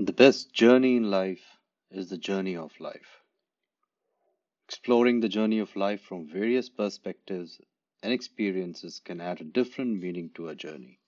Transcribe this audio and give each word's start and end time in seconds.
The 0.00 0.12
best 0.12 0.52
journey 0.52 0.94
in 0.94 1.10
life 1.10 1.58
is 1.90 2.08
the 2.08 2.16
journey 2.16 2.54
of 2.54 2.78
life. 2.78 3.20
Exploring 4.68 5.18
the 5.18 5.28
journey 5.28 5.58
of 5.58 5.74
life 5.74 6.00
from 6.02 6.28
various 6.28 6.68
perspectives 6.68 7.60
and 8.00 8.12
experiences 8.12 9.00
can 9.00 9.20
add 9.20 9.40
a 9.40 9.44
different 9.44 10.00
meaning 10.00 10.30
to 10.36 10.50
a 10.50 10.54
journey. 10.54 11.00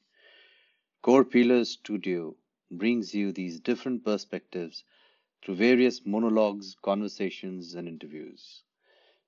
Core 1.02 1.24
Pillars 1.24 1.70
Studio 1.70 2.34
brings 2.72 3.14
you 3.14 3.30
these 3.30 3.60
different 3.60 4.04
perspectives 4.04 4.82
through 5.40 5.54
various 5.54 6.04
monologues, 6.04 6.74
conversations, 6.82 7.76
and 7.76 7.86
interviews. 7.86 8.64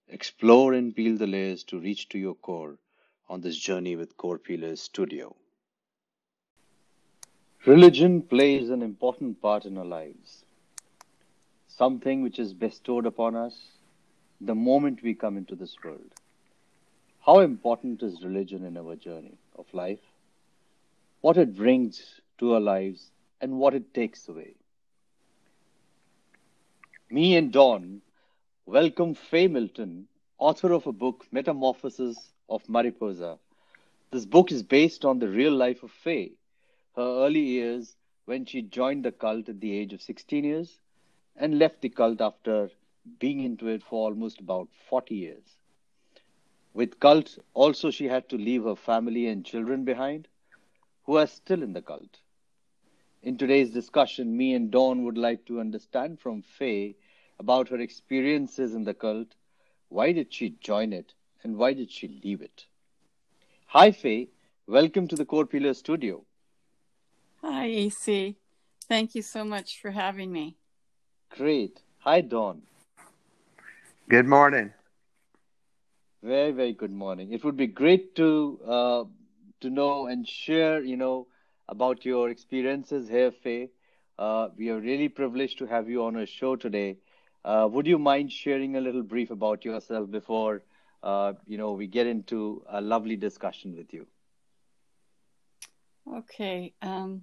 Explore 0.09 0.73
and 0.73 0.93
peel 0.93 1.17
the 1.17 1.29
layers 1.29 1.63
to 1.65 1.79
reach 1.79 2.09
to 2.09 2.19
your 2.19 2.35
core 2.35 2.81
on 3.29 3.43
this 3.43 3.59
journey 3.59 3.95
with 3.95 4.17
Core 4.17 4.41
Pillars 4.41 4.83
Studio. 4.83 5.37
Religion 7.65 8.21
plays 8.21 8.71
an 8.71 8.83
important 8.83 9.41
part 9.41 9.67
in 9.67 9.79
our 9.79 9.85
lives, 9.85 10.45
something 11.69 12.21
which 12.21 12.41
is 12.41 12.53
bestowed 12.53 13.07
upon 13.07 13.36
us 13.36 13.57
the 14.41 14.55
moment 14.57 15.00
we 15.00 15.14
come 15.14 15.36
into 15.36 15.55
this 15.55 15.77
world. 15.85 16.13
How 17.25 17.39
important 17.39 18.03
is 18.03 18.25
religion 18.25 18.64
in 18.64 18.77
our 18.77 18.96
journey 18.96 19.39
of 19.55 19.72
life? 19.72 20.00
What 21.21 21.36
it 21.36 21.55
brings 21.55 22.21
to 22.39 22.55
our 22.55 22.61
lives 22.61 23.13
and 23.41 23.61
what 23.61 23.75
it 23.75 23.94
takes 23.94 24.27
away. 24.27 24.55
Me 27.11 27.36
and 27.36 27.53
Dawn 27.53 28.03
welcome 28.67 29.14
Faye 29.14 29.47
Milton, 29.47 30.08
author 30.36 30.72
of 30.72 30.89
a 30.89 30.93
book, 30.93 31.27
Metamorphosis 31.31 32.17
of 32.48 32.69
Mariposa. 32.69 33.39
This 34.11 34.25
book 34.25 34.50
is 34.50 34.64
based 34.64 35.05
on 35.05 35.20
the 35.20 35.28
real 35.28 35.53
life 35.53 35.84
of 35.84 35.92
Faye 35.92 36.33
her 36.97 37.25
early 37.25 37.41
years 37.41 37.97
when 38.25 38.45
she 38.45 38.62
joined 38.62 39.05
the 39.05 39.12
cult 39.12 39.48
at 39.48 39.61
the 39.61 39.73
age 39.73 39.92
of 39.92 40.03
16 40.03 40.45
years 40.45 40.81
and 41.36 41.58
left 41.58 41.80
the 41.80 41.89
cult 41.89 42.20
after 42.20 42.70
being 43.19 43.41
into 43.41 43.69
it 43.69 43.83
for 43.83 44.08
almost 44.08 44.41
about 44.41 44.69
40 44.89 45.14
years. 45.14 45.58
With 46.75 47.00
cult, 47.00 47.39
also 47.55 47.91
she 47.91 48.06
had 48.06 48.28
to 48.28 48.36
leave 48.36 48.64
her 48.64 48.77
family 48.77 49.27
and 49.27 49.44
children 49.44 49.84
behind, 49.84 50.28
who 51.05 51.16
are 51.16 51.27
still 51.27 51.62
in 51.62 51.72
the 51.72 51.83
cult. 51.83 52.20
In 53.22 53.36
today's 53.36 53.70
discussion, 53.70 54.36
me 54.36 54.55
and 54.55 54.70
Dawn 54.70 55.05
would 55.05 55.19
like 55.19 55.44
to 55.47 55.61
understand 55.61 56.20
from 56.20 56.42
Faye 56.42 56.97
about 57.38 57.69
her 57.69 57.78
experiences 57.81 58.75
in 58.75 58.84
the 58.84 58.94
cult, 58.94 59.34
why 59.88 60.12
did 60.12 60.33
she 60.33 60.50
join 60.61 60.92
it, 60.92 61.14
and 61.42 61.56
why 61.56 61.72
did 61.72 61.91
she 61.91 62.09
leave 62.22 62.42
it. 62.42 62.66
Hi, 63.66 63.91
Faye. 63.91 64.28
Welcome 64.66 65.09
to 65.09 65.16
the 65.16 65.25
Core 65.25 65.47
Pillar 65.47 65.75
Studio. 65.75 66.25
Hi, 67.44 67.66
EC. 67.66 68.36
Thank 68.88 69.16
you 69.16 69.22
so 69.22 69.44
much 69.44 69.80
for 69.80 69.90
having 69.90 70.30
me. 70.30 70.56
Great. 71.30 71.82
Hi, 71.98 72.20
Dawn. 72.20 72.62
Good 74.08 74.26
morning. 74.26 74.72
Very, 76.22 76.52
very 76.52 76.72
good 76.72 76.92
morning. 76.92 77.32
It 77.32 77.42
would 77.42 77.56
be 77.56 77.66
great 77.66 78.14
to 78.14 78.60
uh, 78.64 79.04
to 79.60 79.70
know 79.70 80.06
and 80.06 80.28
share, 80.28 80.84
you 80.84 80.96
know, 80.96 81.26
about 81.68 82.04
your 82.04 82.30
experiences 82.30 83.08
here, 83.08 83.32
Faye. 83.32 83.70
Uh, 84.20 84.48
we 84.56 84.68
are 84.70 84.78
really 84.78 85.08
privileged 85.08 85.58
to 85.58 85.66
have 85.66 85.88
you 85.88 86.04
on 86.04 86.14
our 86.14 86.26
show 86.26 86.54
today. 86.54 86.98
Uh, 87.44 87.68
would 87.68 87.88
you 87.88 87.98
mind 87.98 88.30
sharing 88.30 88.76
a 88.76 88.80
little 88.80 89.02
brief 89.02 89.32
about 89.32 89.64
yourself 89.64 90.08
before, 90.08 90.62
uh, 91.02 91.32
you 91.48 91.58
know, 91.58 91.72
we 91.72 91.88
get 91.88 92.06
into 92.06 92.62
a 92.68 92.80
lovely 92.80 93.16
discussion 93.16 93.74
with 93.76 93.92
you? 93.92 94.06
Okay. 96.06 96.75
Um, 96.83 97.22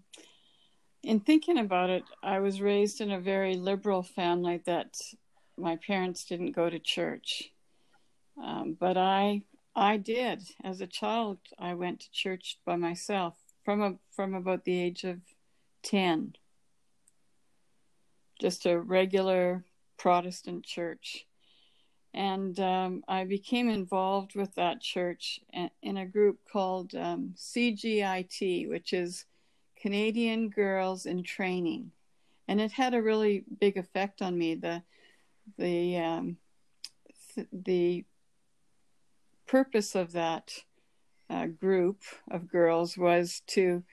in 1.04 1.20
thinking 1.20 1.58
about 1.58 1.90
it, 1.90 2.04
I 2.22 2.40
was 2.40 2.62
raised 2.62 3.02
in 3.02 3.12
a 3.12 3.20
very 3.20 3.56
liberal 3.56 4.04
family 4.04 4.62
that 4.66 4.96
my 5.58 5.78
parents 5.78 6.26
didn't 6.26 6.52
go 6.52 6.70
to 6.70 6.80
church. 6.80 7.52
Um, 8.42 8.78
but 8.80 8.98
I 8.98 9.44
I 9.76 9.98
did 9.98 10.44
as 10.64 10.82
a 10.82 10.88
child. 10.88 11.38
I 11.58 11.74
went 11.74 12.02
to 12.02 12.12
church 12.12 12.60
by 12.66 12.76
myself 12.76 13.36
from 13.64 13.82
a, 13.82 13.96
from 14.12 14.34
about 14.34 14.66
the 14.66 14.80
age 14.80 15.04
of 15.04 15.20
ten. 15.84 16.36
Just 18.40 18.66
a 18.66 18.80
regular 18.80 19.66
Protestant 19.98 20.66
church, 20.66 21.26
and 22.20 22.60
um, 22.60 23.02
I 23.08 23.24
became 23.24 23.70
involved 23.70 24.36
with 24.36 24.54
that 24.56 24.82
church 24.82 25.40
in 25.82 25.96
a 25.96 26.06
group 26.06 26.40
called 26.52 26.94
um, 26.94 27.34
CGIT, 27.38 28.68
which 28.68 28.92
is 28.92 29.24
Canadian 29.82 30.50
Girls 30.50 31.06
in 31.06 31.24
Training, 31.24 31.92
and 32.50 32.60
it 32.60 32.74
had 32.74 32.94
a 32.94 33.02
really 33.02 33.46
big 33.62 33.78
effect 33.78 34.22
on 34.22 34.38
me. 34.38 34.56
the 34.56 34.84
the 35.58 35.98
um, 35.98 36.36
th- 37.36 37.48
The 37.54 38.04
purpose 39.48 39.96
of 39.96 40.12
that 40.12 40.52
uh, 41.30 41.46
group 41.46 42.02
of 42.30 42.52
girls 42.52 42.98
was 42.98 43.44
to, 43.48 43.62
in 43.62 43.84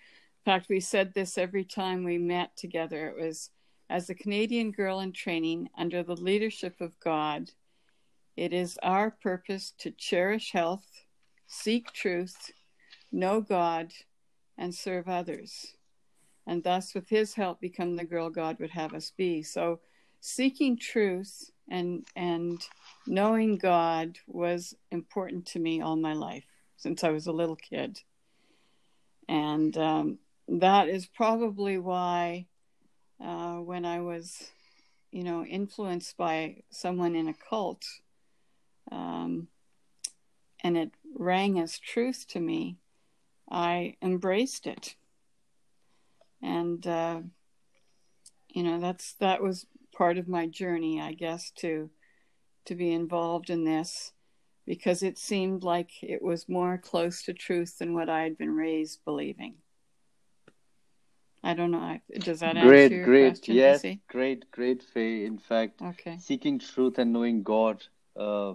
fact, 0.44 0.66
we 0.68 0.80
said 0.80 1.14
this 1.14 1.38
every 1.38 1.64
time 1.64 2.02
we 2.02 2.18
met 2.18 2.56
together. 2.56 3.06
It 3.06 3.24
was 3.24 3.50
as 3.88 4.10
a 4.10 4.16
Canadian 4.16 4.72
girl 4.72 4.98
in 4.98 5.12
training 5.12 5.68
under 5.78 6.02
the 6.02 6.16
leadership 6.16 6.80
of 6.80 6.98
God 6.98 7.52
it 8.36 8.52
is 8.52 8.78
our 8.82 9.10
purpose 9.10 9.72
to 9.78 9.90
cherish 9.90 10.52
health, 10.52 11.04
seek 11.46 11.92
truth, 11.92 12.52
know 13.10 13.40
God, 13.40 13.92
and 14.58 14.74
serve 14.74 15.08
others, 15.08 15.74
and 16.46 16.62
thus, 16.62 16.94
with 16.94 17.08
His 17.08 17.34
help, 17.34 17.60
become 17.60 17.96
the 17.96 18.04
girl 18.04 18.30
God 18.30 18.58
would 18.60 18.70
have 18.70 18.94
us 18.94 19.10
be. 19.16 19.42
So, 19.42 19.80
seeking 20.20 20.76
truth 20.76 21.50
and 21.68 22.06
and 22.14 22.60
knowing 23.06 23.56
God 23.56 24.18
was 24.26 24.74
important 24.90 25.46
to 25.46 25.58
me 25.58 25.80
all 25.80 25.96
my 25.96 26.12
life 26.12 26.46
since 26.76 27.02
I 27.04 27.10
was 27.10 27.26
a 27.26 27.32
little 27.32 27.56
kid, 27.56 28.00
and 29.28 29.76
um, 29.76 30.18
that 30.48 30.88
is 30.88 31.06
probably 31.06 31.78
why 31.78 32.46
uh, 33.22 33.56
when 33.56 33.84
I 33.84 34.00
was, 34.00 34.50
you 35.10 35.24
know, 35.24 35.42
influenced 35.44 36.16
by 36.16 36.62
someone 36.70 37.16
in 37.16 37.28
a 37.28 37.34
cult 37.34 37.84
um, 38.90 39.48
and 40.62 40.76
it 40.76 40.90
rang 41.14 41.58
as 41.58 41.78
truth 41.78 42.26
to 42.28 42.40
me, 42.40 42.76
I 43.50 43.96
embraced 44.02 44.66
it. 44.66 44.94
And, 46.42 46.86
uh, 46.86 47.20
you 48.48 48.62
know, 48.62 48.80
that's, 48.80 49.14
that 49.14 49.42
was 49.42 49.66
part 49.96 50.18
of 50.18 50.28
my 50.28 50.46
journey, 50.46 51.00
I 51.00 51.12
guess, 51.12 51.50
to, 51.58 51.90
to 52.66 52.74
be 52.74 52.92
involved 52.92 53.50
in 53.50 53.64
this 53.64 54.12
because 54.66 55.02
it 55.02 55.18
seemed 55.18 55.62
like 55.62 55.90
it 56.02 56.20
was 56.20 56.48
more 56.48 56.76
close 56.78 57.22
to 57.22 57.32
truth 57.32 57.78
than 57.78 57.94
what 57.94 58.08
I 58.08 58.22
had 58.22 58.36
been 58.36 58.54
raised 58.54 59.04
believing. 59.04 59.54
I 61.42 61.54
don't 61.54 61.70
know. 61.70 61.98
Does 62.18 62.40
that 62.40 62.54
great, 62.54 62.84
answer 62.84 62.96
your 62.96 63.04
great, 63.04 63.28
question? 63.28 63.54
Yes, 63.54 63.84
great, 64.08 64.50
great, 64.50 64.82
Faye. 64.82 65.24
In 65.24 65.38
fact, 65.38 65.80
okay. 65.80 66.18
seeking 66.18 66.58
truth 66.58 66.98
and 66.98 67.12
knowing 67.12 67.44
God 67.44 67.84
uh, 68.16 68.54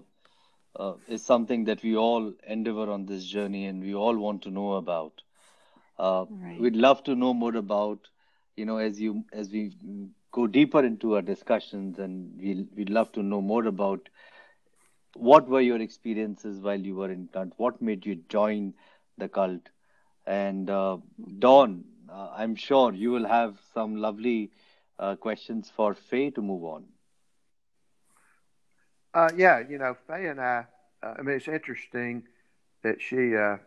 uh, 0.76 0.94
is 1.08 1.24
something 1.24 1.66
that 1.66 1.84
we 1.84 1.96
all 1.96 2.34
endeavor 2.48 2.90
on 2.90 3.06
this 3.06 3.26
journey 3.26 3.66
and 3.66 3.82
we 3.82 3.94
all 3.94 4.18
want 4.18 4.42
to 4.44 4.50
know 4.52 4.74
about. 4.74 5.22
Uh, 5.98 6.26
right. 6.30 6.56
We'd 6.58 6.76
love 6.76 7.04
to 7.04 7.16
know 7.16 7.34
more 7.34 7.56
about, 7.56 8.10
you 8.56 8.66
know, 8.66 8.78
as 8.78 9.00
you 9.00 9.24
as 9.32 9.52
we 9.52 9.72
go 10.32 10.48
deeper 10.48 10.84
into 10.84 11.16
our 11.16 11.22
discussions, 11.22 12.00
and 12.00 12.38
we 12.40 12.68
we'd 12.76 12.90
love 12.90 13.12
to 13.14 13.24
know 13.24 13.42
more 13.42 13.66
about 13.66 14.10
what 15.16 15.48
were 15.48 15.62
your 15.62 15.80
experiences 15.82 16.60
while 16.62 16.80
you 16.80 16.96
were 16.96 17.12
in 17.12 17.28
cult, 17.28 17.52
what 17.58 17.82
made 17.82 18.06
you 18.06 18.16
join 18.30 18.74
the 19.18 19.28
cult, 19.28 19.70
and 20.26 20.70
uh, 20.70 20.98
Dawn, 21.40 21.84
uh, 22.10 22.30
I'm 22.36 22.56
sure 22.56 22.94
you 22.94 23.12
will 23.12 23.26
have 23.28 23.60
some 23.74 23.96
lovely 23.98 24.52
uh, 25.00 25.16
questions 25.16 25.70
for 25.70 25.94
Faye 25.94 26.30
to 26.32 26.42
move 26.42 26.64
on. 26.64 26.86
Uh, 29.14 29.30
yeah, 29.36 29.62
you 29.68 29.78
know, 29.78 29.96
Faye 30.08 30.28
and 30.28 30.40
I, 30.40 30.66
uh, 31.04 31.16
I 31.20 31.22
mean, 31.22 31.36
it's 31.36 31.48
interesting 31.48 32.24
that 32.84 33.02
she, 33.02 33.36
uh, 33.36 33.58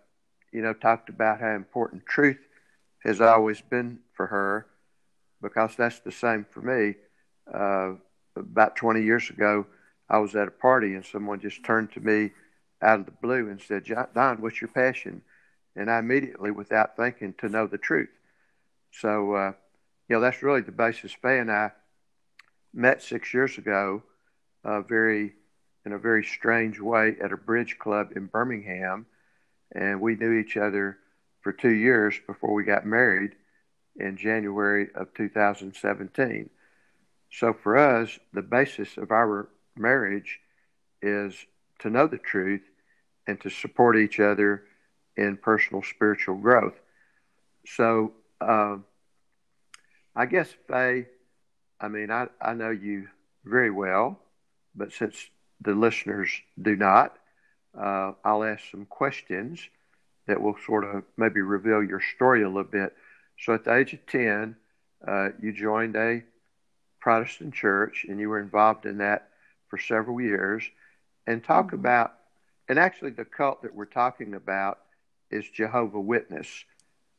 you 0.52 0.62
know, 0.62 0.72
talked 0.72 1.10
about 1.10 1.40
how 1.40 1.54
important 1.54 2.06
truth 2.06 2.38
has 3.04 3.20
always 3.20 3.60
been 3.60 3.98
for 4.14 4.26
her 4.26 4.66
because 5.42 5.76
that's 5.76 6.00
the 6.00 6.12
same 6.12 6.46
for 6.50 6.62
me. 6.62 6.94
Uh, 7.52 7.92
about 8.36 8.74
20 8.76 9.02
years 9.02 9.28
ago, 9.28 9.66
I 10.08 10.18
was 10.18 10.34
at 10.34 10.48
a 10.48 10.50
party 10.50 10.94
and 10.94 11.04
someone 11.04 11.40
just 11.40 11.62
turned 11.62 11.92
to 11.92 12.00
me 12.00 12.30
out 12.80 13.00
of 13.00 13.06
the 13.06 13.12
blue 13.12 13.50
and 13.50 13.60
said, 13.60 13.84
Don, 14.14 14.40
what's 14.40 14.62
your 14.62 14.68
passion? 14.68 15.20
And 15.76 15.90
I 15.90 15.98
immediately, 15.98 16.52
without 16.52 16.96
thinking, 16.96 17.34
to 17.38 17.50
know 17.50 17.66
the 17.66 17.78
truth. 17.78 18.08
So, 18.92 19.34
uh, 19.34 19.52
you 20.08 20.16
know, 20.16 20.20
that's 20.20 20.42
really 20.42 20.62
the 20.62 20.72
basis. 20.72 21.12
Faye 21.12 21.38
and 21.38 21.50
I 21.50 21.72
met 22.72 23.02
six 23.02 23.34
years 23.34 23.58
ago 23.58 24.02
uh, 24.64 24.80
very 24.82 25.34
in 25.86 25.92
a 25.92 25.98
very 25.98 26.24
strange 26.24 26.80
way 26.80 27.16
at 27.22 27.32
a 27.32 27.36
bridge 27.36 27.78
club 27.78 28.12
in 28.16 28.26
Birmingham, 28.26 29.06
and 29.74 30.00
we 30.00 30.16
knew 30.16 30.32
each 30.32 30.56
other 30.56 30.98
for 31.42 31.52
two 31.52 31.72
years 31.74 32.14
before 32.26 32.54
we 32.54 32.64
got 32.64 32.86
married. 32.86 33.32
in 33.96 34.16
January 34.16 34.88
of 34.94 35.12
2017. 35.14 36.50
So 37.30 37.52
for 37.52 37.76
us, 37.78 38.18
the 38.32 38.42
basis 38.42 38.96
of 38.96 39.10
our 39.10 39.48
marriage 39.76 40.40
is 41.02 41.34
to 41.80 41.90
know 41.90 42.06
the 42.06 42.18
truth 42.18 42.62
and 43.26 43.40
to 43.40 43.50
support 43.50 43.96
each 43.96 44.20
other 44.20 44.64
in 45.16 45.36
personal 45.36 45.82
spiritual 45.82 46.36
growth. 46.36 46.74
So 47.66 48.12
uh, 48.40 48.78
I 50.16 50.26
guess, 50.26 50.52
Faye, 50.68 51.06
I 51.80 51.88
mean, 51.88 52.10
I, 52.10 52.28
I 52.40 52.54
know 52.54 52.70
you 52.70 53.08
very 53.44 53.70
well, 53.70 54.18
but 54.74 54.92
since 54.92 55.16
the 55.60 55.74
listeners 55.74 56.30
do 56.60 56.76
not, 56.76 57.16
uh, 57.78 58.12
I'll 58.24 58.44
ask 58.44 58.62
some 58.70 58.86
questions 58.86 59.60
that 60.26 60.40
will 60.40 60.56
sort 60.66 60.84
of 60.84 61.04
maybe 61.16 61.40
reveal 61.40 61.82
your 61.82 62.00
story 62.00 62.42
a 62.42 62.48
little 62.48 62.64
bit. 62.64 62.94
So 63.38 63.54
at 63.54 63.64
the 63.64 63.74
age 63.74 63.92
of 63.92 64.06
10, 64.06 64.56
uh, 65.06 65.28
you 65.40 65.52
joined 65.52 65.96
a 65.96 66.22
Protestant 67.00 67.52
church 67.52 68.06
and 68.08 68.18
you 68.18 68.28
were 68.28 68.40
involved 68.40 68.86
in 68.86 68.98
that 68.98 69.28
for 69.68 69.78
several 69.78 70.20
years. 70.20 70.64
And 71.26 71.42
talk 71.42 71.66
mm-hmm. 71.66 71.76
about, 71.76 72.14
and 72.68 72.78
actually, 72.78 73.10
the 73.10 73.24
cult 73.24 73.62
that 73.62 73.74
we're 73.74 73.84
talking 73.84 74.34
about 74.34 74.78
is 75.30 75.48
Jehovah 75.48 76.00
Witness. 76.00 76.64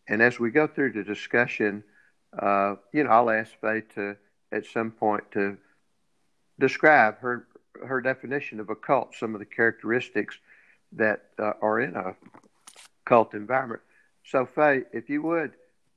And 0.07 0.21
as 0.21 0.39
we 0.39 0.49
go 0.49 0.67
through 0.67 0.93
the 0.93 1.03
discussion, 1.03 1.83
uh, 2.37 2.75
you 2.93 3.03
know, 3.03 3.09
I'll 3.11 3.29
ask 3.29 3.51
Faye 3.61 3.81
to 3.95 4.15
at 4.51 4.65
some 4.65 4.91
point 4.91 5.31
to 5.31 5.57
describe 6.59 7.19
her 7.19 7.47
her 7.85 8.01
definition 8.01 8.59
of 8.59 8.69
a 8.69 8.75
cult, 8.75 9.13
some 9.15 9.35
of 9.35 9.39
the 9.39 9.45
characteristics 9.45 10.37
that 10.93 11.25
uh, 11.39 11.53
are 11.61 11.79
in 11.81 11.95
a 11.95 12.15
cult 13.05 13.33
environment. 13.33 13.81
So, 14.23 14.45
Faye, 14.45 14.83
if 14.93 15.09
you 15.09 15.21
would, 15.23 15.51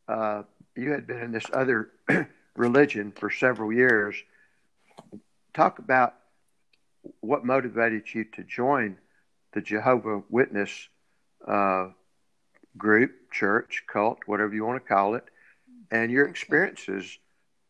uh, 0.08 0.42
you 0.76 0.90
had 0.90 1.06
been 1.06 1.20
in 1.20 1.32
this 1.32 1.46
other 1.52 1.90
religion 2.56 3.12
for 3.12 3.30
several 3.30 3.72
years. 3.72 4.16
Talk 5.54 5.78
about 5.78 6.14
what 7.20 7.44
motivated 7.44 8.12
you 8.12 8.24
to 8.24 8.42
join 8.44 8.98
the 9.52 9.60
Jehovah 9.60 10.22
Witness 10.28 10.88
uh, 11.46 11.88
group, 12.76 13.12
church, 13.32 13.84
cult, 13.90 14.18
whatever 14.26 14.54
you 14.54 14.64
want 14.64 14.82
to 14.82 14.88
call 14.88 15.14
it, 15.14 15.24
and 15.90 16.10
your 16.10 16.26
experiences 16.28 17.18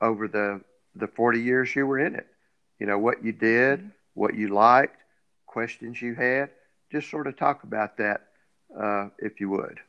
over 0.01 0.29
the 0.29 0.61
the 0.95 1.07
40 1.07 1.41
years 1.41 1.77
you 1.77 1.87
were 1.87 1.99
in 1.99 2.17
it. 2.17 2.27
You 2.79 2.87
know, 2.87 2.99
what 2.99 3.25
you 3.25 3.33
did, 3.33 3.81
mm-hmm. 3.81 3.89
what 4.15 4.35
you 4.35 4.49
liked, 4.49 4.97
questions 5.47 6.01
you 6.01 6.15
had. 6.15 6.51
Just 6.91 7.11
sort 7.11 7.27
of 7.27 7.37
talk 7.37 7.65
about 7.65 7.97
that, 7.99 8.29
uh, 8.79 9.09
if 9.19 9.41
you 9.41 9.51
would. 9.51 9.81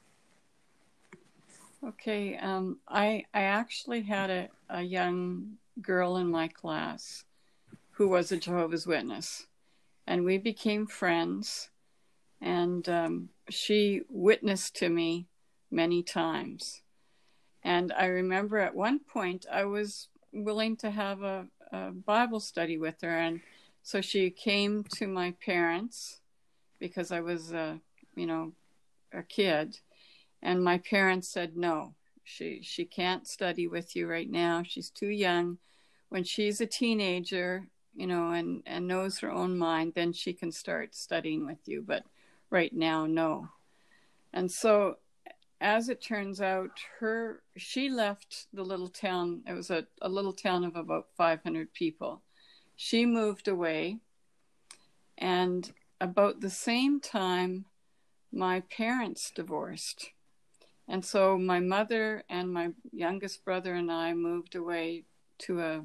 Okay. 1.85 2.37
Um, 2.37 2.79
I, 2.87 3.25
I 3.33 3.43
actually 3.43 4.01
had 4.01 4.29
a, 4.29 4.49
a 4.69 4.81
young 4.81 5.53
girl 5.81 6.17
in 6.17 6.29
my 6.29 6.47
class 6.47 7.23
who 7.91 8.09
was 8.09 8.31
a 8.31 8.37
Jehovah's 8.37 8.87
Witness, 8.87 9.47
and 10.07 10.23
we 10.23 10.37
became 10.37 10.87
friends. 10.87 11.69
And 12.41 12.87
um, 12.87 13.29
she 13.49 14.01
witnessed 14.09 14.75
to 14.77 14.89
me 14.89 15.27
many 15.69 16.03
times. 16.03 16.81
And 17.63 17.91
I 17.91 18.05
remember 18.05 18.57
at 18.57 18.75
one 18.75 18.99
point 18.99 19.45
I 19.51 19.65
was 19.65 20.07
willing 20.33 20.75
to 20.77 20.91
have 20.91 21.21
a, 21.23 21.47
a 21.71 21.91
Bible 21.91 22.39
study 22.39 22.77
with 22.77 23.01
her. 23.01 23.17
And 23.17 23.41
so 23.83 24.01
she 24.01 24.29
came 24.29 24.83
to 24.95 25.07
my 25.07 25.33
parents 25.43 26.19
because 26.79 27.11
I 27.11 27.21
was, 27.21 27.51
a, 27.51 27.79
you 28.15 28.25
know, 28.25 28.53
a 29.13 29.23
kid. 29.23 29.79
And 30.41 30.63
my 30.63 30.77
parents 30.77 31.27
said, 31.29 31.57
no, 31.57 31.93
she, 32.23 32.61
she 32.63 32.85
can't 32.85 33.27
study 33.27 33.67
with 33.67 33.95
you 33.95 34.07
right 34.07 34.29
now. 34.29 34.63
She's 34.65 34.89
too 34.89 35.09
young. 35.09 35.57
When 36.09 36.23
she's 36.23 36.61
a 36.61 36.65
teenager, 36.65 37.67
you 37.95 38.07
know, 38.07 38.31
and, 38.31 38.63
and 38.65 38.87
knows 38.87 39.19
her 39.19 39.31
own 39.31 39.57
mind, 39.57 39.93
then 39.95 40.13
she 40.13 40.33
can 40.33 40.51
start 40.51 40.95
studying 40.95 41.45
with 41.45 41.67
you. 41.67 41.83
But 41.85 42.03
right 42.49 42.73
now, 42.73 43.05
no. 43.05 43.49
And 44.31 44.51
so 44.51 44.97
as 45.61 45.89
it 45.89 46.01
turns 46.01 46.39
out, 46.41 46.79
her 46.99 47.41
she 47.57 47.89
left 47.89 48.47
the 48.53 48.63
little 48.63 48.87
town. 48.87 49.41
It 49.47 49.53
was 49.53 49.69
a, 49.69 49.85
a 50.01 50.09
little 50.09 50.33
town 50.33 50.63
of 50.63 50.75
about 50.75 51.07
500 51.17 51.73
people. 51.73 52.21
She 52.75 53.05
moved 53.05 53.47
away, 53.47 53.97
and 55.17 55.71
about 55.99 56.39
the 56.39 56.49
same 56.49 56.99
time, 56.99 57.65
my 58.31 58.61
parents 58.61 59.31
divorced. 59.35 60.11
And 60.87 61.03
so 61.05 61.37
my 61.37 61.59
mother 61.59 62.23
and 62.29 62.51
my 62.51 62.69
youngest 62.91 63.45
brother 63.45 63.75
and 63.75 63.91
I 63.91 64.13
moved 64.13 64.55
away 64.55 65.03
to 65.39 65.61
a, 65.61 65.81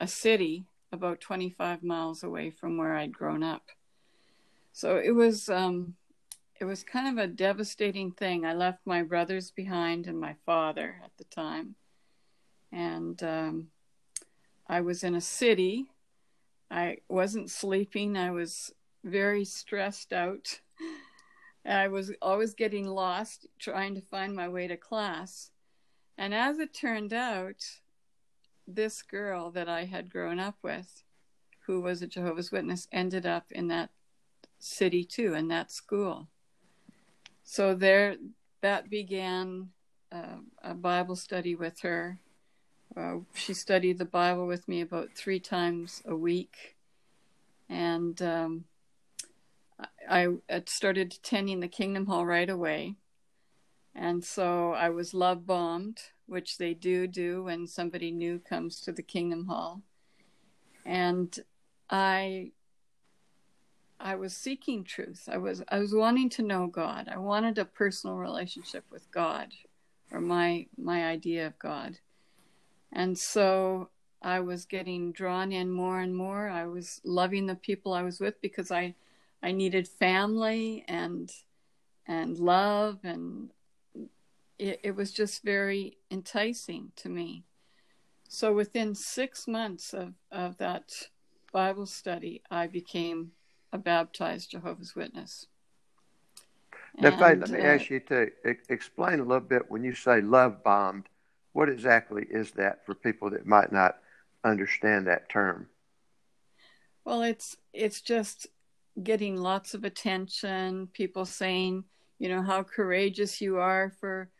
a 0.00 0.08
city 0.08 0.64
about 0.90 1.20
25 1.20 1.82
miles 1.82 2.22
away 2.22 2.50
from 2.50 2.76
where 2.76 2.94
I'd 2.96 3.12
grown 3.12 3.42
up. 3.42 3.70
So 4.72 4.96
it 4.96 5.12
was 5.12 5.48
um, 5.48 5.94
it 6.62 6.66
was 6.66 6.84
kind 6.84 7.08
of 7.08 7.24
a 7.24 7.26
devastating 7.26 8.12
thing. 8.12 8.46
I 8.46 8.54
left 8.54 8.86
my 8.86 9.02
brothers 9.02 9.50
behind 9.50 10.06
and 10.06 10.16
my 10.16 10.36
father 10.46 10.94
at 11.02 11.10
the 11.18 11.24
time. 11.24 11.74
And 12.70 13.20
um, 13.24 13.66
I 14.68 14.80
was 14.80 15.02
in 15.02 15.16
a 15.16 15.20
city. 15.20 15.86
I 16.70 16.98
wasn't 17.08 17.50
sleeping. 17.50 18.16
I 18.16 18.30
was 18.30 18.72
very 19.02 19.44
stressed 19.44 20.12
out. 20.12 20.60
I 21.66 21.88
was 21.88 22.12
always 22.22 22.54
getting 22.54 22.86
lost 22.86 23.48
trying 23.58 23.96
to 23.96 24.00
find 24.00 24.32
my 24.32 24.48
way 24.48 24.68
to 24.68 24.76
class. 24.76 25.50
And 26.16 26.32
as 26.32 26.60
it 26.60 26.72
turned 26.72 27.12
out, 27.12 27.60
this 28.68 29.02
girl 29.02 29.50
that 29.50 29.68
I 29.68 29.86
had 29.86 30.12
grown 30.12 30.38
up 30.38 30.58
with, 30.62 31.02
who 31.66 31.80
was 31.80 32.02
a 32.02 32.06
Jehovah's 32.06 32.52
Witness, 32.52 32.86
ended 32.92 33.26
up 33.26 33.46
in 33.50 33.66
that 33.66 33.90
city 34.60 35.02
too, 35.02 35.34
in 35.34 35.48
that 35.48 35.72
school 35.72 36.28
so 37.52 37.74
there 37.74 38.16
that 38.62 38.88
began 38.88 39.68
uh, 40.10 40.38
a 40.62 40.72
bible 40.72 41.16
study 41.16 41.54
with 41.54 41.80
her. 41.80 42.18
Uh, 42.96 43.16
she 43.34 43.52
studied 43.52 43.98
the 43.98 44.06
bible 44.06 44.46
with 44.46 44.66
me 44.68 44.80
about 44.80 45.10
three 45.14 45.38
times 45.38 46.02
a 46.06 46.16
week. 46.16 46.76
And 47.68 48.22
um, 48.22 48.64
I, 50.08 50.28
I 50.48 50.62
started 50.64 51.12
attending 51.12 51.60
the 51.60 51.68
kingdom 51.68 52.06
hall 52.06 52.24
right 52.24 52.48
away. 52.48 52.94
And 53.94 54.24
so 54.24 54.72
i 54.72 54.88
was 54.88 55.12
love 55.12 55.44
bombed 55.44 56.00
which 56.24 56.56
they 56.56 56.72
do 56.72 57.06
do 57.06 57.44
when 57.44 57.66
somebody 57.66 58.10
new 58.10 58.38
comes 58.38 58.80
to 58.80 58.92
the 58.92 59.02
kingdom 59.02 59.44
hall. 59.44 59.82
And 60.86 61.38
i 61.90 62.52
I 64.02 64.16
was 64.16 64.36
seeking 64.36 64.82
truth. 64.82 65.28
I 65.30 65.38
was 65.38 65.62
I 65.68 65.78
was 65.78 65.94
wanting 65.94 66.28
to 66.30 66.42
know 66.42 66.66
God. 66.66 67.08
I 67.08 67.18
wanted 67.18 67.56
a 67.56 67.64
personal 67.64 68.16
relationship 68.16 68.84
with 68.90 69.08
God 69.12 69.54
or 70.10 70.20
my 70.20 70.66
my 70.76 71.06
idea 71.06 71.46
of 71.46 71.58
God. 71.60 71.98
And 72.92 73.16
so 73.16 73.90
I 74.20 74.40
was 74.40 74.64
getting 74.64 75.12
drawn 75.12 75.52
in 75.52 75.70
more 75.70 76.00
and 76.00 76.16
more. 76.16 76.48
I 76.48 76.66
was 76.66 77.00
loving 77.04 77.46
the 77.46 77.54
people 77.54 77.92
I 77.94 78.02
was 78.02 78.18
with 78.18 78.40
because 78.40 78.72
I 78.72 78.96
I 79.40 79.52
needed 79.52 79.86
family 79.86 80.84
and 80.88 81.30
and 82.04 82.38
love 82.40 82.98
and 83.04 83.50
it, 84.58 84.80
it 84.82 84.96
was 84.96 85.12
just 85.12 85.44
very 85.44 85.98
enticing 86.10 86.90
to 86.96 87.08
me. 87.08 87.44
So 88.28 88.52
within 88.52 88.94
six 88.94 89.46
months 89.46 89.92
of, 89.92 90.14
of 90.30 90.56
that 90.58 91.08
Bible 91.52 91.86
study, 91.86 92.42
I 92.50 92.66
became 92.66 93.32
a 93.72 93.78
baptized 93.78 94.50
Jehovah's 94.50 94.94
Witness. 94.94 95.46
Now, 96.98 97.08
and, 97.08 97.18
Faye, 97.18 97.34
let 97.36 97.50
me 97.50 97.60
uh, 97.60 97.74
ask 97.74 97.90
you 97.90 98.00
to 98.00 98.30
explain 98.68 99.20
a 99.20 99.24
little 99.24 99.40
bit 99.40 99.70
when 99.70 99.82
you 99.82 99.94
say 99.94 100.20
love 100.20 100.62
bombed, 100.62 101.08
what 101.52 101.68
exactly 101.68 102.26
is 102.30 102.52
that 102.52 102.84
for 102.84 102.94
people 102.94 103.30
that 103.30 103.46
might 103.46 103.72
not 103.72 103.98
understand 104.44 105.06
that 105.06 105.28
term? 105.28 105.68
Well, 107.04 107.22
it's 107.22 107.56
it's 107.72 108.00
just 108.00 108.46
getting 109.02 109.36
lots 109.36 109.74
of 109.74 109.84
attention, 109.84 110.88
people 110.92 111.24
saying, 111.24 111.84
you 112.18 112.28
know, 112.28 112.42
how 112.42 112.62
courageous 112.62 113.40
you 113.40 113.58
are 113.58 113.90
for 114.00 114.30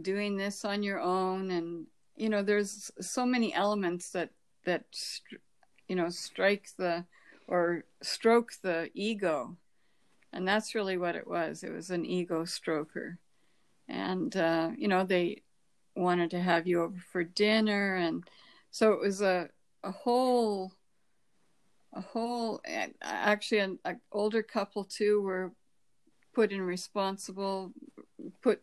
doing 0.00 0.36
this 0.36 0.64
on 0.64 0.82
your 0.82 1.00
own 1.00 1.50
and 1.50 1.86
you 2.16 2.30
know, 2.30 2.42
there's 2.42 2.90
so 3.00 3.26
many 3.26 3.52
elements 3.52 4.10
that 4.10 4.30
that 4.64 4.84
you 5.86 5.94
know 5.94 6.08
strike 6.08 6.68
the 6.76 7.04
or 7.48 7.84
stroke 8.02 8.52
the 8.62 8.90
ego. 8.94 9.56
And 10.32 10.46
that's 10.46 10.74
really 10.74 10.98
what 10.98 11.16
it 11.16 11.26
was. 11.26 11.62
It 11.62 11.72
was 11.72 11.90
an 11.90 12.04
ego 12.04 12.44
stroker. 12.44 13.16
And, 13.88 14.36
uh, 14.36 14.70
you 14.76 14.88
know, 14.88 15.04
they 15.04 15.42
wanted 15.94 16.30
to 16.32 16.40
have 16.40 16.66
you 16.66 16.82
over 16.82 16.98
for 17.12 17.24
dinner. 17.24 17.94
And 17.94 18.24
so 18.70 18.92
it 18.92 19.00
was 19.00 19.22
a, 19.22 19.48
a 19.82 19.90
whole, 19.90 20.72
a 21.94 22.00
whole, 22.00 22.60
actually, 23.00 23.60
an, 23.60 23.78
an 23.84 24.00
older 24.12 24.42
couple 24.42 24.84
too 24.84 25.22
were 25.22 25.52
put 26.34 26.52
in 26.52 26.60
responsible, 26.60 27.72
put, 28.42 28.60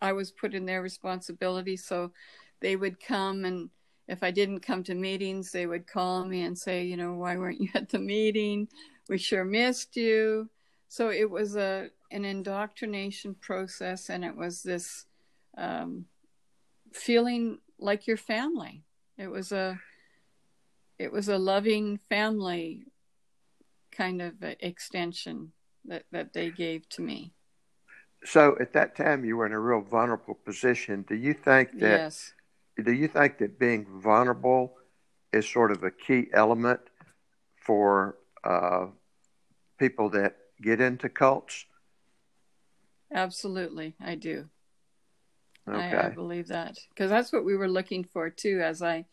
I 0.00 0.12
was 0.12 0.30
put 0.30 0.54
in 0.54 0.64
their 0.64 0.80
responsibility. 0.80 1.76
So 1.76 2.12
they 2.60 2.76
would 2.76 2.98
come 3.00 3.44
and 3.44 3.68
if 4.08 4.22
I 4.22 4.30
didn't 4.30 4.60
come 4.60 4.82
to 4.84 4.94
meetings, 4.94 5.50
they 5.50 5.66
would 5.66 5.86
call 5.86 6.24
me 6.24 6.42
and 6.42 6.58
say, 6.58 6.84
you 6.84 6.96
know, 6.96 7.14
why 7.14 7.36
weren't 7.36 7.60
you 7.60 7.68
at 7.74 7.88
the 7.88 7.98
meeting? 7.98 8.68
We 9.08 9.18
sure 9.18 9.44
missed 9.44 9.96
you. 9.96 10.48
So 10.88 11.10
it 11.10 11.28
was 11.28 11.56
a 11.56 11.90
an 12.10 12.24
indoctrination 12.24 13.34
process, 13.34 14.08
and 14.08 14.24
it 14.24 14.36
was 14.36 14.62
this 14.62 15.06
um, 15.56 16.04
feeling 16.92 17.58
like 17.78 18.06
your 18.06 18.16
family. 18.16 18.84
It 19.18 19.28
was 19.28 19.50
a 19.52 19.80
it 20.98 21.10
was 21.10 21.28
a 21.28 21.38
loving 21.38 21.98
family 22.08 22.86
kind 23.90 24.22
of 24.22 24.34
extension 24.60 25.52
that, 25.84 26.04
that 26.12 26.32
they 26.32 26.50
gave 26.50 26.88
to 26.90 27.02
me. 27.02 27.32
So 28.24 28.56
at 28.60 28.72
that 28.72 28.96
time, 28.96 29.24
you 29.24 29.36
were 29.36 29.46
in 29.46 29.52
a 29.52 29.60
real 29.60 29.82
vulnerable 29.82 30.34
position. 30.34 31.04
Do 31.08 31.14
you 31.14 31.34
think 31.34 31.78
that? 31.80 32.00
Yes. 32.00 32.32
Do 32.82 32.92
you 32.92 33.08
think 33.08 33.38
that 33.38 33.58
being 33.58 33.86
vulnerable 34.00 34.74
is 35.32 35.48
sort 35.48 35.70
of 35.70 35.82
a 35.82 35.90
key 35.90 36.28
element 36.32 36.80
for 37.56 38.18
uh, 38.42 38.86
people 39.78 40.10
that 40.10 40.36
get 40.60 40.80
into 40.80 41.08
cults? 41.08 41.66
Absolutely, 43.12 43.94
I 44.00 44.16
do. 44.16 44.48
Okay. 45.68 45.96
I, 45.96 46.06
I 46.06 46.08
believe 46.10 46.48
that 46.48 46.76
because 46.90 47.10
that's 47.10 47.32
what 47.32 47.44
we 47.44 47.56
were 47.56 47.68
looking 47.68 48.04
for 48.04 48.28
too. 48.28 48.60
As 48.60 48.82
I, 48.82 49.06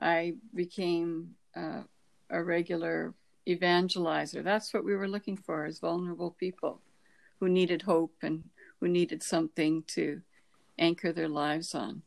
I 0.00 0.34
became 0.54 1.30
uh, 1.54 1.82
a 2.30 2.42
regular 2.42 3.14
evangelizer. 3.48 4.42
That's 4.42 4.72
what 4.72 4.84
we 4.84 4.94
were 4.94 5.08
looking 5.08 5.36
for 5.36 5.64
as 5.64 5.78
vulnerable 5.78 6.30
people 6.38 6.80
who 7.38 7.48
needed 7.48 7.82
hope 7.82 8.14
and 8.22 8.44
who 8.80 8.88
needed 8.88 9.22
something 9.22 9.82
to 9.88 10.20
anchor 10.78 11.12
their 11.12 11.28
lives 11.28 11.74
on. 11.74 12.02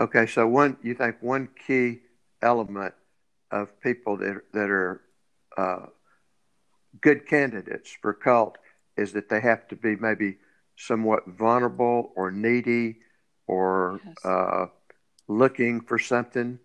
Okay, 0.00 0.26
so 0.26 0.46
one 0.48 0.78
you 0.82 0.94
think 0.94 1.16
one 1.20 1.48
key 1.66 2.00
element 2.40 2.94
of 3.50 3.78
people 3.80 4.16
that 4.16 4.40
that 4.54 4.70
are 4.70 5.02
uh, 5.58 5.86
good 7.00 7.26
candidates 7.26 7.90
for 8.00 8.14
cult 8.14 8.56
is 8.96 9.12
that 9.12 9.28
they 9.28 9.40
have 9.40 9.68
to 9.68 9.76
be 9.76 9.96
maybe 9.96 10.38
somewhat 10.76 11.26
vulnerable 11.26 12.12
or 12.16 12.30
needy 12.30 12.96
or 13.46 14.00
Yes. 14.06 14.16
uh, 14.24 14.66
looking 15.28 15.80
for 15.82 15.98
something. 15.98 16.58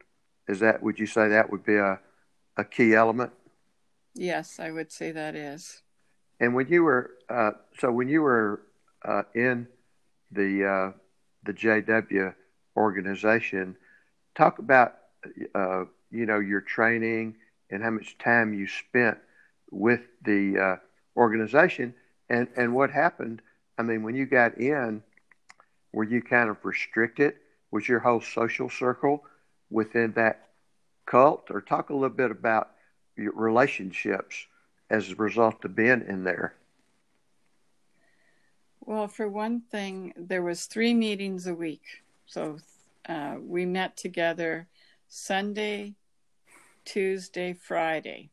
Is 0.47 0.59
that 0.61 0.81
would 0.81 0.97
you 0.99 1.07
say 1.07 1.27
that 1.27 1.51
would 1.51 1.65
be 1.65 1.75
a 1.75 1.99
a 2.57 2.63
key 2.63 2.95
element? 2.95 3.33
Yes, 4.13 4.59
I 4.61 4.71
would 4.71 4.93
say 4.93 5.11
that 5.11 5.35
is. 5.35 5.81
And 6.39 6.55
when 6.55 6.67
you 6.69 6.83
were 6.83 7.11
uh, 7.29 7.51
so 7.79 7.91
when 7.91 8.07
you 8.07 8.21
were 8.21 8.61
uh, 9.03 9.23
in 9.33 9.67
the 10.31 10.65
uh, 10.65 10.91
the 11.43 11.53
JW 11.53 12.33
organization, 12.75 13.75
talk 14.35 14.59
about 14.59 14.95
uh, 15.53 15.85
you 16.11 16.25
know 16.25 16.39
your 16.39 16.61
training 16.61 17.35
and 17.69 17.83
how 17.83 17.89
much 17.89 18.17
time 18.17 18.53
you 18.53 18.67
spent 18.67 19.17
with 19.71 20.01
the 20.23 20.59
uh, 20.59 20.75
organization 21.17 21.93
and 22.29 22.47
and 22.55 22.73
what 22.73 22.91
happened. 22.91 23.41
I 23.77 23.83
mean, 23.83 24.03
when 24.03 24.15
you 24.15 24.25
got 24.25 24.57
in, 24.57 25.03
were 25.91 26.03
you 26.03 26.21
kind 26.21 26.49
of 26.49 26.63
restricted? 26.63 27.35
Was 27.71 27.87
your 27.87 27.99
whole 27.99 28.21
social 28.21 28.69
circle 28.69 29.23
within 29.69 30.13
that 30.13 30.49
cult, 31.05 31.47
or 31.49 31.61
talk 31.61 31.89
a 31.89 31.93
little 31.93 32.09
bit 32.09 32.31
about 32.31 32.71
your 33.17 33.33
relationships 33.33 34.45
as 34.89 35.09
a 35.09 35.15
result 35.15 35.63
of 35.65 35.75
being 35.75 36.03
in 36.07 36.23
there? 36.23 36.55
Well, 38.81 39.07
for 39.07 39.27
one 39.27 39.61
thing, 39.61 40.13
there 40.15 40.43
was 40.43 40.65
three 40.65 40.93
meetings 40.93 41.47
a 41.47 41.55
week. 41.55 42.04
So 42.25 42.57
uh, 43.07 43.35
we 43.39 43.65
met 43.65 43.97
together 43.97 44.67
Sunday, 45.07 45.95
Tuesday, 46.83 47.53
Friday. 47.53 48.29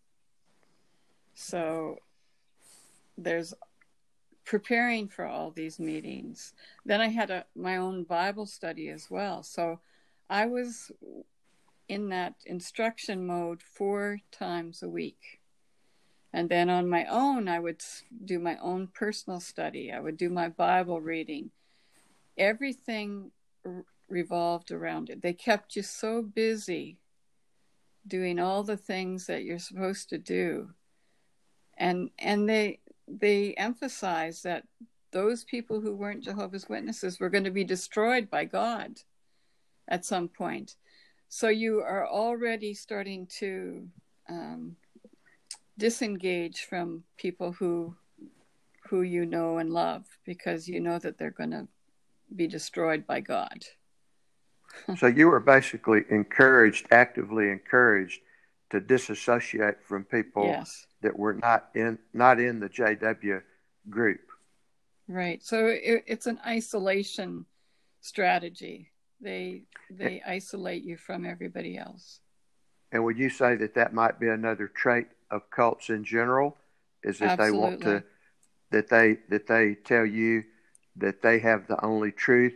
So 1.35 1.99
there's 3.17 3.55
preparing 4.45 5.09
for 5.09 5.27
all 5.27 5.51
these 5.51 5.79
meetings. 5.79 6.53
Then 6.85 7.01
I 7.01 7.09
had 7.09 7.31
a, 7.31 7.45
my 7.55 7.77
own 7.77 8.05
Bible 8.05 8.47
study 8.47 8.89
as 8.89 9.11
well. 9.11 9.43
So 9.43 9.81
I 10.29 10.47
was 10.47 10.91
in 11.89 12.09
that 12.09 12.35
instruction 12.47 13.27
mode 13.27 13.63
four 13.63 14.19
times 14.31 14.83
a 14.83 14.89
week. 14.89 15.41
And 16.33 16.49
then 16.49 16.71
on 16.71 16.89
my 16.89 17.05
own, 17.07 17.47
I 17.49 17.61
would 17.61 17.83
do 18.25 18.39
my 18.39 18.57
own 18.63 18.89
personal 18.89 19.41
study. 19.41 19.93
I 19.93 20.01
would 20.01 20.17
do 20.17 20.31
my 20.31 20.49
Bible 20.49 21.01
reading. 21.01 21.51
Everything 22.39 23.31
revolved 24.09 24.71
around 24.71 25.11
it. 25.11 25.23
They 25.23 25.33
kept 25.33 25.77
you 25.77 25.83
so 25.83 26.23
busy 26.23 26.99
doing 28.07 28.39
all 28.39 28.63
the 28.63 28.77
things 28.77 29.27
that 29.27 29.45
you're 29.45 29.59
supposed 29.59 30.09
to 30.11 30.19
do. 30.19 30.71
And 31.79 32.11
and 32.19 32.49
they 32.49 32.81
they 33.09 33.55
emphasized 33.55 34.45
that 34.45 34.65
those 35.13 35.45
people 35.45 35.81
who 35.81 35.95
weren't 35.95 36.25
Jehovah's 36.25 36.69
Witnesses 36.69 37.21
were 37.21 37.31
going 37.31 37.45
to 37.45 37.51
be 37.51 37.65
destroyed 37.65 38.31
by 38.31 38.45
God 38.45 39.01
at 39.89 40.05
some 40.05 40.29
point. 40.29 40.77
So 41.29 41.49
you 41.49 41.81
are 41.81 42.07
already 42.07 42.75
starting 42.75 43.27
to 43.39 43.89
um, 44.29 44.77
disengage 45.79 46.67
from 46.69 47.05
people 47.17 47.53
who 47.53 47.95
who 48.89 49.03
you 49.03 49.25
know 49.25 49.59
and 49.59 49.71
love 49.71 50.05
because 50.27 50.69
you 50.69 50.81
know 50.81 50.99
that 50.99 51.17
they're 51.19 51.31
going 51.31 51.51
to 51.51 51.67
be 52.33 52.47
destroyed 52.47 53.07
by 53.07 53.21
God. 53.21 53.65
So 54.97 55.07
you 55.07 55.29
were 55.29 55.41
basically 55.41 56.03
encouraged, 56.11 56.87
actively 56.91 57.51
encouraged, 57.51 58.21
to 58.71 58.81
disassociate 58.81 59.85
from 59.85 60.05
people 60.05 60.47
Yes, 60.47 60.87
that 61.03 61.19
were 61.19 61.35
not 61.35 61.69
in 61.75 61.99
not 62.15 62.41
in 62.41 62.59
the 62.59 62.71
JW 62.71 63.43
group. 63.91 64.21
right. 65.09 65.43
So 65.43 65.67
it, 65.67 66.05
it's 66.07 66.27
an 66.27 66.41
isolation 66.47 67.45
strategy. 68.01 68.91
They 69.21 69.65
they 69.91 70.23
isolate 70.27 70.85
you 70.85 70.97
from 70.97 71.27
everybody 71.27 71.77
else. 71.77 72.21
And 72.93 73.05
would 73.05 73.19
you 73.19 73.29
say 73.31 73.57
that 73.57 73.75
that 73.75 73.93
might 73.93 74.19
be 74.19 74.29
another 74.29 74.69
trait 74.69 75.07
of 75.31 75.51
cults 75.51 75.91
in 75.91 76.03
general? 76.05 76.57
Is 77.03 77.19
that 77.19 77.39
they 77.39 77.51
want 77.51 77.83
to 77.83 78.05
that 78.71 78.89
they 78.89 79.19
that 79.29 79.47
they 79.47 79.75
tell 79.75 80.07
you 80.07 80.45
that 80.97 81.23
they 81.23 81.39
have 81.39 81.67
the 81.67 81.83
only 81.85 82.13
truth 82.13 82.55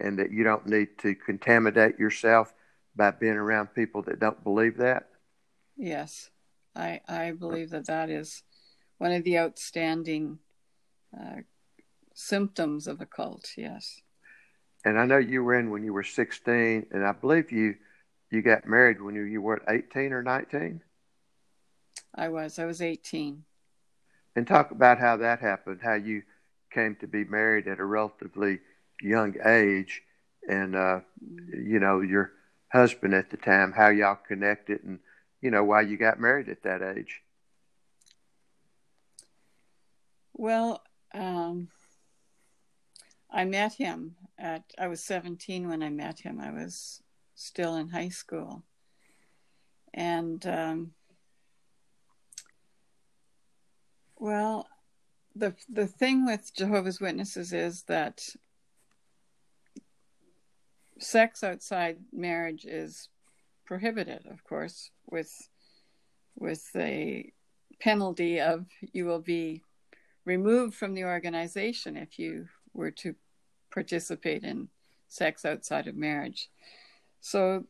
and 0.00 0.18
that 0.18 0.30
you 0.30 0.44
don't 0.44 0.66
need 0.66 0.98
to 0.98 1.14
contaminate 1.14 1.98
yourself 1.98 2.52
by 2.94 3.10
being 3.10 3.34
around 3.34 3.68
people 3.74 4.02
that 4.02 4.20
don't 4.20 4.42
believe 4.42 4.78
that? 4.78 5.08
Yes, 5.76 6.30
I 6.74 7.00
I 7.08 7.32
believe 7.32 7.70
that 7.70 7.86
that 7.86 8.10
is 8.10 8.42
one 8.98 9.12
of 9.12 9.24
the 9.24 9.38
outstanding 9.38 10.38
uh, 11.18 11.40
symptoms 12.14 12.86
of 12.86 13.00
a 13.00 13.06
cult. 13.06 13.52
Yes. 13.56 14.00
And 14.84 14.98
I 14.98 15.04
know 15.04 15.18
you 15.18 15.42
were 15.42 15.58
in 15.58 15.70
when 15.70 15.82
you 15.82 15.92
were 15.92 16.04
16, 16.04 16.86
and 16.90 17.04
I 17.04 17.12
believe 17.12 17.52
you 17.52 17.74
you 18.30 18.42
got 18.42 18.66
married 18.66 19.00
when 19.00 19.14
you, 19.14 19.22
you 19.22 19.40
were 19.40 19.62
18 19.68 20.12
or 20.12 20.22
19. 20.22 20.82
I 22.14 22.28
was. 22.28 22.58
I 22.58 22.64
was 22.64 22.82
18. 22.82 23.44
And 24.34 24.46
talk 24.46 24.70
about 24.70 24.98
how 24.98 25.16
that 25.18 25.40
happened, 25.40 25.80
how 25.82 25.94
you 25.94 26.22
came 26.76 26.94
to 26.96 27.06
be 27.06 27.24
married 27.24 27.66
at 27.66 27.80
a 27.80 27.84
relatively 27.84 28.60
young 29.00 29.34
age, 29.46 30.02
and 30.46 30.76
uh, 30.76 31.00
you 31.50 31.80
know 31.80 32.00
your 32.00 32.32
husband 32.68 33.14
at 33.14 33.30
the 33.30 33.38
time, 33.38 33.72
how 33.72 33.88
y'all 33.88 34.18
connected, 34.28 34.84
and 34.84 34.98
you 35.40 35.50
know 35.50 35.64
why 35.64 35.80
you 35.80 35.96
got 35.96 36.20
married 36.20 36.50
at 36.50 36.62
that 36.64 36.82
age. 36.82 37.22
Well, 40.34 40.82
um, 41.14 41.68
I 43.30 43.46
met 43.46 43.72
him 43.74 44.16
at, 44.38 44.64
I 44.78 44.86
was 44.88 45.02
17 45.02 45.66
when 45.66 45.82
I 45.82 45.88
met 45.88 46.20
him. 46.20 46.38
I 46.40 46.50
was 46.50 47.02
still 47.34 47.76
in 47.76 47.88
high 47.88 48.10
school. 48.10 48.62
And, 49.94 50.46
um, 50.46 50.92
well, 54.18 54.68
the, 55.36 55.54
the 55.68 55.86
thing 55.86 56.24
with 56.24 56.54
Jehovah's 56.54 57.00
Witnesses 57.00 57.52
is 57.52 57.82
that 57.84 58.26
sex 60.98 61.44
outside 61.44 61.98
marriage 62.12 62.64
is 62.64 63.08
prohibited, 63.66 64.26
of 64.30 64.42
course, 64.44 64.90
with, 65.06 65.48
with 66.36 66.64
a 66.74 67.32
penalty 67.80 68.40
of 68.40 68.66
you 68.92 69.04
will 69.04 69.20
be 69.20 69.62
removed 70.24 70.74
from 70.74 70.94
the 70.94 71.04
organization 71.04 71.96
if 71.96 72.18
you 72.18 72.48
were 72.72 72.90
to 72.90 73.14
participate 73.70 74.42
in 74.42 74.68
sex 75.08 75.44
outside 75.44 75.86
of 75.86 75.94
marriage. 75.94 76.48
So 77.20 77.64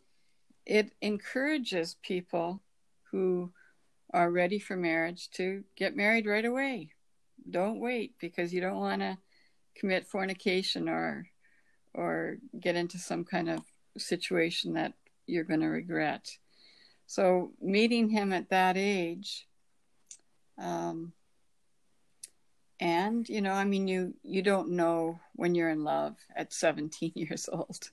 it 0.64 0.92
encourages 1.02 1.96
people 2.02 2.60
who 3.10 3.52
are 4.12 4.30
ready 4.30 4.58
for 4.58 4.76
marriage 4.76 5.30
to 5.30 5.64
get 5.76 5.96
married 5.96 6.26
right 6.26 6.44
away. 6.44 6.90
Don't 7.48 7.80
wait 7.80 8.14
because 8.18 8.52
you 8.52 8.60
don't 8.60 8.80
want 8.80 9.02
to 9.02 9.18
commit 9.74 10.06
fornication 10.06 10.88
or 10.88 11.26
or 11.94 12.36
get 12.60 12.76
into 12.76 12.98
some 12.98 13.24
kind 13.24 13.48
of 13.48 13.60
situation 13.96 14.74
that 14.74 14.92
you're 15.26 15.44
going 15.44 15.60
to 15.60 15.68
regret. 15.68 16.30
So 17.06 17.52
meeting 17.60 18.08
him 18.08 18.32
at 18.32 18.50
that 18.50 18.76
age, 18.76 19.46
um, 20.58 21.12
and 22.80 23.26
you 23.28 23.40
know, 23.40 23.52
I 23.52 23.64
mean, 23.64 23.88
you 23.88 24.14
you 24.22 24.42
don't 24.42 24.70
know 24.70 25.20
when 25.34 25.54
you're 25.54 25.70
in 25.70 25.84
love 25.84 26.16
at 26.34 26.52
17 26.52 27.12
years 27.14 27.48
old, 27.50 27.90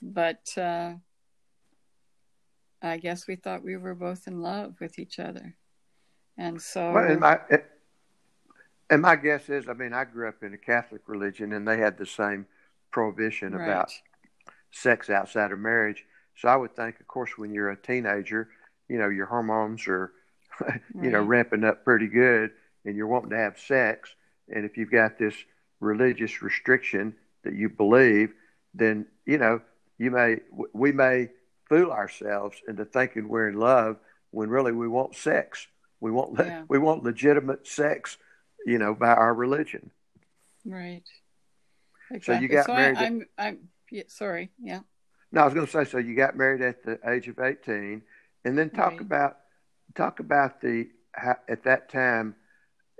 but 0.00 0.56
uh, 0.56 0.94
I 2.80 2.96
guess 2.98 3.26
we 3.26 3.36
thought 3.36 3.64
we 3.64 3.76
were 3.76 3.94
both 3.94 4.26
in 4.26 4.40
love 4.40 4.76
with 4.80 4.98
each 4.98 5.18
other, 5.18 5.56
and 6.38 6.62
so. 6.62 6.92
Well, 6.92 7.10
and 7.10 7.20
my 7.20 7.40
and 8.90 9.02
my 9.02 9.16
guess 9.16 9.48
is, 9.48 9.68
I 9.68 9.72
mean, 9.74 9.92
I 9.92 10.04
grew 10.04 10.28
up 10.28 10.42
in 10.42 10.54
a 10.54 10.58
Catholic 10.58 11.02
religion, 11.06 11.52
and 11.52 11.66
they 11.66 11.78
had 11.78 11.98
the 11.98 12.06
same 12.06 12.46
prohibition 12.90 13.52
Right. 13.54 13.64
about 13.64 13.92
sex 14.70 15.10
outside 15.10 15.52
of 15.52 15.58
marriage. 15.58 16.04
So 16.36 16.48
I 16.48 16.56
would 16.56 16.74
think, 16.76 17.00
of 17.00 17.06
course, 17.06 17.36
when 17.36 17.52
you're 17.52 17.70
a 17.70 17.76
teenager, 17.76 18.48
you 18.88 18.98
know, 18.98 19.08
your 19.08 19.26
hormones 19.26 19.86
are, 19.88 20.12
you 21.02 21.10
know, 21.10 21.20
ramping 21.22 21.64
up 21.64 21.84
pretty 21.84 22.06
good, 22.08 22.52
and 22.84 22.96
you're 22.96 23.06
wanting 23.06 23.30
to 23.30 23.36
have 23.36 23.58
sex. 23.58 24.14
And 24.48 24.64
if 24.64 24.76
you've 24.76 24.90
got 24.90 25.18
this 25.18 25.34
religious 25.80 26.42
restriction 26.42 27.14
that 27.44 27.54
you 27.54 27.68
believe, 27.68 28.32
then 28.74 29.06
you 29.26 29.38
know, 29.38 29.60
you 29.98 30.10
may 30.10 30.38
we 30.72 30.92
may 30.92 31.28
fool 31.68 31.90
ourselves 31.92 32.56
into 32.66 32.84
thinking 32.84 33.28
we're 33.28 33.48
in 33.48 33.58
love 33.58 33.98
when 34.30 34.48
really 34.48 34.72
we 34.72 34.88
want 34.88 35.14
sex. 35.14 35.66
We 36.00 36.10
want 36.10 36.38
Yeah. 36.38 36.64
we 36.68 36.78
want 36.78 37.02
legitimate 37.04 37.66
sex, 37.66 38.16
you 38.68 38.78
know, 38.78 38.94
by 38.94 39.08
our 39.08 39.32
religion. 39.32 39.90
Right. 40.66 41.02
So 42.22 42.32
you 42.32 42.48
got 42.48 42.68
I, 42.68 42.76
married 42.76 42.98
at- 42.98 43.04
I'm. 43.04 43.26
I'm. 43.38 43.58
Yeah, 43.90 44.02
sorry. 44.08 44.50
Yeah. 44.62 44.80
No, 45.32 45.40
I 45.42 45.44
was 45.44 45.54
going 45.54 45.66
to 45.66 45.72
say, 45.72 45.84
so 45.84 45.96
you 45.98 46.14
got 46.14 46.36
married 46.36 46.60
at 46.62 46.82
the 46.82 46.98
age 47.08 47.28
of 47.28 47.38
eighteen, 47.38 48.02
and 48.44 48.56
then 48.58 48.70
talk 48.70 48.92
Right. 48.92 49.00
about 49.00 49.38
talk 49.94 50.20
about 50.20 50.60
the 50.60 50.88
how, 51.12 51.36
at 51.48 51.64
that 51.64 51.88
time, 51.90 52.34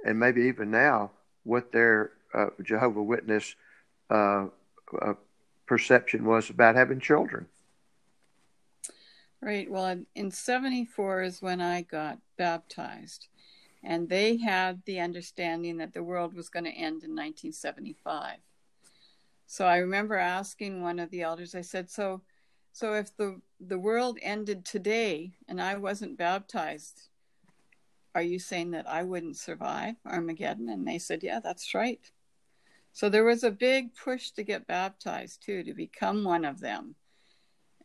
and 0.07 0.19
maybe 0.19 0.43
even 0.43 0.71
now, 0.71 1.11
what 1.45 1.71
their 1.73 2.13
uh, 2.35 2.47
Jehovah 2.63 3.03
Witness 3.03 3.55
uh, 4.11 4.47
uh, 5.01 5.15
perception 5.67 6.25
was 6.25 6.49
about 6.51 6.75
having 6.77 7.01
children. 7.01 7.47
Right. 9.41 9.71
Well, 9.71 9.87
in- 9.87 10.07
in 10.15 10.31
74 10.31 11.23
is 11.23 11.43
when 11.43 11.61
I 11.61 11.83
got 11.83 12.19
baptized. 12.37 13.29
And 13.83 14.09
they 14.09 14.37
had 14.39 14.83
the 14.85 15.01
understanding 15.01 15.79
that 15.79 15.93
the 15.93 16.03
world 16.03 16.35
was 16.35 16.49
going 16.49 16.65
to 16.65 16.71
end 16.71 17.05
in 17.05 17.15
1975. 17.15 18.39
So 19.47 19.67
I 19.67 19.79
remember 19.79 20.17
asking 20.17 20.83
one 20.83 20.99
of 20.99 21.11
the 21.11 21.23
elders, 21.23 21.55
I 21.55 21.63
said, 21.63 21.91
so 21.91 22.23
so 22.73 22.95
if 22.95 23.17
the 23.17 23.41
the 23.59 23.79
world 23.79 24.19
ended 24.23 24.65
today 24.65 25.33
and 25.49 25.61
I 25.61 25.77
wasn't 25.77 26.19
baptized, 26.19 27.09
are 28.15 28.23
you 28.23 28.39
saying 28.39 28.73
that 28.73 28.89
I 28.89 29.03
wouldn't 29.03 29.37
survive 29.37 29.97
Armageddon? 30.07 30.69
And 30.69 30.87
they 30.87 30.99
said, 30.99 31.23
yeah, 31.23 31.41
that's 31.41 31.75
right. 31.75 32.01
So 32.93 33.09
there 33.09 33.25
was 33.25 33.45
a 33.45 33.51
big 33.51 33.95
push 33.95 34.31
to 34.33 34.43
get 34.43 34.67
baptized 34.67 35.43
too, 35.43 35.63
to 35.63 35.75
become 35.75 36.25
one 36.25 36.45
of 36.45 36.61
them. 36.61 36.95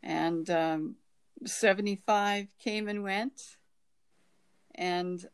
And 0.02 0.48
um, 0.50 0.96
75 1.44 2.48
came 2.58 2.88
and 2.88 3.02
went 3.02 3.56
and 4.74 5.24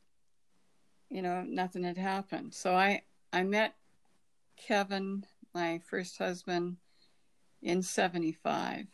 you 1.11 1.23
know 1.23 1.43
nothing 1.47 1.83
had 1.83 1.97
happened 1.97 2.55
so 2.55 2.75
i 2.75 3.03
i 3.33 3.43
met 3.43 3.75
kevin 4.57 5.25
my 5.55 5.81
first 5.89 6.19
husband 6.19 6.77
in 7.63 7.83
75 7.83 8.87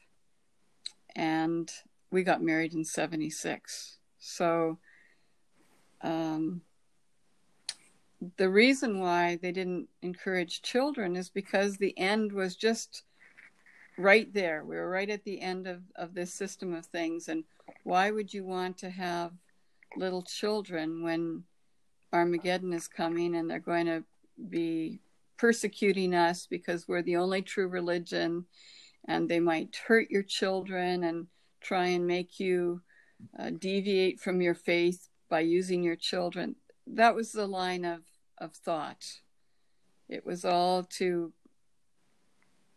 and 1.14 1.70
we 2.10 2.22
got 2.22 2.42
married 2.42 2.74
in 2.74 2.84
76 2.84 3.98
so 4.18 4.78
um 6.02 6.62
the 8.38 8.48
reason 8.48 8.98
why 8.98 9.38
they 9.40 9.52
didn't 9.52 9.88
encourage 10.02 10.62
children 10.62 11.16
is 11.16 11.28
because 11.28 11.76
the 11.76 11.96
end 11.98 12.32
was 12.32 12.56
just 12.56 13.02
right 13.98 14.32
there. 14.32 14.64
We 14.64 14.76
were 14.76 14.88
right 14.88 15.10
at 15.10 15.24
the 15.24 15.40
end 15.40 15.66
of, 15.66 15.82
of 15.96 16.14
this 16.14 16.32
system 16.32 16.74
of 16.74 16.86
things. 16.86 17.28
And 17.28 17.44
why 17.84 18.10
would 18.10 18.32
you 18.32 18.44
want 18.44 18.78
to 18.78 18.90
have 18.90 19.32
little 19.96 20.22
children 20.22 21.02
when 21.02 21.44
Armageddon 22.12 22.72
is 22.72 22.88
coming 22.88 23.36
and 23.36 23.50
they're 23.50 23.58
going 23.58 23.86
to 23.86 24.04
be 24.48 25.00
persecuting 25.36 26.14
us 26.14 26.46
because 26.46 26.88
we're 26.88 27.02
the 27.02 27.16
only 27.16 27.42
true 27.42 27.68
religion 27.68 28.46
and 29.08 29.28
they 29.28 29.40
might 29.40 29.76
hurt 29.86 30.10
your 30.10 30.22
children 30.22 31.04
and 31.04 31.26
try 31.60 31.86
and 31.86 32.06
make 32.06 32.40
you 32.40 32.80
uh, 33.38 33.50
deviate 33.50 34.20
from 34.20 34.40
your 34.40 34.54
faith 34.54 35.08
by 35.28 35.40
using 35.40 35.82
your 35.82 35.96
children? 35.96 36.56
That 36.86 37.14
was 37.14 37.32
the 37.32 37.46
line 37.46 37.84
of, 37.84 38.00
of 38.38 38.54
thought. 38.54 39.04
It 40.08 40.24
was 40.24 40.44
all 40.44 40.84
to 40.98 41.32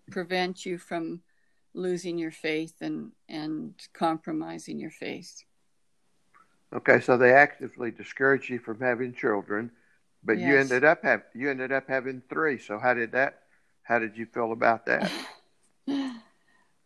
prevent 0.09 0.65
you 0.65 0.77
from 0.77 1.21
losing 1.73 2.17
your 2.17 2.31
faith 2.31 2.73
and 2.81 3.11
and 3.27 3.75
compromising 3.93 4.79
your 4.79 4.89
faith. 4.89 5.43
Okay, 6.71 6.99
so 6.99 7.17
they 7.17 7.33
actively 7.33 7.89
discouraged 7.89 8.49
you 8.49 8.59
from 8.59 8.79
having 8.79 9.13
children, 9.13 9.71
but 10.23 10.37
you 10.37 10.55
ended 10.55 10.83
up 10.83 11.03
have 11.03 11.23
you 11.33 11.49
ended 11.49 11.71
up 11.71 11.85
having 11.87 12.21
three. 12.29 12.59
So 12.59 12.77
how 12.77 12.93
did 12.93 13.11
that? 13.13 13.39
How 13.83 13.97
did 13.97 14.15
you 14.15 14.27
feel 14.27 14.51
about 14.51 14.85
that? 14.85 15.11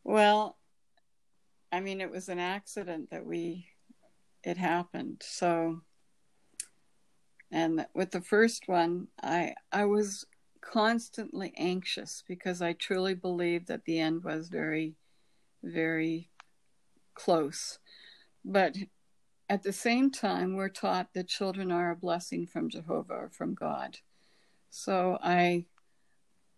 well, 0.05 0.57
I 1.71 1.81
mean, 1.81 1.99
it 1.99 2.09
was 2.09 2.29
an 2.29 2.39
accident 2.39 3.09
that 3.11 3.25
we 3.25 3.67
it 4.43 4.57
happened. 4.57 5.21
So, 5.25 5.81
and 7.51 7.85
with 7.93 8.11
the 8.11 8.21
first 8.21 8.67
one, 8.67 9.07
I 9.21 9.55
I 9.71 9.83
was 9.83 10.25
constantly 10.61 11.53
anxious 11.57 12.23
because 12.25 12.61
I 12.61 12.71
truly 12.71 13.15
believed 13.15 13.67
that 13.67 13.83
the 13.83 13.99
end 13.99 14.23
was 14.23 14.47
very, 14.47 14.95
very 15.61 16.29
close. 17.15 17.79
But 18.45 18.77
at 19.49 19.63
the 19.63 19.73
same 19.73 20.09
time, 20.09 20.55
we're 20.55 20.69
taught 20.69 21.13
that 21.13 21.27
children 21.27 21.71
are 21.71 21.91
a 21.91 21.95
blessing 21.95 22.47
from 22.47 22.69
Jehovah 22.69 23.13
or 23.13 23.29
from 23.29 23.53
God. 23.53 23.97
So 24.69 25.17
I 25.21 25.65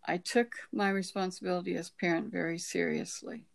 I 0.08 0.18
took 0.18 0.56
my 0.72 0.90
responsibility 0.90 1.76
as 1.76 1.90
parent 1.90 2.32
very 2.32 2.60
seriously. 2.60 3.46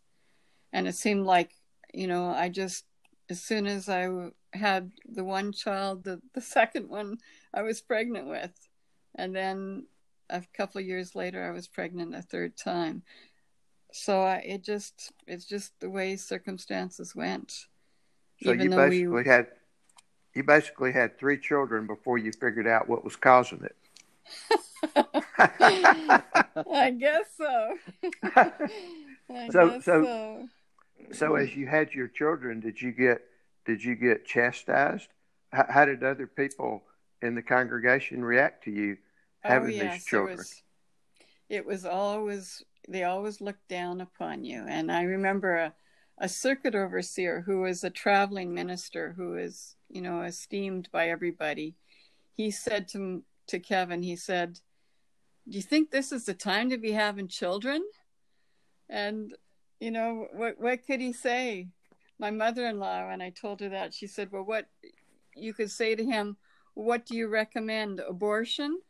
And 0.72 0.88
it 0.88 0.94
seemed 0.94 1.26
like, 1.26 1.52
you 1.94 2.06
know, 2.06 2.26
I 2.26 2.48
just, 2.48 2.84
as 3.28 3.40
soon 3.40 3.66
as 3.66 3.88
I 3.88 4.08
had 4.52 4.90
the 5.08 5.24
one 5.24 5.52
child, 5.52 6.04
the, 6.04 6.20
the 6.34 6.40
second 6.58 6.88
one 6.88 7.18
I 7.54 7.62
was 7.62 7.80
pregnant 7.80 8.26
with. 8.26 8.52
And 9.14 9.34
then 9.34 9.86
a 10.28 10.42
couple 10.56 10.80
years 10.80 11.14
later, 11.14 11.44
I 11.44 11.50
was 11.52 11.68
pregnant 11.68 12.14
a 12.14 12.22
third 12.22 12.56
time. 12.56 13.02
So 13.92 14.22
I, 14.22 14.36
it 14.38 14.62
just, 14.62 15.12
it's 15.26 15.44
just 15.44 15.78
the 15.80 15.90
way 15.90 16.16
circumstances 16.16 17.14
went. 17.14 17.66
So 18.42 18.52
Even 18.52 18.64
you 18.64 18.70
though 18.70 18.88
we- 18.88 18.90
basically 19.04 19.24
had 19.24 19.46
you 20.34 20.44
basically 20.44 20.92
had 20.92 21.18
three 21.18 21.38
children 21.38 21.86
before 21.86 22.16
you 22.16 22.30
figured 22.32 22.66
out 22.66 22.88
what 22.88 23.04
was 23.04 23.16
causing 23.16 23.64
it. 23.64 23.76
I 25.38 26.94
guess 26.98 27.26
so. 27.36 27.76
I 28.22 29.48
So- 29.50 29.70
guess 29.70 29.84
so- 29.84 30.04
so. 30.04 30.48
So 31.12 31.34
as 31.34 31.56
you 31.56 31.66
had 31.66 31.92
your 31.92 32.06
children, 32.08 32.60
did 32.60 32.80
you 32.80 32.92
get 32.92 33.22
did 33.66 33.82
you 33.82 33.94
get 33.96 34.24
chastised? 34.24 35.08
How, 35.52 35.66
how 35.68 35.84
did 35.84 36.04
other 36.04 36.26
people 36.26 36.82
in 37.20 37.34
the 37.34 37.42
congregation 37.42 38.24
react 38.24 38.64
to 38.64 38.70
you 38.70 38.96
oh, 39.44 39.48
having 39.48 39.70
oh, 39.70 39.82
yes, 39.82 39.94
these 39.94 40.04
children? 40.04 40.34
It 40.34 40.38
was, 40.38 40.62
it 41.48 41.66
was 41.66 41.84
always 41.84 42.64
they 42.88 43.04
always 43.04 43.40
looked 43.40 43.66
down 43.68 44.00
upon 44.00 44.44
you. 44.44 44.64
And 44.68 44.92
I 44.92 45.02
remember 45.02 45.56
a, 45.56 45.72
a 46.20 46.28
circuit 46.28 46.74
overseer 46.74 47.40
who 47.40 47.62
was 47.62 47.82
a 47.82 47.90
traveling 47.90 48.52
minister 48.52 49.14
who 49.16 49.36
is, 49.36 49.74
you 49.88 50.02
know, 50.02 50.22
esteemed 50.22 50.88
by 50.92 51.08
everybody. 51.08 51.74
He 52.36 52.50
said 52.50 52.86
to 52.88 53.24
to 53.46 53.58
Kevin, 53.58 54.02
he 54.02 54.14
said, 54.14 54.60
"Do 55.48 55.56
you 55.56 55.62
think 55.62 55.90
this 55.90 56.12
is 56.12 56.26
the 56.26 56.34
time 56.34 56.70
to 56.70 56.78
be 56.78 56.92
having 56.92 57.26
children?" 57.26 57.82
And 58.88 59.34
you 59.80 59.90
know, 59.90 60.28
what 60.32 60.60
what 60.60 60.86
could 60.86 61.00
he 61.00 61.12
say? 61.14 61.68
My 62.18 62.30
mother-in-law, 62.30 63.08
when 63.08 63.22
I 63.22 63.30
told 63.30 63.60
her 63.60 63.70
that, 63.70 63.94
she 63.94 64.06
said, 64.06 64.30
"Well, 64.30 64.44
what 64.44 64.68
you 65.34 65.54
could 65.54 65.70
say 65.70 65.94
to 65.94 66.04
him, 66.04 66.36
what 66.74 67.06
do 67.06 67.16
you 67.16 67.28
recommend? 67.28 68.00
Abortion?" 68.00 68.80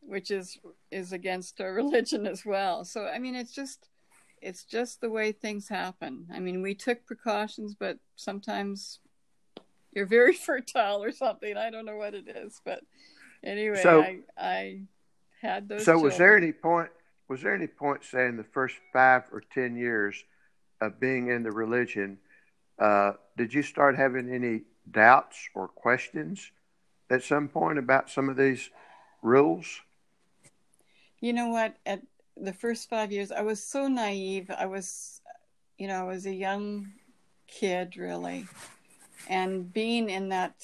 which 0.00 0.30
is 0.30 0.58
is 0.90 1.12
against 1.12 1.60
our 1.60 1.72
religion 1.82 2.26
as 2.26 2.44
well. 2.46 2.84
So 2.84 3.06
I 3.06 3.18
mean, 3.18 3.34
it's 3.34 3.52
just 3.52 3.88
it's 4.42 4.64
just 4.64 5.00
the 5.00 5.10
way 5.10 5.32
things 5.32 5.68
happen. 5.68 6.26
I 6.32 6.38
mean, 6.38 6.62
we 6.62 6.74
took 6.74 7.06
precautions, 7.06 7.74
but 7.74 7.98
sometimes 8.16 9.00
you're 9.92 10.06
very 10.06 10.34
fertile 10.46 11.02
or 11.02 11.12
something. 11.12 11.56
I 11.56 11.70
don't 11.70 11.86
know 11.86 11.96
what 11.96 12.14
it 12.14 12.28
is, 12.28 12.60
but 12.64 12.80
anyway, 13.42 13.82
So- 13.82 14.02
I 14.02 14.20
I 14.36 14.80
had 15.40 15.68
those. 15.68 15.84
So 15.84 15.98
was 15.98 16.18
there 16.18 16.36
any 16.36 16.52
point 16.52 16.90
was 17.28 17.42
there 17.42 17.54
any 17.54 17.66
point, 17.66 18.04
say, 18.04 18.26
in 18.26 18.36
the 18.36 18.44
first 18.44 18.76
five 18.92 19.24
or 19.32 19.42
ten 19.52 19.76
years 19.76 20.24
of 20.80 20.98
being 20.98 21.28
in 21.28 21.42
the 21.42 21.52
religion, 21.52 22.18
uh, 22.78 23.12
did 23.36 23.52
you 23.52 23.62
start 23.62 23.96
having 23.96 24.32
any 24.32 24.62
doubts 24.90 25.36
or 25.54 25.68
questions 25.68 26.50
at 27.10 27.22
some 27.22 27.48
point 27.48 27.78
about 27.78 28.08
some 28.08 28.28
of 28.28 28.36
these 28.36 28.70
rules? 29.22 29.80
You 31.20 31.32
know 31.32 31.48
what? 31.48 31.76
At 31.84 32.02
the 32.40 32.52
first 32.52 32.88
five 32.88 33.12
years, 33.12 33.32
I 33.32 33.42
was 33.42 33.62
so 33.62 33.88
naive. 33.88 34.50
I 34.50 34.66
was, 34.66 35.20
you 35.78 35.88
know, 35.88 36.00
I 36.00 36.04
was 36.04 36.26
a 36.26 36.34
young 36.34 36.92
kid, 37.46 37.96
really. 37.96 38.46
And 39.28 39.72
being 39.72 40.10
in 40.10 40.28
that, 40.30 40.54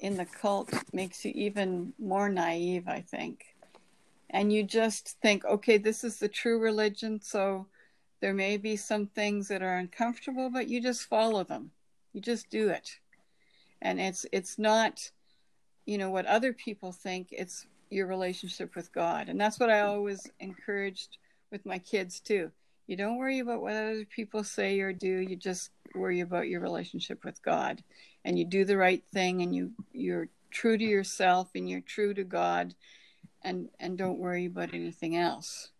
in 0.00 0.16
the 0.16 0.26
cult 0.26 0.72
makes 0.92 1.24
you 1.24 1.32
even 1.34 1.92
more 1.98 2.28
naive, 2.28 2.88
I 2.88 3.00
think. 3.00 3.44
And 4.30 4.52
you 4.52 4.64
just 4.64 5.16
think, 5.22 5.44
okay, 5.44 5.78
this 5.78 6.04
is 6.04 6.18
the 6.18 6.28
true 6.28 6.58
religion. 6.58 7.20
So 7.20 7.66
there 8.20 8.34
may 8.34 8.56
be 8.56 8.76
some 8.76 9.06
things 9.06 9.48
that 9.48 9.62
are 9.62 9.76
uncomfortable, 9.76 10.50
but 10.50 10.68
you 10.68 10.80
just 10.80 11.04
follow 11.04 11.44
them. 11.44 11.70
You 12.12 12.20
just 12.20 12.50
do 12.50 12.68
it. 12.68 12.98
And 13.80 14.00
it's, 14.00 14.26
it's 14.32 14.58
not, 14.58 15.10
you 15.86 15.98
know, 15.98 16.10
what 16.10 16.26
other 16.26 16.52
people 16.52 16.90
think. 16.90 17.28
It's 17.30 17.66
your 17.94 18.06
relationship 18.06 18.74
with 18.74 18.92
God. 18.92 19.28
And 19.28 19.40
that's 19.40 19.58
what 19.58 19.70
I 19.70 19.80
always 19.80 20.30
encouraged 20.40 21.18
with 21.50 21.64
my 21.64 21.78
kids 21.78 22.20
too. 22.20 22.50
You 22.86 22.96
don't 22.96 23.16
worry 23.16 23.38
about 23.38 23.62
what 23.62 23.72
other 23.72 24.04
people 24.04 24.44
say 24.44 24.80
or 24.80 24.92
do. 24.92 25.08
You 25.08 25.36
just 25.36 25.70
worry 25.94 26.20
about 26.20 26.48
your 26.48 26.60
relationship 26.60 27.24
with 27.24 27.42
God. 27.42 27.82
And 28.24 28.38
you 28.38 28.44
do 28.44 28.64
the 28.64 28.76
right 28.76 29.02
thing 29.12 29.42
and 29.42 29.54
you 29.54 29.72
you're 29.92 30.28
true 30.50 30.76
to 30.76 30.84
yourself 30.84 31.50
and 31.54 31.68
you're 31.68 31.80
true 31.80 32.14
to 32.14 32.24
God 32.24 32.74
and 33.42 33.68
and 33.80 33.96
don't 33.96 34.18
worry 34.18 34.46
about 34.46 34.74
anything 34.74 35.16
else. 35.16 35.70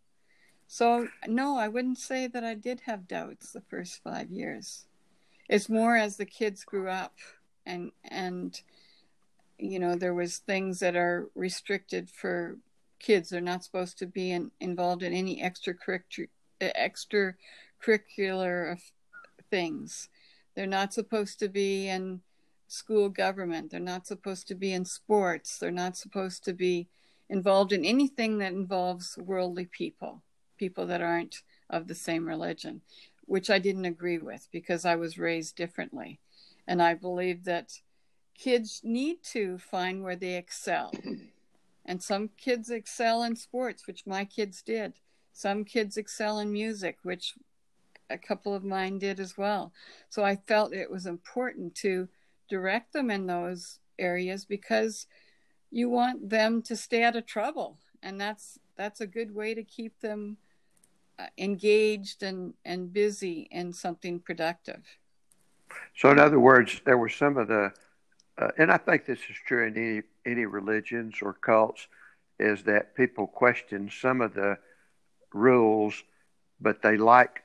So 0.67 1.09
no, 1.27 1.59
I 1.59 1.69
wouldn't 1.69 1.99
say 1.99 2.27
that 2.27 2.45
I 2.45 2.55
did 2.55 2.81
have 2.87 3.09
doubts 3.09 3.53
the 3.53 3.61
first 3.61 4.03
5 4.03 4.31
years. 4.31 4.87
It's 5.49 5.69
more 5.69 5.97
as 5.97 6.17
the 6.17 6.27
kids 6.27 6.65
grew 6.65 6.89
up 6.89 7.15
and 7.67 7.93
and 8.05 8.61
you 9.59 9.79
know 9.79 9.95
there 9.95 10.15
was 10.15 10.39
things 10.39 10.81
that 10.81 10.97
are 10.97 11.29
restricted 11.35 12.11
for 12.11 12.59
kids. 12.99 13.31
They're 13.31 13.41
not 13.41 13.65
supposed 13.65 13.99
to 13.99 14.07
be 14.07 14.33
in, 14.33 14.51
involved 14.61 15.03
in 15.03 15.13
any 15.13 15.43
extracurricular 15.43 16.29
extracurricular 16.63 18.79
things. 19.51 20.09
They're 20.55 20.67
not 20.67 20.95
supposed 20.95 21.39
to 21.41 21.49
be 21.49 21.89
in 21.89 22.21
school 22.69 23.09
government. 23.09 23.71
They're 23.71 23.81
not 23.81 24.07
supposed 24.07 24.47
to 24.49 24.55
be 24.55 24.73
in 24.73 24.85
sports. 24.85 25.59
They're 25.59 25.71
not 25.71 25.97
supposed 25.97 26.45
to 26.45 26.53
be 26.53 26.89
involved 27.29 27.73
in 27.73 27.85
anything 27.85 28.39
that 28.39 28.53
involves 28.53 29.19
worldly 29.19 29.67
people 29.67 30.23
people 30.57 30.87
that 30.87 31.03
aren't 31.03 31.43
of 31.69 31.89
the 31.89 31.95
same 31.95 32.29
religion 32.29 32.81
which 33.27 33.51
i 33.51 33.59
didn't 33.59 33.85
agree 33.85 34.19
with 34.19 34.49
because 34.53 34.85
i 34.85 34.95
was 34.95 35.19
raised 35.19 35.57
differently. 35.57 36.21
And 36.67 36.83
i 36.83 36.95
believe 36.95 37.45
that 37.45 37.81
kids 38.35 38.81
need 38.85 39.23
to 39.23 39.59
find 39.59 40.03
where 40.03 40.17
they 40.17 40.37
excel. 40.37 40.93
And 41.87 42.03
some 42.03 42.31
kids 42.39 42.71
excel 42.71 43.23
in 43.25 43.37
sports, 43.37 43.87
which 43.87 44.07
my 44.07 44.25
kids 44.25 44.63
did. 44.63 44.95
Some 45.35 45.67
kids 45.67 45.99
excel 45.99 46.39
in 46.39 46.51
music, 46.51 46.97
which 47.03 47.35
a 48.09 48.17
couple 48.17 48.55
of 48.55 48.65
mine 48.65 48.99
did 48.99 49.21
as 49.21 49.37
well. 49.37 49.71
So 50.09 50.25
I 50.25 50.37
felt 50.37 50.73
it 50.73 50.91
was 50.91 51.05
important 51.05 51.75
to 51.83 52.09
direct 52.49 52.95
them 52.95 53.11
in 53.11 53.27
those 53.27 53.81
areas 53.99 54.47
because 54.47 55.07
you 55.71 55.91
want 55.91 56.31
them 56.31 56.63
to 56.63 56.77
stay 56.77 57.03
out 57.03 57.17
of 57.17 57.27
trouble 57.27 57.79
and 58.03 58.21
that's 58.21 58.59
that's 58.77 59.01
a 59.01 59.07
good 59.07 59.35
way 59.35 59.55
to 59.55 59.65
keep 59.65 59.99
them 60.01 60.37
uh, 61.19 61.27
engaged 61.39 62.23
and 62.23 62.55
and 62.65 62.93
busy 62.93 63.49
in 63.51 63.73
something 63.73 64.21
productive 64.21 64.83
so 65.97 66.11
in 66.11 66.19
other 66.19 66.39
words 66.39 66.81
there 66.85 66.99
were 66.99 67.09
some 67.09 67.37
of 67.37 67.49
the 67.49 67.73
uh, 68.39 68.49
and 68.59 68.71
I 68.71 68.79
think 68.79 69.07
this 69.07 69.19
is 69.19 69.37
true 69.47 69.67
in 69.67 69.77
any 69.77 70.03
any 70.27 70.47
religions 70.47 71.17
or 71.23 71.35
cults, 71.35 71.87
is 72.39 72.65
that 72.65 72.95
people 72.95 73.27
question 73.27 73.91
some 73.91 74.21
of 74.21 74.35
the 74.35 74.59
rules, 75.33 76.03
but 76.61 76.83
they 76.83 76.97
like 76.97 77.43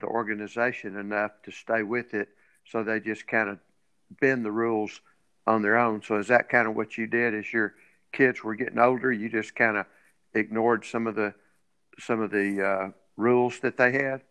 the 0.00 0.06
organization 0.06 0.96
enough 0.96 1.32
to 1.44 1.50
stay 1.50 1.82
with 1.82 2.14
it, 2.14 2.28
so 2.64 2.82
they 2.82 3.00
just 3.00 3.26
kind 3.26 3.48
of 3.48 3.58
bend 4.20 4.44
the 4.44 4.52
rules 4.52 5.00
on 5.46 5.62
their 5.62 5.76
own. 5.76 6.02
So 6.02 6.18
is 6.18 6.28
that 6.28 6.48
kind 6.48 6.68
of 6.68 6.76
what 6.76 6.96
you 6.98 7.06
did 7.06 7.34
as 7.34 7.52
your 7.52 7.74
kids 8.12 8.44
were 8.44 8.54
getting 8.54 8.78
older? 8.78 9.10
You 9.10 9.28
just 9.28 9.54
kind 9.56 9.76
of 9.76 9.86
ignored 10.34 10.84
some 10.84 11.06
of 11.06 11.14
the 11.14 11.34
some 11.98 12.20
of 12.20 12.30
the 12.30 12.64
uh, 12.64 12.88
rules 13.16 13.58
that 13.60 13.76
they 13.76 13.92
had. 13.92 14.22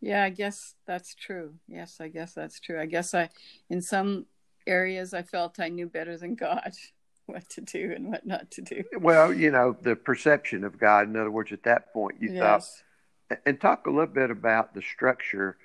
Yeah, 0.00 0.24
I 0.24 0.30
guess 0.30 0.74
that's 0.86 1.14
true. 1.14 1.56
Yes, 1.68 2.00
I 2.00 2.08
guess 2.08 2.32
that's 2.32 2.58
true. 2.58 2.80
I 2.80 2.86
guess 2.86 3.12
I, 3.12 3.28
in 3.68 3.82
some 3.82 4.24
areas 4.66 5.14
I 5.14 5.22
felt 5.22 5.60
I 5.60 5.68
knew 5.68 5.86
better 5.86 6.16
than 6.16 6.34
God 6.34 6.72
what 7.26 7.48
to 7.50 7.60
do 7.60 7.92
and 7.94 8.10
what 8.10 8.26
not 8.26 8.50
to 8.52 8.62
do. 8.62 8.84
Well, 8.98 9.32
you 9.32 9.50
know, 9.50 9.76
the 9.80 9.96
perception 9.96 10.64
of 10.64 10.78
God, 10.78 11.08
in 11.08 11.16
other 11.16 11.30
words, 11.30 11.52
at 11.52 11.62
that 11.64 11.92
point, 11.92 12.16
you 12.20 12.32
yes. 12.32 12.82
thought, 13.28 13.40
and 13.46 13.60
talk 13.60 13.86
a 13.86 13.90
little 13.90 14.06
bit 14.06 14.30
about 14.30 14.74
the 14.74 14.82
structure 14.82 15.56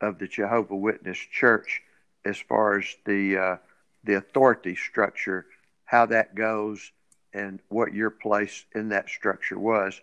of 0.00 0.18
the 0.18 0.28
Jehovah 0.28 0.76
Witness 0.76 1.18
Church 1.18 1.82
as 2.24 2.36
far 2.36 2.78
as 2.78 2.86
the 3.04 3.36
uh, 3.36 3.56
the 4.04 4.14
authority 4.14 4.76
structure, 4.76 5.46
how 5.84 6.06
that 6.06 6.34
goes, 6.34 6.92
and 7.32 7.60
what 7.68 7.94
your 7.94 8.10
place 8.10 8.64
in 8.74 8.90
that 8.90 9.08
structure 9.08 9.58
was 9.58 10.00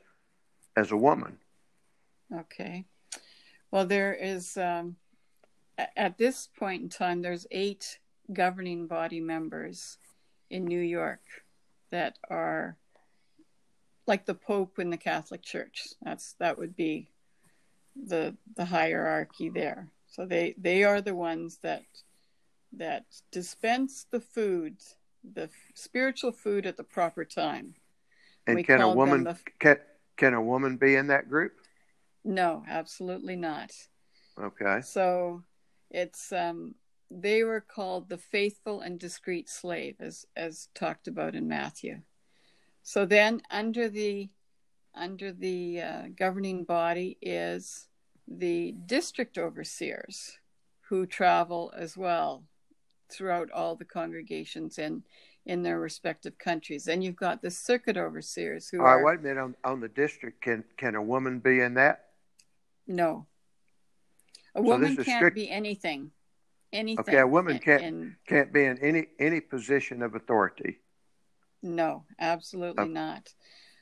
as 0.76 0.92
a 0.92 0.98
woman. 0.98 1.38
Okay. 2.34 2.86
Well, 3.72 3.86
there 3.86 4.14
is 4.14 4.58
um, 4.58 4.96
at 5.96 6.18
this 6.18 6.48
point 6.58 6.84
in 6.84 6.90
time, 6.90 7.22
there's 7.22 7.48
eight 7.52 8.00
governing 8.34 8.88
body 8.88 9.20
members 9.20 9.98
in 10.50 10.66
New 10.66 10.80
York 10.80 11.22
that 11.92 12.18
are 12.30 12.78
like 14.08 14.26
the 14.26 14.36
Pope 14.36 14.80
in 14.80 14.90
the 14.90 14.98
Catholic 14.98 15.42
Church. 15.42 15.88
That's 16.02 16.34
that 16.40 16.58
would 16.58 16.76
be 16.76 17.10
the 17.96 18.36
the 18.56 18.66
hierarchy 18.66 19.50
there. 19.50 19.90
So 20.08 20.26
they 20.26 20.56
they 20.58 20.84
are 20.84 21.02
the 21.02 21.16
ones 21.16 21.60
that 21.64 21.84
that 22.74 23.06
dispense 23.32 24.06
the 24.12 24.20
food, 24.20 24.78
the 25.34 25.50
spiritual 25.74 26.32
food 26.32 26.66
at 26.66 26.78
the 26.78 26.84
proper 26.84 27.26
time. 27.26 27.74
And 28.48 28.56
we 28.56 28.64
can 28.64 28.82
a 28.82 28.94
woman 28.94 29.24
the, 29.24 29.38
can 29.60 29.78
can 30.18 30.34
a 30.34 30.42
woman 30.42 30.78
be 30.78 30.96
in 30.96 31.08
that 31.08 31.30
group? 31.30 31.54
No, 32.24 32.64
absolutely 32.68 33.36
not. 33.36 33.72
Okay. 34.40 34.82
So 34.82 35.44
it's 35.90 36.32
um 36.32 36.76
they 37.12 37.44
were 37.44 37.62
called 37.62 38.10
the 38.10 38.18
faithful 38.18 38.82
and 38.82 39.00
discreet 39.00 39.50
slave 39.50 39.96
as 40.00 40.26
as 40.36 40.70
talked 40.74 41.08
about 41.08 41.36
in 41.36 41.48
Matthew. 41.48 42.02
So 42.84 43.06
then 43.06 43.42
under 43.50 43.90
the 43.90 44.30
under 44.94 45.32
the 45.32 45.82
uh, 45.82 46.04
governing 46.16 46.64
body 46.64 47.18
is 47.22 47.88
the 48.28 48.74
district 48.86 49.38
overseers 49.38 50.38
who 50.82 51.06
travel 51.06 51.74
as 51.76 51.98
well 51.98 52.44
throughout 53.10 53.52
all 53.52 53.76
the 53.76 53.86
congregations 53.86 54.78
in 54.78 55.04
in 55.46 55.62
their 55.62 55.80
respective 55.80 56.38
countries. 56.40 56.86
Then 56.86 57.02
you've 57.02 57.16
got 57.16 57.42
the 57.42 57.52
circuit 57.52 57.98
overseers 57.98 58.68
who 58.70 58.80
All 58.80 58.86
right, 58.86 58.94
are, 58.94 59.06
wait 59.06 59.20
a 59.20 59.22
minute 59.22 59.42
on, 59.42 59.56
on 59.64 59.80
the 59.80 59.90
district 59.90 60.42
can 60.42 60.64
can 60.78 60.96
a 60.96 61.02
woman 61.02 61.40
be 61.40 61.60
in 61.60 61.76
that? 61.76 62.06
No. 62.88 63.28
A 64.56 64.60
so 64.60 64.64
woman 64.64 64.96
can't 64.96 65.18
strict... 65.18 65.36
be 65.36 65.50
anything 65.50 66.12
anything. 66.76 67.06
Okay, 67.08 67.20
a 67.20 67.28
woman 67.28 67.60
can't 67.60 67.84
in, 67.84 68.16
can't 68.28 68.54
be 68.54 68.66
in 68.66 68.78
any 68.80 69.08
any 69.20 69.42
position 69.42 70.02
of 70.02 70.16
authority. 70.16 70.80
No, 71.64 72.04
absolutely 72.20 72.90
not. 72.90 73.34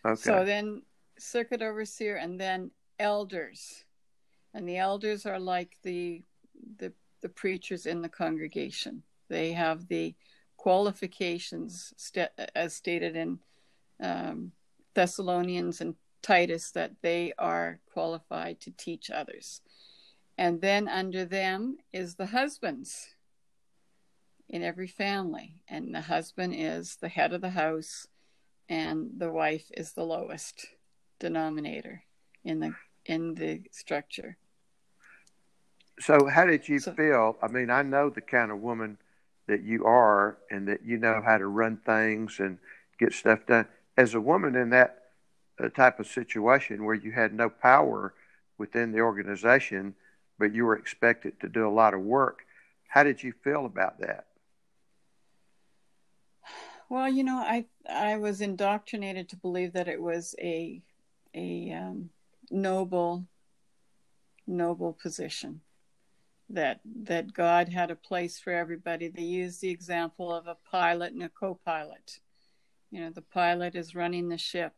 Okay. 0.05 0.21
So 0.21 0.45
then 0.45 0.83
circuit 1.17 1.61
overseer 1.61 2.15
and 2.15 2.39
then 2.39 2.71
elders. 2.99 3.83
And 4.53 4.67
the 4.67 4.77
elders 4.77 5.25
are 5.25 5.39
like 5.39 5.77
the 5.83 6.23
the 6.77 6.93
the 7.21 7.29
preachers 7.29 7.85
in 7.85 8.01
the 8.01 8.09
congregation. 8.09 9.03
They 9.29 9.53
have 9.53 9.87
the 9.87 10.15
qualifications 10.57 11.93
st- 11.97 12.29
as 12.55 12.75
stated 12.75 13.15
in 13.15 13.39
um, 13.99 14.51
Thessalonians 14.93 15.81
and 15.81 15.95
Titus 16.21 16.71
that 16.71 16.91
they 17.01 17.33
are 17.37 17.79
qualified 17.91 18.59
to 18.61 18.71
teach 18.71 19.09
others. 19.09 19.61
And 20.37 20.61
then 20.61 20.87
under 20.87 21.25
them 21.25 21.77
is 21.91 22.15
the 22.15 22.27
husbands 22.27 23.15
in 24.49 24.63
every 24.63 24.87
family. 24.87 25.55
And 25.67 25.93
the 25.93 26.01
husband 26.01 26.53
is 26.55 26.97
the 26.97 27.09
head 27.09 27.33
of 27.33 27.41
the 27.41 27.49
house, 27.51 28.07
and 28.69 29.11
the 29.17 29.31
wife 29.31 29.65
is 29.75 29.93
the 29.93 30.03
lowest 30.03 30.67
denominator 31.19 32.03
in 32.43 32.59
the 32.59 32.73
in 33.05 33.35
the 33.35 33.61
structure. 33.71 34.37
So 35.99 36.27
how 36.27 36.45
did 36.45 36.67
you 36.67 36.79
so, 36.79 36.93
feel? 36.93 37.37
I 37.41 37.47
mean, 37.47 37.69
I 37.69 37.81
know 37.81 38.09
the 38.09 38.21
kind 38.21 38.51
of 38.51 38.59
woman 38.59 38.97
that 39.47 39.63
you 39.63 39.85
are 39.85 40.37
and 40.49 40.67
that 40.67 40.83
you 40.83 40.97
know 40.97 41.21
how 41.23 41.37
to 41.37 41.47
run 41.47 41.77
things 41.85 42.39
and 42.39 42.57
get 42.99 43.13
stuff 43.13 43.45
done. 43.45 43.67
As 43.97 44.13
a 44.13 44.21
woman 44.21 44.55
in 44.55 44.69
that 44.71 45.03
uh, 45.61 45.69
type 45.69 45.99
of 45.99 46.07
situation 46.07 46.85
where 46.85 46.95
you 46.95 47.11
had 47.11 47.33
no 47.33 47.49
power 47.49 48.13
within 48.57 48.91
the 48.91 49.01
organization, 49.01 49.95
but 50.43 50.53
you 50.53 50.65
were 50.65 50.75
expected 50.75 51.39
to 51.39 51.47
do 51.47 51.65
a 51.65 51.71
lot 51.71 51.93
of 51.93 52.01
work. 52.01 52.45
How 52.89 53.01
did 53.01 53.23
you 53.23 53.31
feel 53.45 53.65
about 53.65 54.01
that? 54.01 54.25
Well, 56.89 57.07
you 57.07 57.23
know, 57.23 57.37
I 57.37 57.63
I 57.89 58.17
was 58.17 58.41
indoctrinated 58.41 59.29
to 59.29 59.37
believe 59.37 59.71
that 59.71 59.87
it 59.87 60.01
was 60.01 60.35
a 60.41 60.81
a 61.33 61.71
um, 61.71 62.09
noble 62.51 63.25
noble 64.45 64.91
position 65.01 65.61
that 66.49 66.81
that 67.03 67.33
God 67.33 67.69
had 67.69 67.89
a 67.89 67.95
place 67.95 68.37
for 68.37 68.51
everybody. 68.51 69.07
They 69.07 69.21
used 69.21 69.61
the 69.61 69.69
example 69.69 70.29
of 70.29 70.47
a 70.47 70.57
pilot 70.69 71.13
and 71.13 71.23
a 71.23 71.29
co-pilot. 71.29 72.19
You 72.91 72.99
know, 72.99 73.11
the 73.11 73.21
pilot 73.21 73.75
is 73.75 73.95
running 73.95 74.27
the 74.27 74.37
ship, 74.37 74.73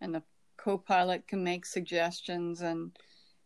and 0.00 0.14
the 0.14 0.22
co-pilot 0.56 1.26
can 1.26 1.42
make 1.42 1.66
suggestions 1.66 2.60
and 2.60 2.96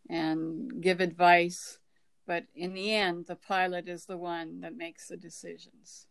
and 0.08 0.80
give 0.80 1.00
advice, 1.00 1.78
but 2.26 2.44
in 2.54 2.74
the 2.74 2.94
end, 2.94 3.26
the 3.26 3.36
pilot 3.36 3.88
is 3.88 4.06
the 4.06 4.16
one 4.16 4.60
that 4.60 4.76
makes 4.76 5.08
the 5.08 5.16
decisions. 5.16 6.06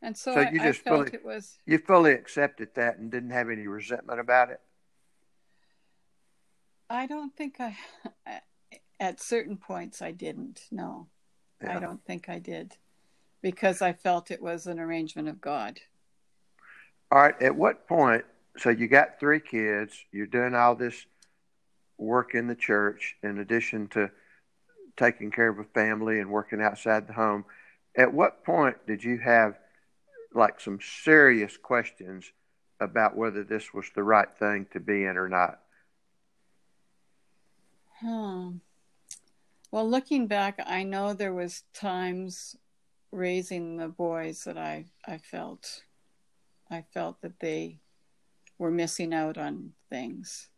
And 0.00 0.16
so, 0.16 0.34
so 0.34 0.40
you 0.40 0.60
I, 0.60 0.66
just 0.66 0.80
I 0.80 0.90
felt 0.90 1.06
fully, 1.06 1.10
it 1.14 1.24
was. 1.24 1.58
You 1.66 1.78
fully 1.78 2.12
accepted 2.12 2.68
that 2.76 2.98
and 2.98 3.10
didn't 3.10 3.30
have 3.30 3.50
any 3.50 3.66
resentment 3.66 4.20
about 4.20 4.50
it. 4.50 4.60
I 6.88 7.06
don't 7.06 7.36
think 7.36 7.56
I, 7.60 7.76
at 9.00 9.20
certain 9.20 9.56
points, 9.56 10.00
I 10.00 10.12
didn't. 10.12 10.62
No, 10.70 11.08
yeah. 11.62 11.76
I 11.76 11.80
don't 11.80 12.04
think 12.04 12.28
I 12.28 12.38
did, 12.38 12.76
because 13.42 13.82
I 13.82 13.92
felt 13.92 14.30
it 14.30 14.40
was 14.40 14.66
an 14.66 14.78
arrangement 14.78 15.28
of 15.28 15.40
God. 15.40 15.80
All 17.10 17.20
right. 17.20 17.40
At 17.42 17.56
what 17.56 17.88
point? 17.88 18.24
So 18.56 18.70
you 18.70 18.88
got 18.88 19.18
three 19.18 19.40
kids. 19.40 20.04
You're 20.12 20.26
doing 20.26 20.54
all 20.54 20.74
this 20.74 21.06
work 21.98 22.34
in 22.34 22.46
the 22.46 22.54
church, 22.54 23.16
in 23.22 23.38
addition 23.38 23.88
to 23.88 24.10
taking 24.96 25.30
care 25.30 25.48
of 25.48 25.58
a 25.58 25.64
family 25.64 26.20
and 26.20 26.30
working 26.30 26.60
outside 26.60 27.06
the 27.06 27.12
home. 27.12 27.44
At 27.96 28.12
what 28.12 28.44
point 28.44 28.76
did 28.86 29.02
you 29.02 29.18
have 29.18 29.58
like 30.34 30.60
some 30.60 30.78
serious 30.80 31.56
questions 31.56 32.32
about 32.80 33.16
whether 33.16 33.42
this 33.42 33.72
was 33.74 33.86
the 33.94 34.02
right 34.02 34.28
thing 34.38 34.66
to 34.72 34.80
be 34.80 35.04
in 35.04 35.16
or 35.16 35.28
not? 35.28 35.60
Hmm. 38.00 38.56
Well, 39.70 39.88
looking 39.88 40.26
back, 40.26 40.60
I 40.64 40.82
know 40.82 41.12
there 41.12 41.34
was 41.34 41.64
times 41.74 42.56
raising 43.10 43.76
the 43.76 43.88
boys 43.88 44.44
that 44.44 44.58
I, 44.58 44.86
I 45.06 45.18
felt 45.18 45.82
I 46.70 46.84
felt 46.92 47.22
that 47.22 47.40
they 47.40 47.80
were 48.58 48.70
missing 48.70 49.14
out 49.14 49.38
on 49.38 49.72
things. 49.88 50.48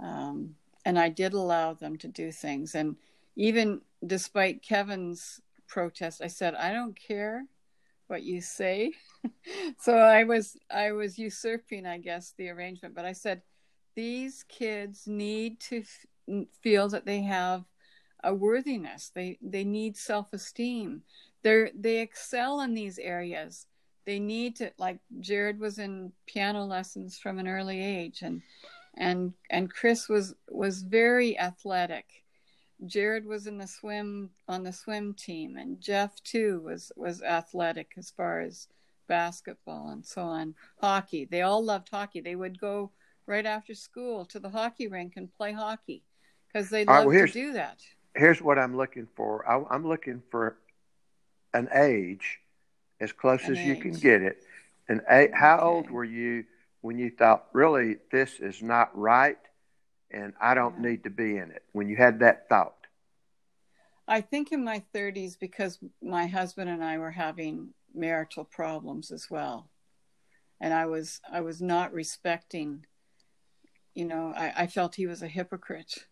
Um, 0.00 0.56
and 0.84 0.98
I 0.98 1.08
did 1.08 1.32
allow 1.32 1.74
them 1.74 1.96
to 1.98 2.08
do 2.08 2.32
things. 2.32 2.74
And 2.74 2.96
even 3.36 3.80
despite 4.04 4.62
Kevin's 4.62 5.40
protest, 5.68 6.20
I 6.22 6.26
said, 6.26 6.54
I 6.54 6.72
don't 6.72 6.98
care 6.98 7.44
what 8.08 8.22
you 8.22 8.40
say. 8.40 8.92
so 9.78 9.96
I 9.96 10.24
was 10.24 10.56
I 10.70 10.92
was 10.92 11.18
usurping, 11.18 11.86
I 11.86 11.98
guess, 11.98 12.34
the 12.36 12.50
arrangement. 12.50 12.94
But 12.94 13.04
I 13.04 13.12
said, 13.12 13.42
these 13.94 14.44
kids 14.48 15.06
need 15.06 15.60
to 15.60 15.82
f- 15.82 16.46
feel 16.60 16.88
that 16.88 17.06
they 17.06 17.22
have 17.22 17.64
a 18.24 18.34
worthiness. 18.34 19.10
They 19.14 19.38
they 19.40 19.64
need 19.64 19.96
self 19.96 20.32
esteem. 20.32 21.02
They 21.42 21.70
they 21.74 22.00
excel 22.00 22.60
in 22.60 22.74
these 22.74 22.98
areas. 22.98 23.66
They 24.04 24.18
need 24.18 24.56
to 24.56 24.72
like 24.78 24.98
Jared 25.20 25.58
was 25.58 25.78
in 25.78 26.12
piano 26.26 26.64
lessons 26.64 27.18
from 27.18 27.38
an 27.38 27.48
early 27.48 27.82
age, 27.82 28.22
and 28.22 28.42
and 28.94 29.32
and 29.50 29.72
Chris 29.72 30.08
was 30.08 30.34
was 30.48 30.82
very 30.82 31.38
athletic. 31.38 32.06
Jared 32.84 33.24
was 33.24 33.46
in 33.46 33.58
the 33.58 33.66
swim 33.66 34.30
on 34.48 34.64
the 34.64 34.72
swim 34.72 35.14
team, 35.14 35.56
and 35.56 35.80
Jeff 35.80 36.22
too 36.22 36.60
was 36.64 36.92
was 36.96 37.22
athletic 37.22 37.92
as 37.96 38.10
far 38.10 38.40
as 38.40 38.68
basketball 39.08 39.90
and 39.90 40.04
so 40.04 40.22
on. 40.22 40.54
Hockey, 40.80 41.24
they 41.24 41.42
all 41.42 41.64
loved 41.64 41.88
hockey. 41.88 42.20
They 42.20 42.36
would 42.36 42.60
go 42.60 42.90
right 43.26 43.46
after 43.46 43.74
school 43.74 44.24
to 44.26 44.40
the 44.40 44.48
hockey 44.48 44.88
rink 44.88 45.14
and 45.16 45.32
play 45.32 45.52
hockey 45.52 46.02
because 46.48 46.70
they 46.70 46.84
loved 46.84 47.06
right, 47.06 47.16
well, 47.16 47.26
to 47.26 47.32
do 47.32 47.52
that. 47.52 47.80
Here's 48.14 48.42
what 48.42 48.58
I'm 48.58 48.76
looking 48.76 49.06
for. 49.14 49.48
I, 49.48 49.74
am 49.74 49.86
looking 49.86 50.22
for 50.30 50.58
an 51.54 51.68
age 51.74 52.40
as 53.00 53.12
close 53.12 53.44
an 53.44 53.52
as 53.52 53.58
age. 53.58 53.66
you 53.66 53.76
can 53.76 53.92
get 53.92 54.22
it. 54.22 54.42
And 54.88 55.00
how 55.32 55.56
okay. 55.56 55.64
old 55.64 55.90
were 55.90 56.04
you 56.04 56.44
when 56.82 56.98
you 56.98 57.10
thought, 57.10 57.46
really, 57.52 57.96
this 58.10 58.38
is 58.38 58.62
not 58.62 58.96
right? 58.96 59.38
and 60.12 60.34
I 60.40 60.54
don't 60.54 60.80
need 60.80 61.04
to 61.04 61.10
be 61.10 61.36
in 61.36 61.50
it. 61.50 61.64
When 61.72 61.88
you 61.88 61.96
had 61.96 62.20
that 62.20 62.48
thought, 62.48 62.76
I 64.06 64.20
think 64.20 64.52
in 64.52 64.64
my 64.64 64.82
30s 64.94 65.38
because 65.38 65.78
my 66.02 66.26
husband 66.26 66.68
and 66.68 66.84
I 66.84 66.98
were 66.98 67.12
having 67.12 67.72
marital 67.94 68.44
problems 68.44 69.10
as 69.10 69.30
well, 69.30 69.70
and 70.60 70.74
I 70.74 70.86
was 70.86 71.20
I 71.30 71.40
was 71.40 71.62
not 71.62 71.92
respecting. 71.92 72.84
You 73.94 74.06
know, 74.06 74.32
I, 74.36 74.52
I 74.56 74.66
felt 74.66 74.94
he 74.94 75.06
was 75.06 75.22
a 75.22 75.28
hypocrite. 75.28 76.06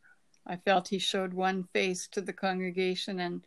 I 0.46 0.56
felt 0.56 0.88
he 0.88 0.98
showed 0.98 1.35
one 1.35 1.68
face 1.72 2.09
to 2.09 2.20
the 2.20 2.33
congregation 2.33 3.20
and 3.20 3.44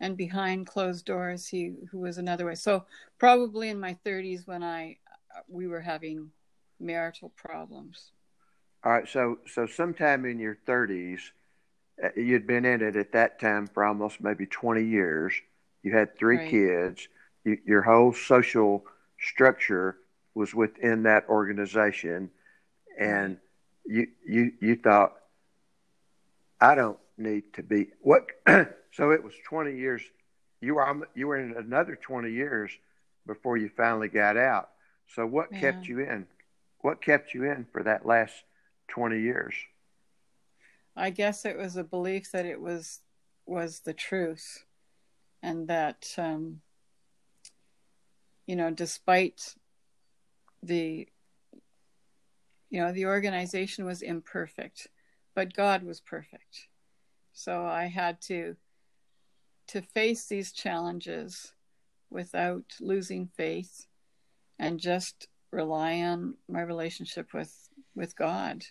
and 0.00 0.16
behind 0.16 0.66
closed 0.66 1.06
doors 1.06 1.46
he 1.46 1.72
who 1.90 2.00
was 2.00 2.18
another 2.18 2.46
way. 2.46 2.56
So 2.56 2.84
probably 3.18 3.70
in 3.70 3.80
my 3.80 3.96
30s 4.04 4.46
when 4.46 4.62
I 4.62 4.98
we 5.48 5.66
were 5.66 5.80
having 5.80 6.30
marital 6.84 7.30
problems. 7.30 8.12
All 8.84 8.92
right, 8.92 9.08
so 9.08 9.38
so 9.46 9.66
sometime 9.66 10.24
in 10.26 10.38
your 10.38 10.58
30s, 10.66 11.20
uh, 12.02 12.08
you'd 12.16 12.46
been 12.46 12.64
in 12.64 12.82
it 12.82 12.96
at 12.96 13.12
that 13.12 13.40
time 13.40 13.66
for 13.66 13.84
almost 13.84 14.20
maybe 14.20 14.46
20 14.46 14.84
years. 14.84 15.32
You 15.82 15.96
had 15.96 16.18
three 16.18 16.36
right. 16.36 16.50
kids. 16.50 17.08
You, 17.44 17.58
your 17.64 17.82
whole 17.82 18.12
social 18.12 18.84
structure 19.18 19.96
was 20.34 20.54
within 20.54 21.04
that 21.04 21.28
organization, 21.28 22.30
and 22.98 23.38
you 23.86 24.08
you 24.26 24.52
you 24.60 24.76
thought, 24.76 25.14
I 26.60 26.74
don't 26.74 26.98
need 27.16 27.54
to 27.54 27.62
be 27.62 27.88
what. 28.00 28.26
so 28.92 29.10
it 29.12 29.22
was 29.22 29.34
20 29.48 29.76
years. 29.76 30.02
You 30.60 30.74
were 30.74 31.08
you 31.14 31.26
were 31.28 31.38
in 31.38 31.54
another 31.56 31.96
20 31.96 32.30
years 32.30 32.70
before 33.26 33.56
you 33.56 33.70
finally 33.74 34.08
got 34.08 34.36
out. 34.36 34.70
So 35.14 35.26
what 35.26 35.48
yeah. 35.52 35.60
kept 35.60 35.86
you 35.86 36.00
in? 36.00 36.26
What 36.84 37.00
kept 37.00 37.32
you 37.32 37.44
in 37.44 37.64
for 37.72 37.82
that 37.82 38.04
last 38.04 38.34
20 38.88 39.18
years? 39.18 39.54
I 40.94 41.08
guess 41.08 41.46
it 41.46 41.56
was 41.56 41.78
a 41.78 41.82
belief 41.82 42.30
that 42.32 42.44
it 42.44 42.60
was 42.60 43.00
was 43.46 43.80
the 43.80 43.94
truth, 43.94 44.66
and 45.42 45.66
that 45.68 46.12
um, 46.18 46.60
you 48.46 48.54
know, 48.54 48.70
despite 48.70 49.54
the 50.62 51.08
you 52.68 52.80
know 52.82 52.92
the 52.92 53.06
organization 53.06 53.86
was 53.86 54.02
imperfect, 54.02 54.88
but 55.34 55.54
God 55.54 55.84
was 55.84 56.02
perfect. 56.02 56.68
So 57.32 57.64
I 57.64 57.86
had 57.86 58.20
to 58.28 58.56
to 59.68 59.80
face 59.80 60.26
these 60.26 60.52
challenges 60.52 61.54
without 62.10 62.74
losing 62.78 63.26
faith 63.26 63.86
and 64.58 64.78
just 64.78 65.28
rely 65.54 66.02
on 66.02 66.34
my 66.48 66.60
relationship 66.60 67.32
with 67.32 67.70
with 67.94 68.14
God 68.16 68.64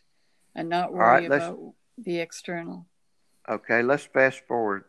and 0.54 0.67
not 0.69 0.93
worry 0.93 1.26
right, 1.26 1.26
about 1.26 1.74
the 1.98 2.19
external. 2.19 2.86
Okay, 3.50 3.82
let's 3.82 4.04
fast 4.04 4.46
forward 4.48 4.84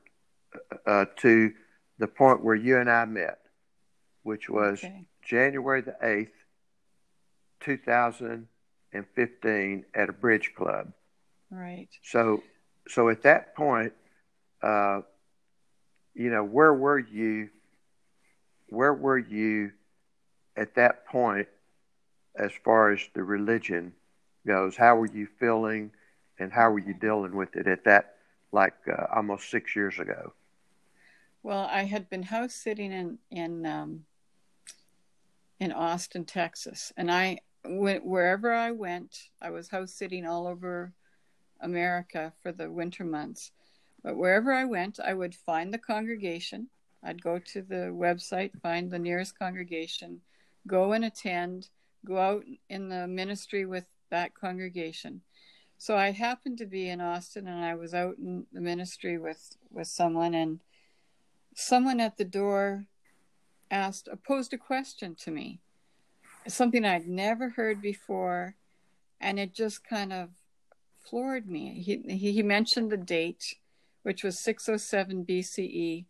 uh, 0.87 1.07
to 1.17 1.53
the 1.99 2.07
point 2.07 2.45
where 2.45 2.55
you 2.55 2.79
and 2.79 2.89
I 2.91 3.07
met, 3.07 3.39
which 4.23 4.51
was 4.51 4.85
okay. 4.85 5.07
January 5.23 5.81
the 5.81 5.97
8th, 6.03 6.29
2015 7.61 9.85
at 9.95 10.09
a 10.09 10.13
bridge 10.13 10.53
club. 10.57 10.93
Right. 11.51 11.89
So, 12.03 12.43
so 12.89 13.09
at 13.09 13.23
that 13.23 13.57
point, 13.57 13.93
uh, 14.63 15.01
you 16.15 16.31
know, 16.31 16.45
where 16.45 16.75
were 16.75 16.99
you? 16.99 17.51
Where 18.69 18.95
were 18.95 19.19
you 19.19 19.73
at 20.57 20.77
that 20.77 21.07
point 21.07 21.49
as 22.37 22.53
far 22.65 22.93
as 22.93 23.01
the 23.15 23.23
religion 23.23 23.93
goes. 24.47 24.77
How 24.77 24.97
were 24.97 25.07
you 25.07 25.29
feeling, 25.39 25.91
and 26.39 26.53
how 26.53 26.71
were 26.71 26.81
you 26.81 26.95
dealing 26.95 27.37
with 27.37 27.57
it 27.57 27.67
at 27.67 27.85
that, 27.85 28.17
like 28.53 28.75
uh, 28.89 29.07
almost 29.15 29.51
six 29.51 29.75
years 29.75 29.99
ago? 29.99 30.33
Well, 31.43 31.69
I 31.71 31.83
had 31.85 32.09
been 32.09 32.23
house 32.23 32.55
sitting 32.55 32.93
in 32.93 33.19
in 33.31 33.67
um, 33.67 34.05
in 35.61 35.73
Austin, 35.73 36.25
Texas, 36.25 36.93
and 36.97 37.11
I 37.11 37.39
went 37.65 38.05
wherever 38.05 38.53
I 38.53 38.71
went. 38.71 39.29
I 39.41 39.51
was 39.51 39.69
house 39.69 39.93
sitting 39.93 40.27
all 40.27 40.47
over 40.47 40.93
America 41.61 42.33
for 42.43 42.53
the 42.53 42.71
winter 42.71 43.05
months, 43.05 43.53
but 44.03 44.17
wherever 44.17 44.53
I 44.53 44.65
went, 44.65 44.99
I 45.01 45.15
would 45.15 45.35
find 45.35 45.73
the 45.73 45.79
congregation. 45.79 46.69
I'd 47.03 47.23
go 47.23 47.39
to 47.39 47.63
the 47.63 47.93
website, 47.93 48.59
find 48.63 48.91
the 48.91 48.99
nearest 48.99 49.39
congregation, 49.39 50.23
go 50.67 50.93
and 50.93 51.05
attend, 51.05 51.69
go 52.05 52.19
out 52.19 52.45
in 52.69 52.89
the 52.89 53.07
ministry 53.07 53.65
with 53.67 53.87
that 54.11 54.35
congregation. 54.35 55.23
So 55.79 55.97
I 55.97 56.13
happened 56.13 56.59
to 56.59 56.67
be 56.67 56.89
in 56.89 57.01
Austin 57.01 57.47
and 57.47 57.65
I 57.65 57.75
was 57.75 57.95
out 57.95 58.17
in 58.19 58.47
the 58.53 58.61
ministry 58.61 59.19
with, 59.19 59.57
with 59.71 59.89
someone 59.89 60.35
and 60.35 60.61
someone 61.55 62.01
at 62.01 62.17
the 62.17 62.25
door 62.25 62.87
asked, 63.71 64.09
posed 64.27 64.53
a 64.53 64.59
question 64.59 65.15
to 65.17 65.31
me, 65.31 65.61
something 66.47 66.85
I'd 66.85 67.09
never 67.09 67.51
heard 67.51 67.83
before. 67.83 68.55
And 69.21 69.39
it 69.39 69.55
just 69.55 69.87
kind 69.87 70.13
of 70.13 70.31
floored 71.05 71.49
me. 71.49 71.83
He, 71.83 72.33
he 72.33 72.43
mentioned 72.43 72.91
the 72.91 72.97
date, 72.97 73.57
which 74.03 74.23
was 74.23 74.39
607 74.39 75.25
BCE, 75.25 76.05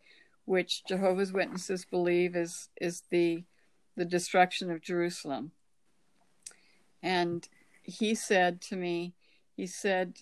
which 0.45 0.85
Jehovah's 0.85 1.33
Witnesses 1.33 1.85
believe 1.85 2.35
is, 2.35 2.69
is 2.79 3.03
the, 3.09 3.43
the 3.95 4.05
destruction 4.05 4.69
of 4.69 4.81
Jerusalem. 4.81 5.51
And 7.05 7.47
he 7.83 8.15
said 8.15 8.61
to 8.61 8.75
me, 8.75 9.13
he 9.55 9.67
said, 9.67 10.17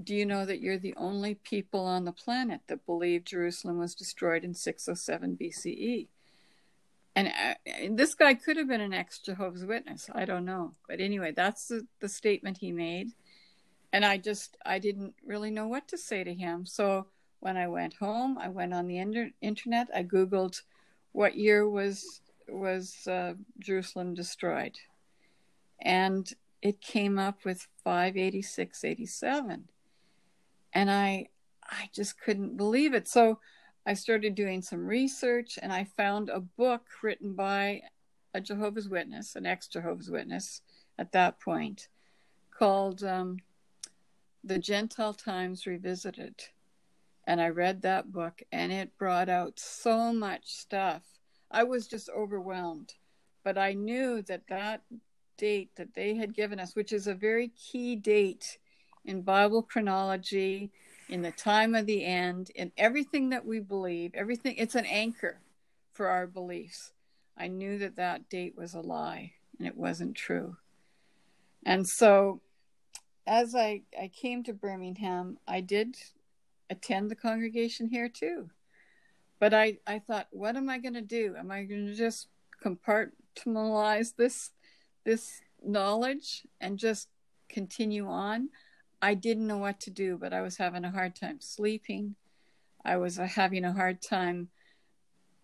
Do 0.00 0.14
you 0.14 0.26
know 0.26 0.44
that 0.44 0.60
you're 0.60 0.78
the 0.78 0.94
only 0.96 1.36
people 1.36 1.86
on 1.86 2.04
the 2.04 2.12
planet 2.12 2.60
that 2.66 2.84
believe 2.84 3.24
Jerusalem 3.24 3.78
was 3.78 3.94
destroyed 3.94 4.44
in 4.44 4.52
607 4.52 5.38
BCE? 5.40 6.08
And 7.16 7.28
uh, 7.28 7.54
this 7.90 8.14
guy 8.14 8.34
could 8.34 8.58
have 8.58 8.68
been 8.68 8.82
an 8.82 8.92
ex 8.92 9.20
Jehovah's 9.20 9.64
Witness. 9.64 10.10
I 10.14 10.26
don't 10.26 10.44
know. 10.44 10.74
But 10.86 11.00
anyway, 11.00 11.32
that's 11.32 11.68
the, 11.68 11.86
the 12.00 12.10
statement 12.10 12.58
he 12.58 12.72
made. 12.72 13.12
And 13.94 14.04
I 14.04 14.18
just, 14.18 14.58
I 14.66 14.78
didn't 14.78 15.14
really 15.24 15.50
know 15.50 15.66
what 15.66 15.88
to 15.88 15.98
say 15.98 16.24
to 16.24 16.34
him. 16.34 16.66
So 16.66 17.06
when 17.40 17.56
I 17.56 17.68
went 17.68 17.94
home, 17.94 18.36
I 18.36 18.48
went 18.48 18.74
on 18.74 18.86
the 18.86 18.98
inter- 18.98 19.32
internet, 19.40 19.88
I 19.94 20.04
Googled 20.04 20.60
what 21.12 21.36
year 21.36 21.68
was 21.68 22.20
was 22.48 23.06
uh, 23.06 23.32
Jerusalem 23.60 24.12
destroyed. 24.12 24.76
And 25.82 26.32
it 26.62 26.80
came 26.80 27.18
up 27.18 27.44
with 27.44 27.66
586.87. 27.84 29.64
And 30.72 30.90
I 30.90 31.28
I 31.64 31.88
just 31.94 32.20
couldn't 32.20 32.56
believe 32.56 32.92
it. 32.92 33.08
So 33.08 33.38
I 33.86 33.94
started 33.94 34.34
doing 34.34 34.62
some 34.62 34.86
research 34.86 35.58
and 35.60 35.72
I 35.72 35.84
found 35.84 36.28
a 36.28 36.40
book 36.40 36.86
written 37.02 37.34
by 37.34 37.82
a 38.34 38.40
Jehovah's 38.40 38.88
Witness, 38.88 39.36
an 39.36 39.46
ex 39.46 39.68
Jehovah's 39.68 40.10
Witness 40.10 40.62
at 40.98 41.12
that 41.12 41.40
point, 41.40 41.88
called 42.50 43.02
um, 43.02 43.38
The 44.44 44.58
Gentile 44.58 45.14
Times 45.14 45.66
Revisited. 45.66 46.34
And 47.26 47.40
I 47.40 47.48
read 47.48 47.82
that 47.82 48.12
book 48.12 48.42
and 48.52 48.72
it 48.72 48.98
brought 48.98 49.28
out 49.28 49.58
so 49.58 50.12
much 50.12 50.52
stuff. 50.52 51.02
I 51.50 51.64
was 51.64 51.86
just 51.86 52.08
overwhelmed. 52.10 52.94
But 53.44 53.58
I 53.58 53.72
knew 53.72 54.22
that 54.22 54.46
that 54.48 54.82
date 55.36 55.70
that 55.76 55.94
they 55.94 56.14
had 56.14 56.34
given 56.34 56.60
us, 56.60 56.74
which 56.74 56.92
is 56.92 57.06
a 57.06 57.14
very 57.14 57.48
key 57.48 57.96
date 57.96 58.58
in 59.04 59.22
Bible 59.22 59.62
chronology, 59.62 60.70
in 61.08 61.22
the 61.22 61.32
time 61.32 61.74
of 61.74 61.86
the 61.86 62.04
end, 62.04 62.50
in 62.54 62.72
everything 62.76 63.30
that 63.30 63.44
we 63.44 63.60
believe, 63.60 64.14
everything, 64.14 64.54
it's 64.56 64.74
an 64.74 64.86
anchor 64.86 65.40
for 65.92 66.08
our 66.08 66.26
beliefs. 66.26 66.92
I 67.36 67.48
knew 67.48 67.78
that 67.78 67.96
that 67.96 68.28
date 68.28 68.54
was 68.56 68.74
a 68.74 68.80
lie 68.80 69.32
and 69.58 69.66
it 69.66 69.76
wasn't 69.76 70.16
true. 70.16 70.56
And 71.64 71.86
so 71.86 72.40
as 73.26 73.54
I, 73.54 73.82
I 74.00 74.08
came 74.08 74.42
to 74.44 74.52
Birmingham, 74.52 75.38
I 75.46 75.60
did 75.60 75.96
attend 76.70 77.10
the 77.10 77.16
congregation 77.16 77.88
here 77.88 78.08
too. 78.08 78.50
But 79.38 79.52
I, 79.52 79.78
I 79.86 79.98
thought, 79.98 80.28
what 80.30 80.56
am 80.56 80.70
I 80.70 80.78
going 80.78 80.94
to 80.94 81.02
do? 81.02 81.34
Am 81.36 81.50
I 81.50 81.64
going 81.64 81.86
to 81.86 81.94
just 81.94 82.28
compartmentalize 82.64 84.14
this 84.16 84.50
this 85.04 85.40
knowledge 85.64 86.42
and 86.60 86.78
just 86.78 87.08
continue 87.48 88.06
on. 88.06 88.48
I 89.00 89.14
didn't 89.14 89.46
know 89.46 89.58
what 89.58 89.80
to 89.80 89.90
do, 89.90 90.16
but 90.16 90.32
I 90.32 90.42
was 90.42 90.56
having 90.56 90.84
a 90.84 90.90
hard 90.90 91.16
time 91.16 91.40
sleeping. 91.40 92.14
I 92.84 92.96
was 92.96 93.18
uh, 93.18 93.26
having 93.26 93.64
a 93.64 93.72
hard 93.72 94.00
time 94.00 94.48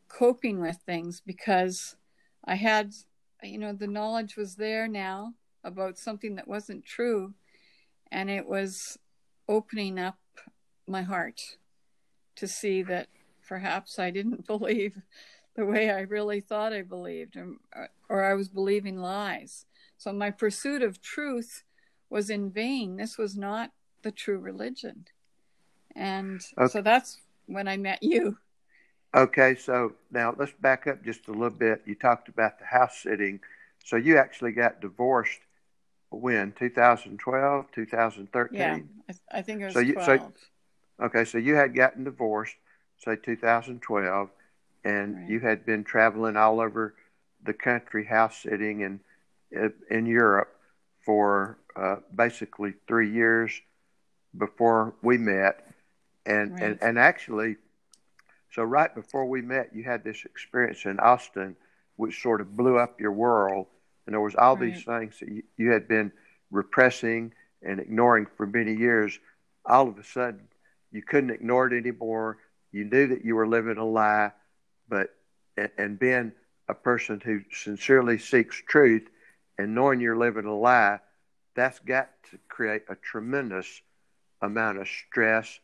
coping 0.08 0.60
with 0.60 0.78
things 0.86 1.20
because 1.24 1.96
I 2.44 2.54
had, 2.54 2.94
you 3.42 3.58
know, 3.58 3.72
the 3.72 3.86
knowledge 3.86 4.36
was 4.36 4.56
there 4.56 4.88
now 4.88 5.34
about 5.64 5.98
something 5.98 6.36
that 6.36 6.48
wasn't 6.48 6.84
true, 6.84 7.34
and 8.10 8.30
it 8.30 8.46
was 8.46 8.98
opening 9.48 9.98
up 9.98 10.18
my 10.86 11.02
heart 11.02 11.40
to 12.36 12.46
see 12.46 12.82
that 12.82 13.08
perhaps 13.46 13.98
I 13.98 14.10
didn't 14.10 14.46
believe 14.46 15.02
the 15.58 15.66
way 15.66 15.90
I 15.90 16.02
really 16.02 16.40
thought 16.40 16.72
I 16.72 16.82
believed, 16.82 17.36
or, 17.36 17.56
uh, 17.76 17.86
or 18.08 18.24
I 18.24 18.34
was 18.34 18.48
believing 18.48 19.00
lies. 19.00 19.66
So 19.96 20.12
my 20.12 20.30
pursuit 20.30 20.82
of 20.82 21.02
truth 21.02 21.64
was 22.08 22.30
in 22.30 22.48
vain. 22.48 22.96
This 22.96 23.18
was 23.18 23.36
not 23.36 23.72
the 24.02 24.12
true 24.12 24.38
religion. 24.38 25.06
And 25.96 26.40
okay. 26.56 26.72
so 26.72 26.80
that's 26.80 27.18
when 27.46 27.66
I 27.66 27.76
met 27.76 28.04
you. 28.04 28.38
Okay, 29.16 29.56
so 29.56 29.94
now 30.12 30.32
let's 30.38 30.52
back 30.60 30.86
up 30.86 31.02
just 31.02 31.26
a 31.26 31.32
little 31.32 31.50
bit. 31.50 31.82
You 31.86 31.96
talked 31.96 32.28
about 32.28 32.60
the 32.60 32.66
house 32.66 32.96
sitting. 33.02 33.40
So 33.84 33.96
you 33.96 34.16
actually 34.16 34.52
got 34.52 34.80
divorced 34.80 35.40
when? 36.10 36.52
2012, 36.52 37.66
2013? 37.74 38.56
Yeah, 38.56 38.78
I, 39.32 39.42
think 39.42 39.62
it 39.62 39.64
was 39.64 39.74
so 39.74 39.80
you, 39.80 39.94
12. 39.94 40.06
So, 40.06 40.32
okay, 41.06 41.24
so 41.24 41.38
you 41.38 41.56
had 41.56 41.74
gotten 41.74 42.04
divorced, 42.04 42.54
say 43.02 43.16
2012 43.16 44.30
and 44.84 45.16
right. 45.16 45.28
you 45.28 45.40
had 45.40 45.66
been 45.66 45.84
traveling 45.84 46.36
all 46.36 46.60
over 46.60 46.94
the 47.44 47.52
country 47.52 48.04
house 48.04 48.42
sitting 48.42 48.80
in 48.80 49.00
in 49.90 50.06
Europe 50.06 50.54
for 51.04 51.58
uh, 51.76 51.96
basically 52.14 52.74
three 52.86 53.10
years 53.10 53.60
before 54.36 54.94
we 55.02 55.16
met, 55.16 55.66
and, 56.26 56.52
right. 56.52 56.62
and 56.62 56.78
and 56.82 56.98
actually, 56.98 57.56
so 58.52 58.62
right 58.62 58.94
before 58.94 59.24
we 59.26 59.40
met, 59.40 59.70
you 59.74 59.84
had 59.84 60.04
this 60.04 60.24
experience 60.24 60.84
in 60.84 60.98
Austin, 61.00 61.56
which 61.96 62.20
sort 62.20 62.40
of 62.40 62.56
blew 62.56 62.78
up 62.78 63.00
your 63.00 63.12
world, 63.12 63.66
and 64.06 64.12
there 64.12 64.20
was 64.20 64.34
all 64.34 64.56
right. 64.56 64.74
these 64.74 64.84
things 64.84 65.18
that 65.20 65.28
you, 65.28 65.42
you 65.56 65.70
had 65.70 65.88
been 65.88 66.12
repressing 66.50 67.32
and 67.62 67.80
ignoring 67.80 68.26
for 68.36 68.46
many 68.46 68.74
years. 68.74 69.18
All 69.64 69.88
of 69.88 69.98
a 69.98 70.04
sudden, 70.04 70.48
you 70.92 71.02
couldn't 71.02 71.30
ignore 71.30 71.66
it 71.66 71.76
anymore. 71.76 72.38
You 72.72 72.84
knew 72.84 73.08
that 73.08 73.24
you 73.24 73.34
were 73.34 73.46
living 73.46 73.78
a 73.78 73.84
lie 73.84 74.32
but 74.88 75.14
and 75.76 75.98
being 75.98 76.32
a 76.68 76.74
person 76.74 77.20
who 77.24 77.40
sincerely 77.52 78.18
seeks 78.18 78.62
truth 78.68 79.08
and 79.58 79.74
knowing 79.74 80.00
you're 80.00 80.16
living 80.16 80.44
a 80.44 80.54
lie, 80.56 81.00
that's 81.54 81.78
got 81.80 82.10
to 82.30 82.38
create 82.48 82.82
a 82.88 82.94
tremendous 82.94 83.80
amount 84.42 84.78
of 84.78 84.86
stress 84.86 85.58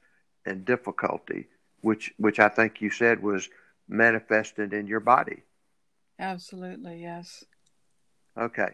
and 0.45 0.65
difficulty, 0.65 1.47
which 1.83 2.13
which 2.17 2.41
I 2.41 2.49
think 2.49 2.81
you 2.81 2.91
said 2.91 3.23
was 3.23 3.49
manifested 3.89 4.73
in 4.73 4.87
your 4.87 5.01
body. 5.01 5.43
Absolutely, 6.19 7.01
yes. 7.01 7.45
Okay, 8.37 8.71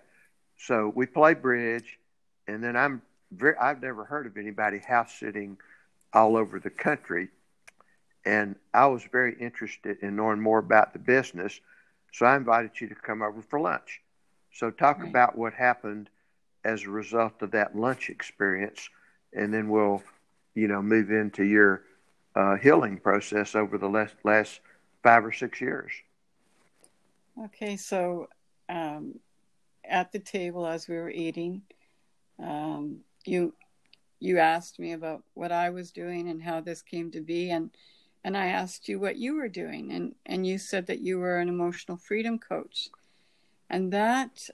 so 0.57 0.91
we 0.95 1.07
play 1.07 1.35
bridge, 1.35 1.99
and 2.47 2.65
then 2.65 2.77
I'm 2.77 3.03
very. 3.31 3.57
I've 3.57 3.83
never 3.83 4.05
heard 4.05 4.27
of 4.27 4.37
anybody 4.37 4.79
house 4.79 5.13
sitting 5.19 5.59
all 6.13 6.37
over 6.37 6.59
the 6.59 6.71
country 6.71 7.29
and 8.25 8.57
I 8.75 8.87
was 8.87 9.03
very 9.11 9.35
interested 9.41 9.99
in 10.03 10.17
knowing 10.17 10.41
more 10.41 10.59
about 10.59 10.93
the 10.93 10.99
business. 10.99 11.61
So 12.13 12.27
I 12.27 12.37
invited 12.37 12.73
you 12.81 12.89
to 12.89 12.95
come 12.95 13.23
over 13.23 13.41
for 13.43 13.61
lunch. 13.61 14.01
So 14.53 14.71
talk 14.71 14.99
right. 14.99 15.09
about 15.09 15.39
what 15.39 15.55
happened 15.55 16.11
as 16.65 16.83
a 16.83 16.91
result 16.91 17.41
of 17.41 17.53
that 17.53 17.77
lunch 17.77 18.11
experience, 18.11 18.89
and 19.33 19.55
then 19.55 19.69
we'll, 19.69 20.03
you 20.55 20.69
know, 20.69 20.83
move 20.83 21.11
into 21.11 21.45
your 21.45 21.83
uh, 22.35 22.57
healing 22.57 22.99
process 22.99 23.55
over 23.55 23.79
the 23.79 23.89
last 23.89 24.15
last 24.25 24.61
five 25.03 25.25
or 25.25 25.33
six 25.33 25.61
years. 25.61 25.93
Okay, 27.45 27.77
so 27.77 28.29
um, 28.69 29.19
at 29.85 30.13
the 30.13 30.19
table 30.19 30.67
as 30.67 30.89
we 30.89 30.97
were 30.97 31.11
eating, 31.11 31.63
um, 32.39 32.99
you 33.25 33.55
you 34.19 34.39
asked 34.39 34.79
me 34.79 34.93
about 34.93 35.23
what 35.35 35.51
I 35.53 35.71
was 35.71 35.93
doing 35.93 36.29
and 36.29 36.43
how 36.43 36.61
this 36.61 36.83
came 36.83 37.11
to 37.13 37.21
be, 37.21 37.51
and 37.51 37.71
and 38.23 38.37
I 38.37 38.47
asked 38.47 38.89
you 38.89 38.99
what 38.99 39.17
you 39.17 39.35
were 39.35 39.49
doing, 39.49 39.93
and, 39.93 40.15
and 40.27 40.47
you 40.47 40.59
said 40.59 40.87
that 40.87 41.01
you 41.01 41.19
were 41.19 41.39
an 41.39 41.49
emotional 41.49 41.97
freedom 41.97 42.39
coach. 42.39 42.91
And 43.69 43.93
that 43.93 44.49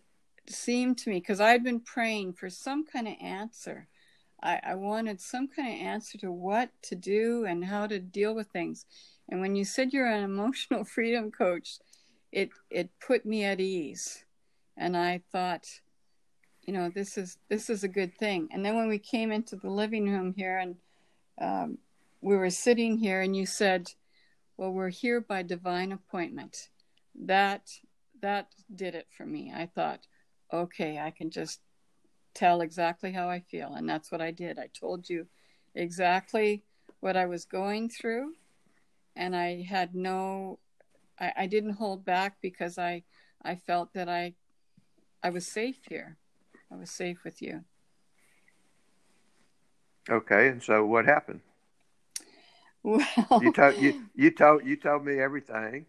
seemed 0.48 0.98
to 0.98 1.10
me, 1.10 1.16
because 1.20 1.40
I'd 1.40 1.64
been 1.64 1.80
praying 1.80 2.34
for 2.34 2.48
some 2.48 2.84
kind 2.84 3.08
of 3.08 3.14
answer. 3.20 3.88
I, 4.42 4.60
I 4.62 4.74
wanted 4.74 5.20
some 5.20 5.48
kind 5.48 5.68
of 5.68 5.86
answer 5.86 6.18
to 6.18 6.30
what 6.30 6.70
to 6.82 6.94
do 6.94 7.44
and 7.44 7.64
how 7.64 7.86
to 7.86 7.98
deal 7.98 8.34
with 8.34 8.48
things. 8.48 8.86
And 9.28 9.40
when 9.40 9.56
you 9.56 9.64
said 9.64 9.92
you're 9.92 10.06
an 10.06 10.22
emotional 10.22 10.84
freedom 10.94 11.30
coach, 11.30 11.78
it 12.32 12.50
it 12.70 12.90
put 13.00 13.24
me 13.24 13.44
at 13.44 13.60
ease. 13.60 14.24
And 14.76 14.96
I 14.96 15.22
thought, 15.32 15.66
you 16.62 16.72
know, 16.72 16.90
this 16.90 17.16
is 17.16 17.38
this 17.48 17.70
is 17.70 17.82
a 17.82 17.88
good 17.88 18.16
thing. 18.18 18.48
And 18.52 18.64
then 18.64 18.76
when 18.76 18.88
we 18.88 18.98
came 18.98 19.32
into 19.32 19.56
the 19.56 19.70
living 19.70 20.08
room 20.08 20.34
here 20.36 20.58
and 20.58 20.76
um, 21.40 21.78
we 22.26 22.36
were 22.36 22.50
sitting 22.50 22.98
here 22.98 23.20
and 23.20 23.36
you 23.36 23.46
said, 23.46 23.92
"Well, 24.56 24.72
we're 24.72 24.90
here 24.90 25.20
by 25.20 25.42
divine 25.42 25.92
appointment." 25.92 26.70
That 27.14 27.70
that 28.20 28.48
did 28.74 28.94
it 28.94 29.06
for 29.16 29.24
me. 29.24 29.52
I 29.54 29.66
thought, 29.66 30.06
"Okay, 30.52 30.98
I 30.98 31.10
can 31.12 31.30
just 31.30 31.60
tell 32.36 32.60
exactly 32.60 33.12
how 33.12 33.30
I 33.30 33.40
feel. 33.40 33.74
And 33.74 33.88
that's 33.88 34.12
what 34.12 34.20
I 34.20 34.30
did. 34.30 34.58
I 34.58 34.68
told 34.78 35.08
you 35.08 35.26
exactly 35.74 36.62
what 37.00 37.16
I 37.16 37.26
was 37.26 37.46
going 37.46 37.88
through. 37.88 38.34
And 39.16 39.34
I 39.34 39.62
had 39.62 39.94
no, 39.94 40.58
I, 41.18 41.32
I 41.36 41.46
didn't 41.46 41.74
hold 41.74 42.04
back 42.04 42.36
because 42.42 42.76
I, 42.76 43.04
I 43.42 43.54
felt 43.54 43.94
that 43.94 44.08
I, 44.08 44.34
I 45.22 45.30
was 45.30 45.46
safe 45.46 45.78
here. 45.88 46.18
I 46.70 46.76
was 46.76 46.90
safe 46.90 47.24
with 47.24 47.40
you. 47.40 47.64
Okay. 50.10 50.48
And 50.48 50.62
so 50.62 50.84
what 50.84 51.06
happened? 51.06 51.40
Well, 52.86 53.42
You 53.42 53.52
told 53.52 53.76
you 53.82 53.90
you 54.14 54.30
told 54.30 54.64
you 54.64 54.76
told 54.76 55.04
me 55.04 55.18
everything, 55.18 55.86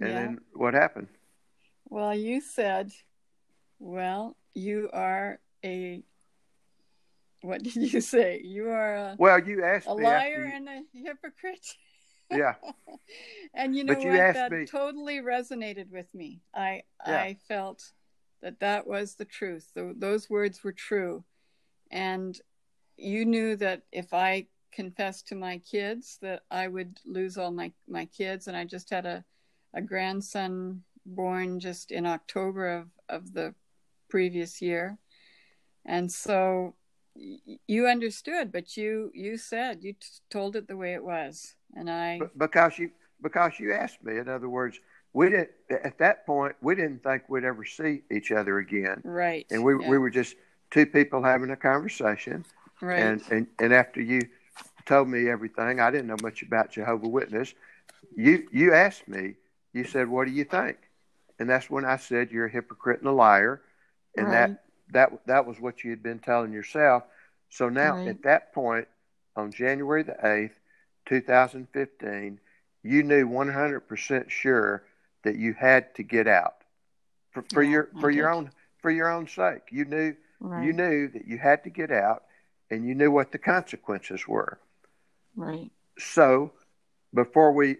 and 0.00 0.08
Yeah. 0.10 0.18
then 0.20 0.38
what 0.52 0.74
happened? 0.74 1.06
well, 1.88 2.14
you 2.14 2.40
said, 2.40 2.90
well, 3.78 4.36
you 4.54 4.90
are 4.92 5.38
a, 5.64 6.02
what 7.42 7.62
did 7.62 7.76
you 7.76 8.00
say? 8.00 8.40
You 8.42 8.68
are 8.70 8.94
a, 8.96 9.16
Well, 9.18 9.38
you 9.48 9.64
asked 9.64 9.86
a 9.88 9.94
me. 9.96 10.04
liar 10.04 10.44
you- 10.46 10.52
and 10.56 10.68
a 10.68 10.82
hypocrite. 10.92 11.66
yeah. 12.30 12.54
and 13.54 13.74
you 13.76 13.84
know 13.84 13.94
But 13.94 14.02
you 14.02 14.10
what? 14.10 14.34
That 14.34 14.52
me- 14.52 14.66
totally 14.66 15.18
resonated 15.20 15.90
with 15.90 16.12
me. 16.14 16.40
I 16.54 16.82
Yeah. 17.06 17.22
I 17.28 17.34
felt 17.48 17.92
that 18.42 18.58
that 18.60 18.86
was 18.86 19.14
the 19.14 19.24
truth. 19.38 19.70
Th 19.74 19.94
those 19.98 20.28
words 20.30 20.64
were 20.64 20.72
true, 20.88 21.22
and 21.92 22.32
you 22.96 23.24
knew 23.24 23.56
that 23.56 23.82
if 23.92 24.12
I 24.12 24.46
confessed 24.72 25.28
to 25.28 25.34
my 25.34 25.58
kids, 25.58 26.18
that 26.22 26.42
I 26.50 26.68
would 26.68 26.98
lose 27.04 27.36
all 27.38 27.50
my 27.50 27.72
my 27.88 28.06
kids. 28.06 28.48
And 28.48 28.56
I 28.56 28.64
just 28.64 28.90
had 28.90 29.06
a 29.06 29.24
a 29.74 29.80
grandson 29.80 30.82
born 31.06 31.60
just 31.60 31.90
in 31.90 32.06
October 32.06 32.68
of 32.68 32.88
of 33.08 33.32
the 33.32 33.54
previous 34.08 34.60
year, 34.60 34.98
and 35.84 36.10
so 36.10 36.74
you 37.14 37.86
understood, 37.86 38.52
but 38.52 38.76
you 38.76 39.10
you 39.14 39.36
said 39.36 39.82
you 39.82 39.94
t- 39.94 40.06
told 40.30 40.56
it 40.56 40.68
the 40.68 40.76
way 40.76 40.94
it 40.94 41.04
was, 41.04 41.54
and 41.74 41.90
I 41.90 42.20
because 42.36 42.78
you 42.78 42.90
because 43.22 43.58
you 43.58 43.72
asked 43.72 44.02
me. 44.02 44.18
In 44.18 44.28
other 44.28 44.48
words, 44.48 44.80
we 45.12 45.30
didn't 45.30 45.50
at 45.70 45.98
that 45.98 46.26
point 46.26 46.54
we 46.60 46.74
didn't 46.74 47.02
think 47.02 47.24
we'd 47.28 47.44
ever 47.44 47.64
see 47.64 48.02
each 48.10 48.32
other 48.32 48.58
again, 48.58 49.00
right, 49.04 49.46
and 49.50 49.64
we 49.64 49.74
yeah, 49.80 49.88
we 49.88 49.98
were 49.98 50.10
just 50.10 50.36
two 50.70 50.86
people 50.86 51.22
having 51.22 51.50
a 51.50 51.56
conversation. 51.56 52.44
right, 52.80 53.02
And, 53.02 53.22
and 53.30 53.46
and 53.58 53.72
after 53.74 54.00
you 54.00 54.20
told 54.90 55.08
me 55.08 55.30
everything, 55.30 55.80
I 55.80 55.92
didn't 55.92 56.08
know 56.08 56.18
much 56.28 56.42
about 56.42 56.72
Jehovah 56.72 57.08
Witness. 57.08 57.54
You 58.16 58.48
you 58.52 58.74
asked 58.74 59.08
me. 59.08 59.36
You 59.72 59.84
said, 59.84 60.08
"What 60.08 60.26
do 60.26 60.32
you 60.32 60.44
think?" 60.44 60.78
And 61.38 61.48
that's 61.50 61.70
when 61.70 61.84
I 61.84 61.96
said, 61.96 62.30
"You're 62.32 62.46
a 62.46 62.50
hypocrite 62.50 63.00
and 63.00 63.08
a 63.08 63.12
liar," 63.12 63.62
and 64.16 64.26
right, 64.26 64.32
that 64.32 64.64
that 64.92 65.26
that 65.26 65.46
was 65.46 65.60
what 65.60 65.84
you 65.84 65.90
had 65.90 66.02
been 66.02 66.20
telling 66.20 66.52
yourself. 66.52 67.04
So 67.50 67.68
now 67.68 67.96
Right. 67.96 68.06
at 68.06 68.22
that 68.22 68.52
point, 68.52 68.88
on 69.36 69.52
January 69.52 70.02
the 70.02 70.16
eighth, 70.26 70.58
two 71.06 71.20
thousand 71.20 71.68
fifteen, 71.72 72.40
you 72.82 73.02
knew 73.02 73.26
one 73.28 73.50
hundred 73.50 73.80
percent 73.88 74.30
sure 74.30 74.84
that 75.24 75.36
you 75.36 75.54
had 75.54 75.94
to 75.96 76.02
get 76.02 76.26
out 76.28 76.56
for, 77.32 77.42
for 77.52 77.62
Yeah, 77.62 77.70
your 77.72 77.88
I 77.96 78.00
for 78.00 78.10
your 78.10 78.28
own 78.30 78.50
for 78.78 78.90
your 78.90 79.10
own 79.10 79.28
sake. 79.28 79.62
You 79.70 79.84
knew 79.84 80.16
right, 80.40 80.66
you 80.66 80.72
knew 80.72 81.08
that 81.08 81.26
you 81.26 81.38
had 81.38 81.64
to 81.64 81.70
get 81.70 81.90
out, 81.92 82.24
and 82.70 82.86
you 82.86 82.94
knew 82.94 83.10
what 83.10 83.32
the 83.32 83.38
consequences 83.38 84.26
were. 84.28 84.58
Right. 85.40 85.72
So, 85.98 86.52
before 87.14 87.52
we, 87.52 87.78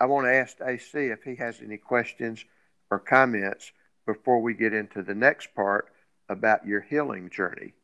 I 0.00 0.06
want 0.06 0.26
to 0.26 0.34
ask 0.34 0.60
AC 0.60 1.06
if 1.06 1.22
he 1.24 1.36
has 1.36 1.60
any 1.60 1.78
questions 1.78 2.44
or 2.90 2.98
comments 2.98 3.72
before 4.06 4.40
we 4.40 4.54
get 4.54 4.72
into 4.74 5.02
the 5.02 5.14
next 5.14 5.54
part 5.54 5.92
about 6.28 6.66
your 6.66 6.80
healing 6.80 7.30
journey. 7.30 7.74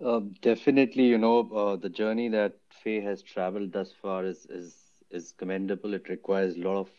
Um, 0.00 0.34
definitely, 0.42 1.04
you 1.04 1.18
know, 1.18 1.48
uh, 1.52 1.76
the 1.76 1.88
journey 1.88 2.28
that 2.28 2.58
Faye 2.70 3.00
has 3.00 3.22
traveled 3.22 3.72
thus 3.72 3.92
far 3.92 4.24
is 4.24 4.46
is 4.46 5.02
is 5.10 5.32
commendable. 5.32 5.94
It 5.94 6.08
requires 6.08 6.56
a 6.56 6.60
lot 6.60 6.78
of 6.86 6.90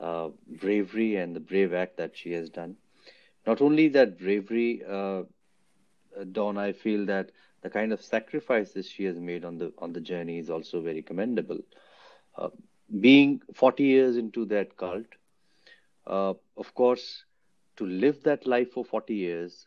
uh, 0.00 0.28
bravery 0.60 1.16
and 1.16 1.34
the 1.36 1.40
brave 1.40 1.72
act 1.74 1.96
that 1.98 2.16
she 2.16 2.32
has 2.32 2.50
done. 2.50 2.76
Not 3.46 3.60
only 3.60 3.88
that 3.88 4.18
bravery, 4.18 4.82
uh, 4.86 5.22
uh, 6.18 6.24
Don, 6.30 6.56
I 6.58 6.72
feel 6.72 7.06
that 7.06 7.30
the 7.62 7.70
kind 7.70 7.92
of 7.92 8.00
sacrifices 8.02 8.88
she 8.88 9.04
has 9.04 9.18
made 9.18 9.44
on 9.44 9.58
the 9.58 9.72
on 9.78 9.92
the 9.92 10.00
journey 10.00 10.38
is 10.38 10.50
also 10.50 10.80
very 10.80 11.02
commendable. 11.02 11.60
Uh, 12.36 12.48
being 13.00 13.40
40 13.54 13.84
years 13.84 14.16
into 14.16 14.44
that 14.46 14.76
cult, 14.76 15.06
uh, 16.06 16.34
of 16.56 16.74
course, 16.74 17.24
to 17.76 17.86
live 17.86 18.22
that 18.24 18.46
life 18.46 18.72
for 18.72 18.84
40 18.84 19.14
years, 19.14 19.66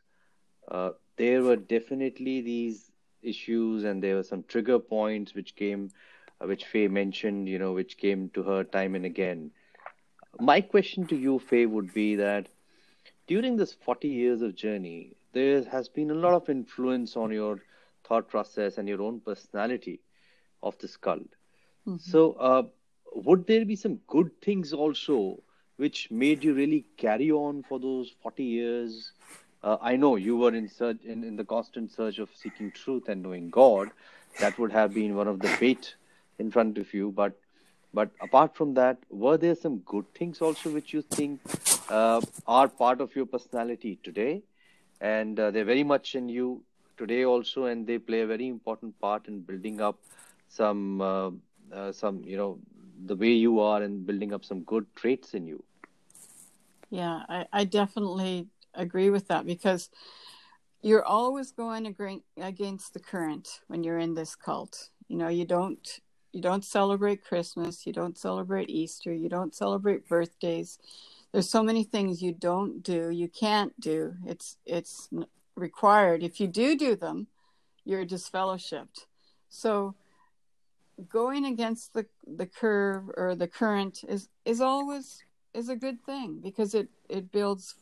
uh, 0.69 0.91
there 1.17 1.43
were 1.43 1.55
definitely 1.55 2.41
these 2.41 2.91
issues, 3.21 3.83
and 3.83 4.03
there 4.03 4.15
were 4.15 4.23
some 4.23 4.43
trigger 4.43 4.79
points 4.79 5.33
which 5.33 5.55
came, 5.55 5.91
uh, 6.41 6.45
which 6.47 6.65
Faye 6.65 6.87
mentioned, 6.87 7.47
you 7.47 7.57
know, 7.59 7.73
which 7.73 7.97
came 7.97 8.29
to 8.29 8.43
her 8.43 8.63
time 8.63 8.95
and 8.95 9.05
again. 9.05 9.51
My 10.39 10.61
question 10.61 11.05
to 11.07 11.15
you, 11.15 11.39
Faye, 11.39 11.65
would 11.65 11.93
be 11.93 12.15
that 12.15 12.49
during 13.27 13.57
this 13.57 13.73
40 13.73 14.07
years 14.07 14.41
of 14.41 14.55
journey, 14.55 15.15
there 15.33 15.63
has 15.63 15.87
been 15.89 16.09
a 16.11 16.15
lot 16.15 16.33
of 16.33 16.49
influence 16.49 17.15
on 17.15 17.31
your 17.31 17.59
thought 18.03 18.27
process 18.29 18.77
and 18.77 18.87
your 18.87 19.01
own 19.01 19.19
personality 19.19 19.99
of 20.61 20.77
this 20.79 20.97
cult. 20.97 21.35
Mhm. 21.87 21.99
So, 22.01 22.33
uh, 22.33 22.63
would 23.15 23.45
there 23.47 23.65
be 23.65 23.75
some 23.75 23.97
good 24.07 24.31
things 24.41 24.73
also 24.73 25.43
which 25.77 26.09
made 26.11 26.43
you 26.43 26.53
really 26.53 26.85
carry 26.97 27.31
on 27.31 27.63
for 27.63 27.79
those 27.79 28.09
40 28.21 28.43
years? 28.43 29.11
Uh, 29.63 29.77
I 29.81 29.95
know 29.95 30.15
you 30.15 30.37
were 30.37 30.53
in 30.53 30.67
search 30.67 31.03
in, 31.03 31.23
in 31.23 31.35
the 31.35 31.45
constant 31.45 31.91
search 31.91 32.19
of 32.19 32.29
seeking 32.35 32.71
truth 32.71 33.09
and 33.09 33.23
knowing 33.23 33.49
God. 33.49 33.89
That 34.39 34.57
would 34.59 34.71
have 34.71 34.93
been 34.93 35.15
one 35.15 35.27
of 35.27 35.39
the 35.39 35.55
bait 35.59 35.95
in 36.39 36.51
front 36.51 36.77
of 36.77 36.93
you. 36.93 37.11
But 37.11 37.39
but 37.93 38.09
apart 38.21 38.55
from 38.55 38.73
that, 38.73 38.97
were 39.09 39.37
there 39.37 39.55
some 39.55 39.77
good 39.79 40.05
things 40.15 40.41
also 40.41 40.71
which 40.71 40.93
you 40.93 41.01
think 41.03 41.39
uh, 41.89 42.21
are 42.47 42.67
part 42.67 43.01
of 43.01 43.15
your 43.15 43.25
personality 43.25 43.99
today? 44.03 44.41
And 44.99 45.39
uh, 45.39 45.51
they're 45.51 45.65
very 45.65 45.83
much 45.83 46.15
in 46.15 46.29
you 46.29 46.63
today 47.03 47.25
also, 47.25 47.65
and 47.65 47.85
they 47.85 47.97
play 47.97 48.21
a 48.21 48.27
very 48.27 48.47
important 48.47 48.99
part 48.99 49.27
in 49.27 49.41
building 49.41 49.81
up 49.81 49.97
some 50.47 51.01
uh, 51.01 51.31
uh, 51.73 51.91
some 51.91 52.23
you 52.25 52.37
know 52.37 52.59
the 53.05 53.15
way 53.15 53.33
you 53.45 53.59
are 53.59 53.81
and 53.83 54.05
building 54.05 54.33
up 54.33 54.45
some 54.45 54.61
good 54.61 54.85
traits 54.95 55.33
in 55.33 55.47
you. 55.47 55.63
Yeah, 56.89 57.23
I, 57.27 57.45
I 57.51 57.63
definitely 57.65 58.47
agree 58.73 59.09
with 59.09 59.27
that 59.27 59.45
because 59.45 59.89
you're 60.81 61.05
always 61.05 61.51
going 61.51 61.95
against 62.37 62.93
the 62.93 62.99
current 62.99 63.47
when 63.67 63.83
you're 63.83 63.99
in 63.99 64.13
this 64.13 64.35
cult. 64.35 64.89
You 65.07 65.17
know, 65.17 65.27
you 65.27 65.45
don't 65.45 65.85
you 66.33 66.41
don't 66.41 66.65
celebrate 66.65 67.23
Christmas, 67.23 67.85
you 67.85 67.93
don't 67.93 68.17
celebrate 68.17 68.69
Easter, 68.69 69.13
you 69.13 69.29
don't 69.29 69.55
celebrate 69.55 70.07
birthdays. 70.07 70.79
There's 71.31 71.49
so 71.49 71.63
many 71.63 71.83
things 71.83 72.21
you 72.21 72.31
don't 72.31 72.83
do, 72.83 73.09
you 73.09 73.27
can't 73.27 73.73
do. 73.79 74.15
It's 74.25 74.57
it's 74.65 75.09
required. 75.55 76.23
If 76.23 76.39
you 76.39 76.47
do 76.47 76.75
do 76.75 76.95
them, 76.95 77.27
you're 77.85 78.05
disfellowshipped. 78.05 79.05
So 79.49 79.95
going 81.09 81.45
against 81.45 81.93
the 81.93 82.05
the 82.25 82.45
curve 82.45 83.09
or 83.17 83.35
the 83.35 83.47
current 83.47 84.03
is 84.07 84.29
is 84.45 84.61
always 84.61 85.23
is 85.53 85.69
a 85.69 85.75
good 85.75 86.03
thing 86.03 86.39
because 86.41 86.73
it 86.73 86.89
it 87.09 87.31
builds 87.31 87.75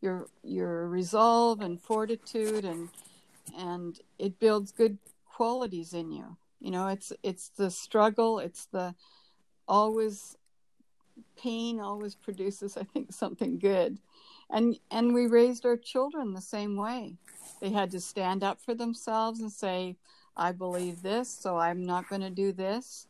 your 0.00 0.28
your 0.42 0.88
resolve 0.88 1.60
and 1.60 1.80
fortitude 1.80 2.64
and 2.64 2.88
and 3.56 4.00
it 4.18 4.38
builds 4.38 4.72
good 4.72 4.98
qualities 5.24 5.92
in 5.92 6.12
you 6.12 6.36
you 6.60 6.70
know 6.70 6.86
it's 6.86 7.12
it's 7.22 7.48
the 7.50 7.70
struggle 7.70 8.38
it's 8.38 8.66
the 8.66 8.94
always 9.68 10.36
pain 11.36 11.80
always 11.80 12.14
produces 12.14 12.76
i 12.76 12.82
think 12.82 13.12
something 13.12 13.58
good 13.58 13.98
and 14.50 14.78
and 14.90 15.12
we 15.14 15.26
raised 15.26 15.66
our 15.66 15.76
children 15.76 16.32
the 16.32 16.40
same 16.40 16.76
way. 16.76 17.14
They 17.60 17.70
had 17.70 17.90
to 17.92 18.00
stand 18.00 18.44
up 18.44 18.60
for 18.60 18.74
themselves 18.74 19.40
and 19.40 19.50
say 19.50 19.96
i 20.36 20.52
believe 20.52 21.00
this 21.02 21.30
so 21.30 21.56
i'm 21.56 21.82
not 21.84 22.08
going 22.08 22.20
to 22.20 22.30
do 22.30 22.52
this. 22.52 23.06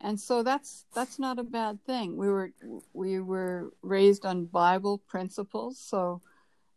And 0.00 0.20
so 0.20 0.42
that's 0.42 0.84
that's 0.94 1.18
not 1.18 1.38
a 1.38 1.44
bad 1.44 1.84
thing. 1.84 2.16
We 2.16 2.28
were 2.28 2.50
we 2.92 3.20
were 3.20 3.72
raised 3.82 4.26
on 4.26 4.44
bible 4.44 4.98
principles. 4.98 5.78
So 5.78 6.20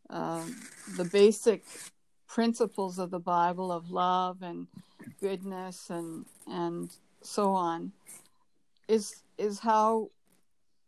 um, 0.10 0.56
the 0.96 1.06
basic 1.06 1.64
principles 2.28 2.98
of 2.98 3.12
the 3.12 3.20
bible 3.20 3.72
of 3.72 3.92
love 3.92 4.42
and 4.42 4.68
goodness 5.20 5.90
and 5.90 6.26
and 6.48 6.96
so 7.22 7.52
on 7.52 7.92
is 8.88 9.24
is 9.38 9.60
how 9.60 10.10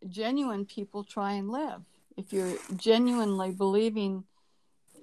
genuine 0.07 0.65
people 0.65 1.03
try 1.03 1.33
and 1.33 1.49
live 1.49 1.81
if 2.17 2.31
you're 2.33 2.57
genuinely 2.75 3.51
believing 3.51 4.23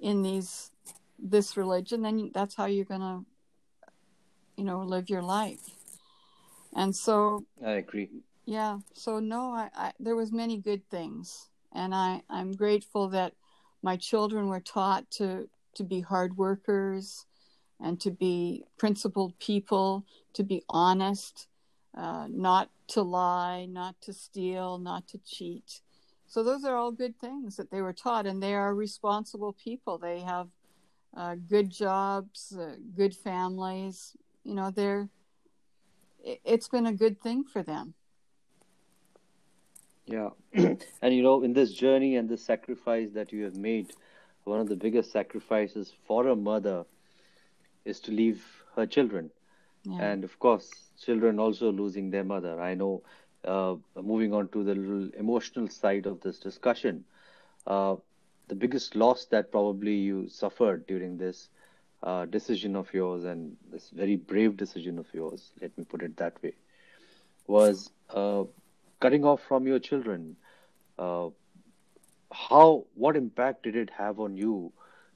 in 0.01 0.21
these 0.21 0.71
this 1.17 1.57
religion 1.57 2.01
then 2.01 2.31
that's 2.33 2.55
how 2.55 2.65
you're 2.65 2.85
going 2.85 3.01
to 3.01 3.25
you 4.55 4.63
know 4.63 4.81
live 4.81 5.09
your 5.09 5.21
life 5.21 5.59
and 6.75 6.95
so 6.95 7.43
I 7.65 7.71
agree. 7.71 8.09
yeah 8.45 8.79
so 8.93 9.19
no 9.19 9.51
I, 9.51 9.69
I 9.75 9.91
there 9.99 10.15
was 10.15 10.31
many 10.31 10.57
good 10.57 10.87
things 10.89 11.49
and 11.73 11.93
i 11.93 12.21
i'm 12.29 12.53
grateful 12.53 13.09
that 13.09 13.33
my 13.81 13.97
children 13.97 14.47
were 14.47 14.61
taught 14.61 15.09
to 15.11 15.49
to 15.75 15.83
be 15.83 16.01
hard 16.01 16.37
workers 16.37 17.25
and 17.79 17.99
to 18.01 18.11
be 18.11 18.65
principled 18.77 19.37
people, 19.39 20.05
to 20.33 20.43
be 20.43 20.63
honest, 20.69 21.47
uh, 21.97 22.27
not 22.29 22.69
to 22.87 23.01
lie, 23.01 23.65
not 23.65 23.95
to 24.01 24.13
steal, 24.13 24.77
not 24.77 25.07
to 25.07 25.17
cheat. 25.19 25.81
So 26.29 26.43
those 26.43 26.63
are 26.63 26.75
all 26.75 26.91
good 26.91 27.17
things 27.19 27.55
that 27.57 27.71
they 27.71 27.81
were 27.81 27.91
taught, 27.91 28.27
and 28.27 28.41
they 28.41 28.53
are 28.53 28.73
responsible 28.73 29.53
people. 29.53 29.97
They 29.97 30.21
have 30.21 30.47
uh, 31.17 31.35
good 31.49 31.71
jobs, 31.71 32.55
uh, 32.55 32.75
good 32.95 33.15
families. 33.15 34.15
You 34.43 34.53
know, 34.53 34.71
they're. 34.71 35.09
It's 36.23 36.67
been 36.67 36.85
a 36.85 36.93
good 36.93 37.19
thing 37.19 37.45
for 37.45 37.63
them. 37.63 37.95
Yeah, 40.05 40.29
and 40.53 41.15
you 41.15 41.23
know, 41.23 41.41
in 41.43 41.53
this 41.53 41.73
journey 41.73 42.15
and 42.15 42.29
this 42.29 42.45
sacrifice 42.45 43.09
that 43.11 43.31
you 43.31 43.43
have 43.45 43.55
made, 43.55 43.93
one 44.43 44.59
of 44.59 44.69
the 44.69 44.75
biggest 44.75 45.11
sacrifices 45.11 45.93
for 46.05 46.27
a 46.27 46.35
mother 46.35 46.85
is 47.85 47.99
to 48.01 48.11
leave 48.11 48.43
her 48.75 48.85
children. 48.85 49.31
Yeah. 49.83 50.01
And 50.01 50.23
of 50.23 50.37
course, 50.39 50.69
children 51.03 51.39
also 51.39 51.71
losing 51.71 52.11
their 52.11 52.23
mother. 52.23 52.61
I 52.61 52.75
know, 52.75 53.01
uh, 53.45 53.75
moving 53.95 54.33
on 54.33 54.47
to 54.49 54.63
the 54.63 54.75
little 54.75 55.09
emotional 55.17 55.67
side 55.67 56.05
of 56.05 56.21
this 56.21 56.39
discussion, 56.39 57.03
uh, 57.67 57.95
the 58.47 58.55
biggest 58.55 58.95
loss 58.95 59.25
that 59.25 59.51
probably 59.51 59.95
you 59.95 60.27
suffered 60.27 60.85
during 60.87 61.17
this 61.17 61.49
uh, 62.03 62.25
decision 62.25 62.75
of 62.75 62.93
yours 62.93 63.23
and 63.23 63.55
this 63.71 63.89
very 63.89 64.15
brave 64.15 64.57
decision 64.57 64.97
of 64.97 65.05
yours, 65.13 65.51
let 65.61 65.77
me 65.77 65.83
put 65.83 66.01
it 66.01 66.17
that 66.17 66.41
way, 66.41 66.53
was 67.47 67.91
uh, 68.09 68.43
cutting 68.99 69.23
off 69.23 69.41
from 69.47 69.67
your 69.67 69.79
children. 69.79 70.35
Uh, 70.97 71.29
how, 72.31 72.85
what 72.95 73.15
impact 73.15 73.63
did 73.63 73.75
it 73.75 73.89
have 73.89 74.19
on 74.19 74.37
you, 74.37 74.71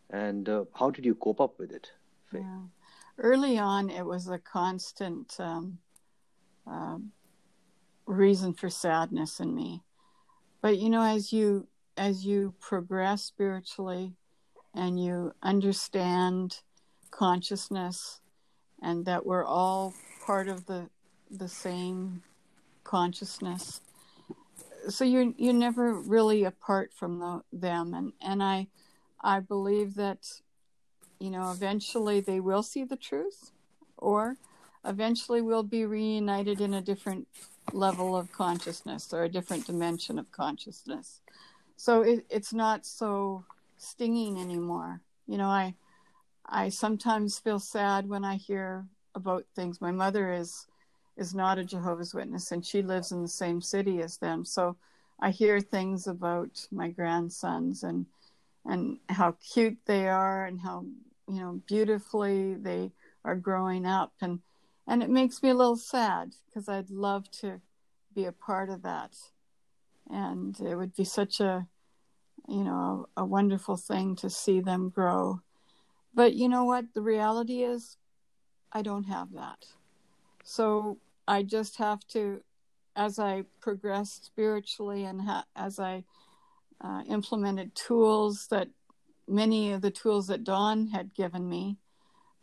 and 0.09 0.49
uh, 0.49 0.65
how 0.73 0.89
did 0.89 1.05
you 1.05 1.15
cope 1.15 1.39
up 1.39 1.57
with 1.59 1.71
it? 1.71 1.91
Yeah. 2.33 2.61
Early 3.17 3.59
on, 3.59 3.89
it 3.89 4.05
was 4.05 4.27
a 4.27 4.39
constant 4.39 5.35
um, 5.39 5.77
uh, 6.65 6.97
reason 8.05 8.53
for 8.53 8.69
sadness 8.69 9.39
in 9.39 9.55
me. 9.55 9.83
But 10.61 10.77
you 10.77 10.89
know, 10.89 11.01
as 11.03 11.33
you 11.33 11.67
as 11.97 12.25
you 12.25 12.53
progress 12.59 13.23
spiritually, 13.23 14.13
and 14.73 15.03
you 15.03 15.33
understand 15.43 16.61
consciousness, 17.11 18.21
and 18.81 19.05
that 19.05 19.25
we're 19.25 19.45
all 19.45 19.93
part 20.25 20.47
of 20.47 20.65
the 20.65 20.89
the 21.29 21.47
same 21.47 22.23
consciousness, 22.83 23.81
so 24.89 25.03
you're 25.03 25.33
you're 25.37 25.53
never 25.53 25.93
really 25.93 26.43
apart 26.43 26.91
from 26.93 27.19
the, 27.19 27.41
them, 27.51 27.93
and 27.93 28.13
and 28.21 28.41
I 28.41 28.67
I 29.21 29.39
believe 29.39 29.95
that 29.95 30.41
you 31.23 31.29
know, 31.29 31.51
eventually 31.51 32.19
they 32.19 32.41
will 32.41 32.63
see 32.63 32.83
the 32.83 32.97
truth, 32.97 33.51
or 33.97 34.35
eventually 34.83 35.41
we'll 35.41 35.63
be 35.63 35.85
reunited 35.85 36.59
in 36.59 36.73
a 36.73 36.81
different 36.81 37.29
level 37.71 38.15
of 38.15 38.31
consciousness 38.31 39.13
or 39.13 39.23
a 39.23 39.29
different 39.29 39.65
dimension 39.65 40.19
of 40.19 40.31
consciousness. 40.31 41.21
So 41.75 42.01
it, 42.01 42.25
it's 42.29 42.53
not 42.53 42.85
so 42.85 43.45
stinging 43.77 44.39
anymore. 44.39 45.01
You 45.27 45.37
know, 45.37 45.47
I 45.47 45.75
I 46.45 46.69
sometimes 46.69 47.39
feel 47.39 47.59
sad 47.59 48.09
when 48.09 48.25
I 48.25 48.35
hear 48.35 48.85
about 49.15 49.45
things. 49.55 49.81
My 49.81 49.91
mother 49.91 50.33
is 50.33 50.67
is 51.15 51.33
not 51.33 51.59
a 51.59 51.63
Jehovah's 51.63 52.13
Witness 52.13 52.51
and 52.51 52.65
she 52.65 52.81
lives 52.81 53.11
in 53.11 53.21
the 53.21 53.27
same 53.27 53.61
city 53.61 54.01
as 54.01 54.17
them. 54.17 54.43
So 54.43 54.75
I 55.19 55.29
hear 55.29 55.59
things 55.61 56.07
about 56.07 56.67
my 56.71 56.89
grandsons 56.89 57.83
and 57.83 58.05
and 58.65 58.97
how 59.09 59.35
cute 59.53 59.77
they 59.85 60.07
are 60.07 60.45
and 60.45 60.59
how 60.59 60.85
you 61.27 61.39
know 61.39 61.61
beautifully 61.67 62.55
they 62.55 62.91
are 63.25 63.35
growing 63.35 63.85
up 63.85 64.13
and 64.21 64.39
and 64.87 65.01
it 65.01 65.09
makes 65.09 65.41
me 65.41 65.49
a 65.49 65.55
little 65.55 65.77
sad 65.77 66.35
because 66.45 66.67
I'd 66.67 66.89
love 66.89 67.29
to 67.41 67.61
be 68.13 68.25
a 68.25 68.31
part 68.31 68.69
of 68.69 68.83
that. 68.83 69.15
And 70.09 70.59
it 70.59 70.75
would 70.75 70.95
be 70.95 71.05
such 71.05 71.39
a 71.39 71.67
you 72.47 72.63
know 72.63 73.07
a, 73.15 73.21
a 73.21 73.25
wonderful 73.25 73.77
thing 73.77 74.15
to 74.17 74.29
see 74.29 74.59
them 74.59 74.89
grow. 74.89 75.41
But 76.13 76.33
you 76.33 76.49
know 76.49 76.65
what? 76.65 76.93
The 76.93 77.01
reality 77.01 77.63
is 77.63 77.97
I 78.71 78.81
don't 78.81 79.05
have 79.05 79.33
that. 79.33 79.65
So 80.43 80.97
I 81.27 81.43
just 81.43 81.77
have 81.77 82.05
to 82.09 82.41
as 82.95 83.17
I 83.17 83.45
progressed 83.59 84.25
spiritually 84.25 85.05
and 85.05 85.21
ha- 85.21 85.45
as 85.55 85.79
I 85.79 86.03
uh, 86.83 87.01
implemented 87.09 87.73
tools 87.75 88.47
that 88.51 88.67
many 89.27 89.71
of 89.71 89.81
the 89.81 89.91
tools 89.91 90.27
that 90.27 90.43
Don 90.43 90.87
had 90.87 91.13
given 91.13 91.47
me, 91.49 91.77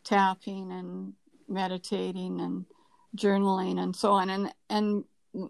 tapping 0.03 0.73
and 0.73 1.13
meditating 1.51 2.41
and 2.41 2.65
journaling 3.17 3.81
and 3.81 3.95
so 3.95 4.13
on. 4.13 4.31
And 4.31 4.53
and 4.69 5.05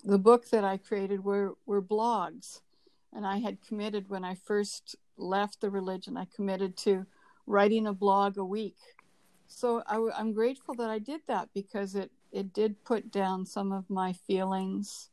the 0.04 0.18
book 0.18 0.48
that 0.50 0.64
I 0.64 0.76
created 0.76 1.24
were 1.24 1.54
were 1.66 1.82
blogs, 1.82 2.60
and 3.12 3.26
I 3.26 3.38
had 3.38 3.62
committed 3.66 4.08
when 4.08 4.24
I 4.24 4.34
first 4.34 4.96
left 5.16 5.60
the 5.60 5.70
religion. 5.70 6.16
I 6.16 6.26
committed 6.34 6.76
to 6.78 7.06
writing 7.46 7.86
a 7.86 7.92
blog 7.92 8.38
a 8.38 8.44
week. 8.44 8.76
So 9.46 9.82
I, 9.86 10.20
am 10.20 10.32
grateful 10.32 10.74
that 10.76 10.90
I 10.90 10.98
did 10.98 11.20
that 11.26 11.48
because 11.54 11.94
it 11.94 12.10
it 12.32 12.52
did 12.52 12.84
put 12.84 13.10
down 13.10 13.46
some 13.46 13.72
of 13.72 13.90
my 13.90 14.12
feelings 14.12 15.10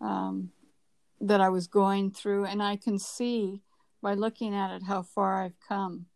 um, 0.00 0.50
that 1.20 1.40
I 1.40 1.48
was 1.48 1.66
going 1.66 2.10
through, 2.10 2.44
and 2.44 2.62
I 2.62 2.76
can 2.76 2.98
see 2.98 3.62
by 4.02 4.14
looking 4.14 4.54
at 4.54 4.74
it 4.74 4.82
how 4.84 5.02
far 5.02 5.42
I've 5.42 5.58
come 5.66 6.06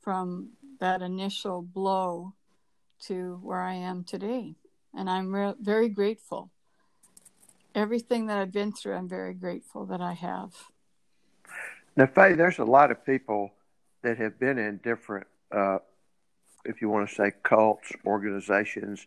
from 0.00 0.50
that 0.80 1.02
initial 1.02 1.62
blow 1.62 2.34
to 3.06 3.38
where 3.42 3.60
I 3.60 3.74
am 3.74 4.04
today. 4.04 4.54
And 4.94 5.10
I'm 5.10 5.34
re- 5.34 5.54
very 5.60 5.88
grateful. 5.88 6.50
Everything 7.74 8.26
that 8.26 8.38
I've 8.38 8.52
been 8.52 8.72
through, 8.72 8.94
I'm 8.94 9.08
very 9.08 9.34
grateful 9.34 9.84
that 9.86 10.00
I 10.00 10.14
have. 10.14 10.52
Now, 11.96 12.06
Faye, 12.06 12.34
there's 12.34 12.58
a 12.58 12.64
lot 12.64 12.90
of 12.90 13.04
people 13.04 13.52
that 14.02 14.18
have 14.18 14.38
been 14.38 14.58
in 14.58 14.78
different, 14.78 15.26
uh, 15.52 15.78
if 16.64 16.80
you 16.80 16.88
want 16.88 17.08
to 17.08 17.14
say, 17.14 17.32
cults, 17.42 17.92
organizations 18.04 19.06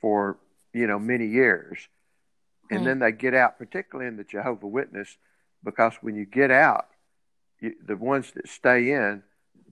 for, 0.00 0.38
you 0.72 0.86
know, 0.86 0.98
many 0.98 1.26
years. 1.26 1.88
And 2.70 2.86
then 2.86 3.00
they 3.00 3.10
get 3.10 3.34
out, 3.34 3.58
particularly 3.58 4.08
in 4.08 4.16
the 4.16 4.22
Jehovah 4.22 4.68
Witness, 4.68 5.16
because 5.64 5.94
when 6.02 6.14
you 6.14 6.24
get 6.24 6.52
out, 6.52 6.86
you, 7.60 7.74
the 7.84 7.96
ones 7.96 8.30
that 8.32 8.48
stay 8.48 8.92
in 8.92 9.24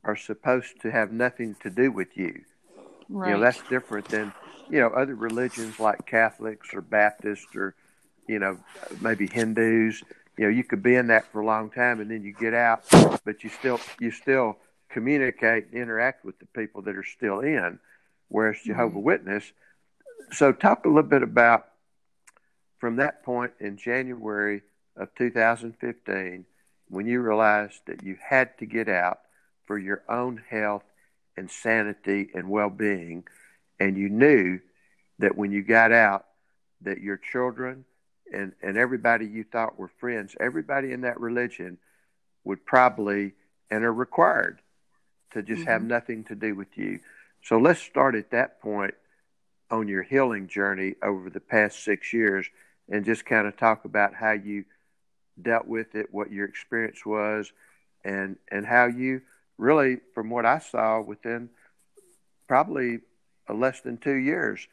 are 0.02 0.16
supposed 0.16 0.80
to 0.82 0.90
have 0.90 1.12
nothing 1.12 1.54
to 1.62 1.70
do 1.70 1.92
with 1.92 2.16
you. 2.16 2.42
Right. 3.09 3.30
You 3.30 3.34
know, 3.34 3.40
that's 3.40 3.62
different 3.68 4.09
than, 4.09 4.32
you 4.70 4.80
know, 4.80 4.88
other 4.88 5.14
religions 5.14 5.80
like 5.80 6.06
Catholics 6.06 6.74
or 6.74 6.80
Baptists 6.80 7.54
or, 7.56 7.74
you 8.26 8.38
know, 8.38 8.59
maybe 9.00 9.26
Hindus. 9.26 10.02
You 10.36 10.44
know, 10.44 10.50
you 10.50 10.62
could 10.62 10.82
be 10.82 10.94
in 10.94 11.09
that 11.09 11.32
for 11.32 11.40
a 11.40 11.46
long 11.46 11.70
time 11.70 12.00
and 12.00 12.11
then 12.11 12.22
you 12.22 12.32
get 12.32 12.54
out, 12.54 12.84
but 13.24 13.42
you 13.42 13.50
still 13.50 13.80
you 13.98 14.11
still 14.11 14.56
communicate 14.90 15.66
and 15.66 15.74
interact 15.74 16.24
with 16.24 16.38
the 16.38 16.46
people 16.46 16.82
that 16.82 16.96
are 16.96 17.04
still 17.04 17.40
in. 17.40 17.78
Whereas 18.28 18.59
Jehovah 18.64 18.94
mm-hmm. 18.94 19.02
Witness. 19.02 19.52
So 20.32 20.52
talk 20.52 20.84
a 20.84 20.88
little 20.88 21.02
bit 21.02 21.22
about 21.22 21.66
from 22.78 22.96
that 22.96 23.24
point 23.24 23.52
in 23.59 23.76
January 23.76 24.62
of 24.96 25.14
2015 25.16 26.44
when 26.88 27.06
you 27.06 27.20
realized 27.20 27.80
that 27.86 28.02
you 28.02 28.16
had 28.22 28.56
to 28.59 28.66
get 28.66 28.88
out 28.88 29.20
for 29.66 29.78
your 29.78 30.02
own 30.09 30.42
health 30.48 30.84
and 31.39 31.51
sanity 31.51 32.28
and 32.34 32.49
well-being 32.49 33.24
and 33.80 33.97
you 33.97 34.09
knew 34.09 34.59
that 35.18 35.36
when 35.36 35.53
you 35.53 35.62
got 35.62 35.93
out 35.93 36.26
that 36.82 37.01
your 37.01 37.16
children 37.16 37.84
and, 38.32 38.53
and 38.62 38.76
everybody 38.76 39.26
you 39.26 39.45
thought 39.45 39.78
were 39.78 39.91
friends 39.99 40.34
everybody 40.41 40.93
in 40.93 41.03
that 41.03 41.20
religion 41.20 41.78
would 42.45 42.64
probably 42.66 43.32
and 43.70 43.84
are 43.84 43.93
required 43.93 44.61
to 45.32 45.43
just 45.43 45.62
mm-hmm. 45.62 45.70
have 45.70 45.82
nothing 45.82 46.24
to 46.24 46.34
do 46.34 46.55
with 46.55 46.76
you 46.76 46.99
so 47.43 47.59
let's 47.59 47.80
start 47.80 48.14
at 48.14 48.30
that 48.30 48.61
point 48.61 48.95
on 49.70 49.89
your 49.89 50.03
healing 50.03 50.49
journey 50.49 50.95
over 51.03 51.30
the 51.30 51.41
past 51.41 51.84
six 51.84 52.12
years 52.12 52.47
and 52.89 53.05
just 53.05 53.26
kind 53.26 53.47
of 53.47 53.57
talk 53.57 53.84
about 53.84 54.14
how 54.14 54.32
you 54.32 54.64
dealt 55.41 55.66
with 55.66 55.95
it, 55.95 56.09
what 56.11 56.32
your 56.32 56.47
experience 56.47 57.05
was, 57.05 57.53
and 58.05 58.36
and 58.51 58.66
how 58.66 58.86
you 58.86 59.20
really, 59.59 59.98
from 60.14 60.30
what 60.30 60.46
I 60.46 60.61
saw, 60.61 61.00
within 61.00 61.50
probably 62.46 63.00
less 63.52 63.80
than 63.80 63.98
two 63.98 64.14
years, 64.14 64.66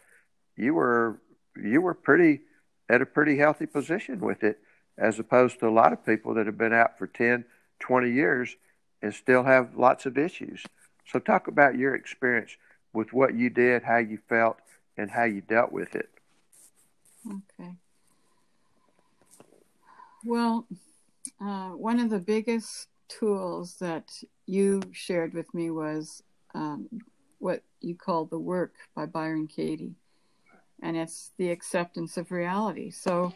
you 0.55 0.73
were 0.73 1.19
you 1.61 1.81
were 1.81 1.93
pretty 1.93 2.41
at 2.89 3.01
a 3.01 3.05
pretty 3.05 3.37
healthy 3.37 3.65
position 3.65 4.19
with 4.19 4.43
it, 4.43 4.59
as 4.97 5.19
opposed 5.19 5.59
to 5.59 5.67
a 5.67 5.71
lot 5.71 5.91
of 5.91 6.05
people 6.05 6.33
that 6.35 6.45
have 6.45 6.57
been 6.57 6.73
out 6.73 6.97
for 6.97 7.07
10, 7.07 7.45
20 7.79 8.11
years 8.11 8.55
and 9.01 9.13
still 9.13 9.43
have 9.43 9.75
lots 9.75 10.05
of 10.05 10.17
issues. 10.17 10.63
So, 11.07 11.19
talk 11.19 11.47
about 11.47 11.77
your 11.77 11.95
experience 11.95 12.57
with 12.93 13.13
what 13.13 13.35
you 13.35 13.49
did, 13.49 13.83
how 13.83 13.97
you 13.97 14.19
felt, 14.29 14.57
and 14.97 15.11
how 15.11 15.25
you 15.25 15.41
dealt 15.41 15.71
with 15.71 15.95
it. 15.95 16.09
Okay. 17.27 17.71
Well, 20.23 20.67
uh, 21.41 21.69
one 21.69 21.99
of 21.99 22.09
the 22.09 22.19
biggest 22.19 22.87
tools 23.07 23.75
that 23.79 24.11
you 24.45 24.81
shared 24.91 25.33
with 25.33 25.53
me 25.53 25.71
was 25.71 26.23
um, 26.53 26.87
what 27.39 27.63
you 27.81 27.95
call 27.95 28.25
the 28.25 28.39
work 28.39 28.73
by 28.95 29.05
Byron 29.05 29.47
Katie, 29.47 29.95
and 30.81 30.97
it's 30.97 31.31
the 31.37 31.49
acceptance 31.49 32.17
of 32.17 32.31
reality. 32.31 32.89
So 32.91 33.33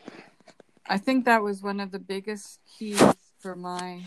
I 0.87 0.97
think 0.97 1.25
that 1.25 1.43
was 1.43 1.61
one 1.61 1.79
of 1.79 1.91
the 1.91 1.99
biggest 1.99 2.59
keys 2.77 3.03
for 3.39 3.55
my 3.55 4.01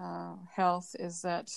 uh, 0.00 0.34
health 0.54 0.94
is 0.98 1.22
that 1.22 1.50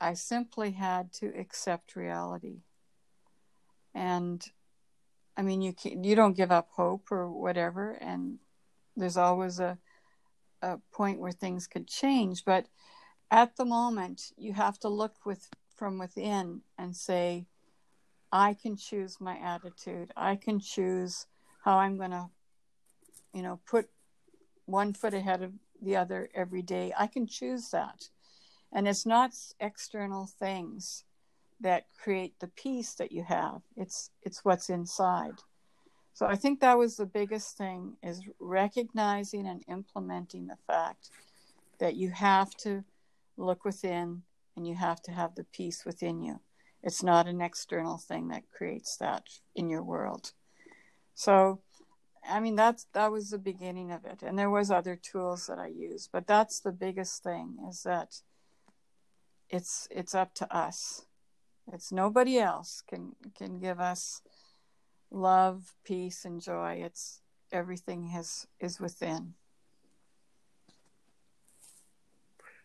I 0.00 0.14
simply 0.14 0.72
had 0.72 1.12
to 1.14 1.26
accept 1.38 1.96
reality. 1.96 2.58
And 3.94 4.44
I 5.36 5.42
mean, 5.42 5.62
you 5.62 5.72
can, 5.72 6.04
you 6.04 6.14
don't 6.14 6.36
give 6.36 6.52
up 6.52 6.68
hope 6.70 7.10
or 7.10 7.30
whatever, 7.30 7.92
and 8.00 8.38
there's 8.96 9.16
always 9.16 9.60
a 9.60 9.78
a 10.64 10.80
point 10.92 11.20
where 11.20 11.32
things 11.32 11.66
could 11.66 11.86
change. 11.86 12.44
But 12.44 12.66
at 13.30 13.56
the 13.56 13.64
moment, 13.64 14.32
you 14.36 14.52
have 14.54 14.78
to 14.80 14.88
look 14.88 15.14
with 15.24 15.48
from 15.76 15.98
within 15.98 16.62
and 16.78 16.96
say, 16.96 17.46
I 18.32 18.54
can 18.54 18.76
choose 18.76 19.20
my 19.20 19.38
attitude. 19.38 20.12
I 20.16 20.36
can 20.36 20.58
choose 20.58 21.26
how 21.62 21.78
I'm 21.78 21.96
going 21.96 22.10
to, 22.10 22.30
you 23.32 23.42
know, 23.42 23.60
put 23.66 23.88
one 24.66 24.92
foot 24.92 25.14
ahead 25.14 25.42
of 25.42 25.52
the 25.82 25.96
other 25.96 26.30
every 26.34 26.62
day. 26.62 26.92
I 26.98 27.06
can 27.06 27.26
choose 27.26 27.70
that. 27.70 28.08
And 28.72 28.88
it's 28.88 29.06
not 29.06 29.32
external 29.60 30.26
things 30.26 31.04
that 31.60 31.86
create 32.02 32.40
the 32.40 32.48
peace 32.48 32.94
that 32.94 33.12
you 33.12 33.22
have. 33.22 33.62
It's 33.76 34.10
it's 34.22 34.44
what's 34.44 34.68
inside. 34.68 35.38
So 36.14 36.26
I 36.26 36.36
think 36.36 36.60
that 36.60 36.78
was 36.78 36.96
the 36.96 37.06
biggest 37.06 37.56
thing 37.58 37.96
is 38.00 38.22
recognizing 38.38 39.48
and 39.48 39.64
implementing 39.68 40.46
the 40.46 40.58
fact 40.64 41.10
that 41.80 41.96
you 41.96 42.10
have 42.10 42.54
to 42.58 42.84
look 43.36 43.64
within 43.64 44.22
and 44.56 44.66
you 44.66 44.76
have 44.76 45.02
to 45.02 45.10
have 45.10 45.34
the 45.34 45.42
peace 45.42 45.84
within 45.84 46.22
you. 46.22 46.38
It's 46.84 47.02
not 47.02 47.26
an 47.26 47.40
external 47.40 47.98
thing 47.98 48.28
that 48.28 48.44
creates 48.56 48.96
that 48.98 49.24
in 49.56 49.68
your 49.68 49.82
world. 49.82 50.32
So 51.16 51.60
I 52.28 52.38
mean 52.38 52.54
that's 52.54 52.86
that 52.92 53.10
was 53.10 53.30
the 53.30 53.38
beginning 53.38 53.90
of 53.90 54.04
it. 54.04 54.22
And 54.22 54.38
there 54.38 54.50
was 54.50 54.70
other 54.70 54.94
tools 54.94 55.48
that 55.48 55.58
I 55.58 55.66
used, 55.66 56.10
but 56.12 56.28
that's 56.28 56.60
the 56.60 56.72
biggest 56.72 57.24
thing 57.24 57.56
is 57.68 57.82
that 57.82 58.20
it's 59.50 59.88
it's 59.90 60.14
up 60.14 60.32
to 60.34 60.56
us. 60.56 61.06
It's 61.72 61.90
nobody 61.90 62.38
else 62.38 62.84
can 62.86 63.16
can 63.36 63.58
give 63.58 63.80
us 63.80 64.22
love, 65.14 65.74
peace 65.84 66.24
and 66.24 66.40
joy. 66.40 66.82
It's 66.84 67.20
everything 67.52 68.08
has 68.08 68.46
is 68.60 68.80
within. 68.80 69.34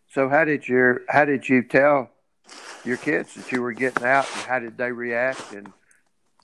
So 0.08 0.28
how 0.28 0.44
did 0.44 0.68
your 0.68 1.02
how 1.08 1.24
did 1.24 1.48
you 1.48 1.62
tell 1.62 2.10
your 2.84 2.96
kids 2.96 3.34
that 3.34 3.52
you 3.52 3.62
were 3.62 3.72
getting 3.72 4.04
out 4.04 4.26
and 4.34 4.42
how 4.42 4.58
did 4.58 4.76
they 4.76 4.90
react 4.90 5.52
and 5.52 5.72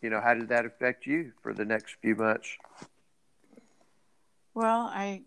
you 0.01 0.11
know 0.11 0.21
how 0.21 0.35
did 0.35 0.49
that 0.49 0.65
affect 0.65 1.07
you 1.07 1.33
for 1.43 1.53
the 1.53 1.65
next 1.65 1.97
few 2.01 2.15
months? 2.15 2.49
Well, 4.55 4.89
I 4.93 5.23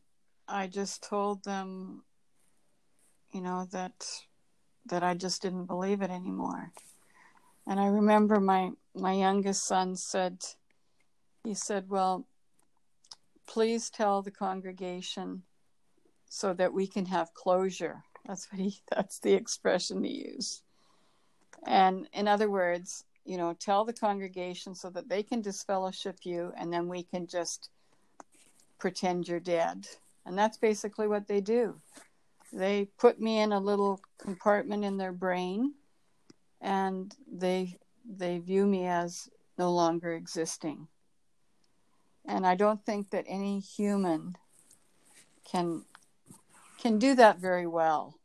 I 0.47 0.67
just 0.67 1.03
told 1.03 1.43
them 1.43 2.03
you 3.33 3.41
know 3.41 3.67
that 3.71 4.07
that 4.85 5.03
I 5.03 5.13
just 5.13 5.41
didn't 5.41 5.65
believe 5.65 6.01
it 6.01 6.09
anymore. 6.09 6.71
And 7.67 7.79
I 7.79 7.87
remember 7.87 8.39
my 8.39 8.71
my 8.95 9.13
youngest 9.13 9.65
son 9.65 9.97
said 9.97 10.45
he 11.43 11.53
said, 11.53 11.89
"Well, 11.89 12.27
please 13.47 13.89
tell 13.89 14.21
the 14.21 14.31
congregation 14.31 15.43
so 16.27 16.53
that 16.53 16.73
we 16.73 16.87
can 16.87 17.05
have 17.05 17.33
closure." 17.33 18.03
That's 18.25 18.51
what 18.51 18.61
he 18.61 18.79
that's 18.91 19.19
the 19.19 19.33
expression 19.33 20.03
he 20.03 20.31
used. 20.33 20.63
And 21.65 22.07
in 22.13 22.27
other 22.27 22.49
words, 22.49 23.03
you 23.25 23.37
know, 23.37 23.53
tell 23.53 23.85
the 23.85 23.93
congregation 23.93 24.73
so 24.73 24.89
that 24.89 25.09
they 25.09 25.23
can 25.23 25.41
disfellowship 25.41 26.19
you 26.23 26.53
and 26.57 26.71
then 26.71 26.87
we 26.87 27.03
can 27.03 27.27
just 27.27 27.69
pretend 28.79 29.27
you're 29.27 29.39
dead. 29.39 29.87
And 30.25 30.37
that's 30.37 30.57
basically 30.57 31.07
what 31.07 31.27
they 31.27 31.41
do. 31.41 31.79
They 32.51 32.85
put 32.97 33.19
me 33.19 33.39
in 33.39 33.51
a 33.51 33.59
little 33.59 33.99
compartment 34.17 34.83
in 34.83 34.97
their 34.97 35.11
brain 35.11 35.73
and 36.61 37.15
they 37.31 37.77
they 38.05 38.39
view 38.39 38.65
me 38.65 38.87
as 38.87 39.29
no 39.57 39.71
longer 39.71 40.13
existing. 40.13 40.87
And 42.25 42.45
I 42.45 42.55
don't 42.55 42.85
think 42.85 43.09
that 43.11 43.25
any 43.27 43.59
human 43.59 44.35
can 45.43 45.85
can 46.79 46.97
do 46.97 47.15
that 47.15 47.39
very 47.39 47.67
well. 47.67 48.19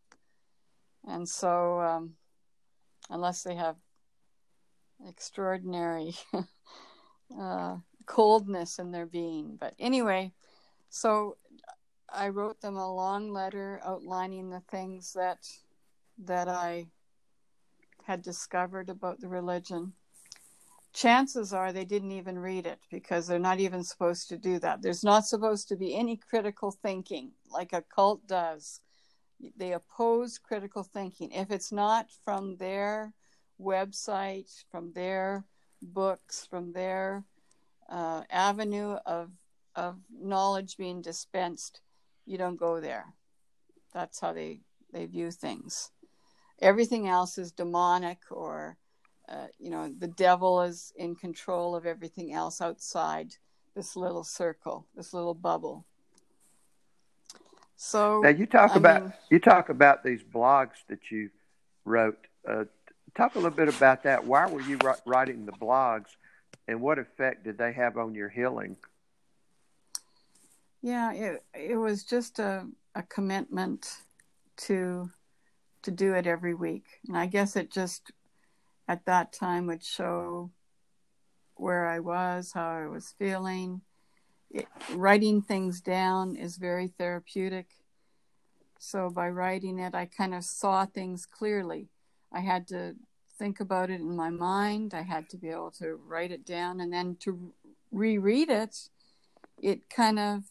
And 1.07 1.29
so, 1.29 1.81
um, 1.81 2.15
unless 3.11 3.43
they 3.43 3.57
have 3.57 3.77
extraordinary 5.07 6.15
uh, 7.39 7.79
coldness 8.07 8.79
in 8.79 8.93
their 8.93 9.07
being, 9.07 9.57
but 9.59 9.75
anyway, 9.79 10.33
so 10.89 11.37
I 12.09 12.29
wrote 12.29 12.61
them 12.61 12.77
a 12.77 12.95
long 12.95 13.33
letter 13.33 13.81
outlining 13.85 14.51
the 14.51 14.63
things 14.71 15.13
that 15.15 15.49
that 16.19 16.49
I 16.49 16.87
had 18.05 18.23
discovered 18.23 18.89
about 18.89 19.21
the 19.21 19.29
religion. 19.29 19.95
Chances 20.95 21.53
are 21.53 21.73
they 21.73 21.85
didn't 21.85 22.13
even 22.13 22.39
read 22.39 22.67
it 22.67 22.79
because 22.89 23.27
they're 23.27 23.41
not 23.41 23.59
even 23.59 23.83
supposed 23.83 24.29
to 24.29 24.39
do 24.39 24.61
that. 24.61 24.81
There's 24.81 25.03
not 25.03 25.27
supposed 25.27 25.67
to 25.69 25.77
be 25.77 25.97
any 25.97 26.17
critical 26.17 26.71
thinking 26.71 27.33
like 27.51 27.73
a 27.73 27.83
cult 27.83 28.25
does. 28.29 28.81
They 29.57 29.73
oppose 29.73 30.39
critical 30.39 30.85
thinking. 30.85 31.33
If 31.33 31.51
it's 31.51 31.73
not 31.73 32.07
from 32.25 32.57
their 32.59 33.13
website, 33.61 34.65
from 34.71 34.93
their 34.93 35.45
books, 35.83 36.47
from 36.49 36.73
their 36.73 37.25
uh, 37.89 38.23
avenue 38.31 38.97
of 39.05 39.31
of 39.75 39.99
knowledge 40.09 40.77
being 40.77 41.03
dispensed, 41.03 41.81
you 42.25 42.39
don't 42.39 42.57
go 42.57 42.81
there. 42.81 43.07
That's 43.93 44.21
how 44.21 44.33
they 44.33 44.61
they 44.93 45.07
view 45.07 45.33
things. 45.33 45.91
Everything 46.61 47.09
else 47.09 47.37
is 47.37 47.51
demonic, 47.51 48.19
or 48.31 48.77
uh, 49.29 49.47
you 49.59 49.71
know, 49.71 49.93
the 49.99 50.09
devil 50.09 50.63
is 50.63 50.93
in 50.97 51.15
control 51.17 51.75
of 51.75 51.87
everything 51.87 52.33
else 52.33 52.61
outside 52.61 53.35
this 53.75 53.97
little 53.97 54.25
circle, 54.25 54.87
this 54.95 55.13
little 55.13 55.35
bubble. 55.35 55.85
So 57.77 58.21
now 58.21 58.29
you 58.29 58.47
talk 58.47 58.73
I 58.73 58.77
about 58.77 59.03
mean, 59.03 59.13
you 59.31 59.41
talk 59.41 59.69
about 59.69 60.05
these 60.05 60.23
blogs 60.23 60.85
that 60.89 61.11
you 61.11 61.31
wrote. 61.85 62.19
Uh, 62.49 62.65
talk 63.17 63.35
a 63.35 63.39
little 63.39 63.57
bit 63.57 63.69
about 63.69 64.03
that. 64.05 64.25
Why 64.25 64.47
were 64.47 64.61
you 64.61 64.79
writing 65.05 65.47
the 65.47 65.53
blogs, 65.53 66.17
and 66.69 66.81
what 66.81 66.99
effect 66.99 67.45
did 67.45 67.59
they 67.59 67.73
have 67.73 67.97
on 67.97 68.15
your 68.15 68.29
healing? 68.29 68.77
Yeah, 70.83 71.13
it 71.13 71.45
it 71.55 71.77
was 71.77 72.05
just 72.05 72.39
a 72.39 72.67
a 72.95 73.03
commitment 73.03 73.91
to 74.59 75.11
to 75.83 75.91
do 75.91 76.15
it 76.15 76.27
every 76.27 76.55
week, 76.55 77.01
and 77.09 77.17
I 77.17 77.27
guess 77.27 77.57
it 77.57 77.71
just 77.71 78.13
at 78.87 79.05
that 79.07 79.33
time 79.33 79.67
would 79.67 79.83
show 79.83 80.51
where 81.57 81.87
I 81.87 82.01
was, 82.01 82.53
how 82.53 82.69
I 82.69 82.87
was 82.87 83.15
feeling. 83.19 83.83
It, 84.51 84.67
writing 84.93 85.43
things 85.43 85.81
down 85.81 86.37
is 86.37 86.57
very 86.57 86.89
therapeutic. 86.89 87.69
So 88.79 89.11
by 89.11 89.29
writing 89.29 89.79
it, 89.79 89.95
I 89.95 90.07
kind 90.07 90.35
of 90.35 90.45
saw 90.45 90.85
things 90.85 91.27
clearly. 91.27 91.89
I 92.33 92.41
had 92.41 92.69
to 92.69 92.97
think 93.39 93.61
about 93.61 93.91
it 93.91 94.01
in 94.01 94.15
my 94.15 94.31
mind. 94.31 94.95
I 94.95 95.03
had 95.03 95.29
to 95.31 95.37
be 95.37 95.49
able 95.49 95.71
to 95.79 95.99
write 96.07 96.31
it 96.31 96.45
down 96.45 96.81
and 96.81 96.93
then 96.93 97.17
to 97.21 97.53
reread 97.91 98.51
it, 98.51 98.89
it 99.63 99.89
kind 99.89 100.19
of 100.19 100.45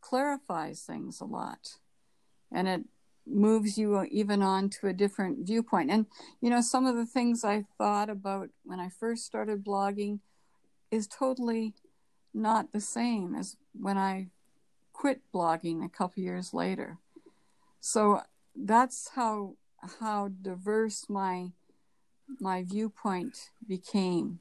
clarifies 0.00 0.82
things 0.82 1.20
a 1.20 1.24
lot 1.24 1.78
and 2.52 2.68
it 2.68 2.82
moves 3.26 3.76
you 3.76 4.02
even 4.04 4.42
on 4.42 4.70
to 4.70 4.86
a 4.86 4.92
different 4.92 5.46
viewpoint. 5.46 5.90
And 5.90 6.06
you 6.40 6.50
know 6.50 6.60
some 6.60 6.86
of 6.86 6.96
the 6.96 7.06
things 7.06 7.44
i 7.44 7.64
thought 7.78 8.08
about 8.08 8.50
when 8.64 8.80
i 8.80 8.88
first 8.88 9.24
started 9.24 9.64
blogging 9.64 10.20
is 10.90 11.06
totally 11.06 11.74
not 12.32 12.72
the 12.72 12.80
same 12.80 13.34
as 13.34 13.56
when 13.78 13.98
i 13.98 14.28
quit 14.92 15.20
blogging 15.34 15.84
a 15.84 15.88
couple 15.88 16.22
years 16.22 16.54
later. 16.54 16.98
So 17.80 18.22
that's 18.54 19.10
how 19.14 19.54
how 20.00 20.28
diverse 20.28 21.06
my 21.08 21.50
my 22.40 22.62
viewpoint 22.62 23.50
became. 23.66 24.40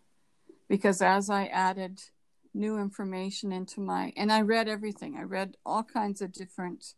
Because 0.68 1.02
as 1.02 1.30
i 1.30 1.46
added 1.46 2.02
new 2.56 2.80
information 2.80 3.52
into 3.52 3.82
my 3.82 4.14
and 4.16 4.32
I 4.32 4.42
read 4.42 4.68
everything. 4.68 5.16
I 5.18 5.24
read 5.24 5.58
all 5.66 5.84
kinds 5.84 6.22
of 6.22 6.32
different 6.32 6.94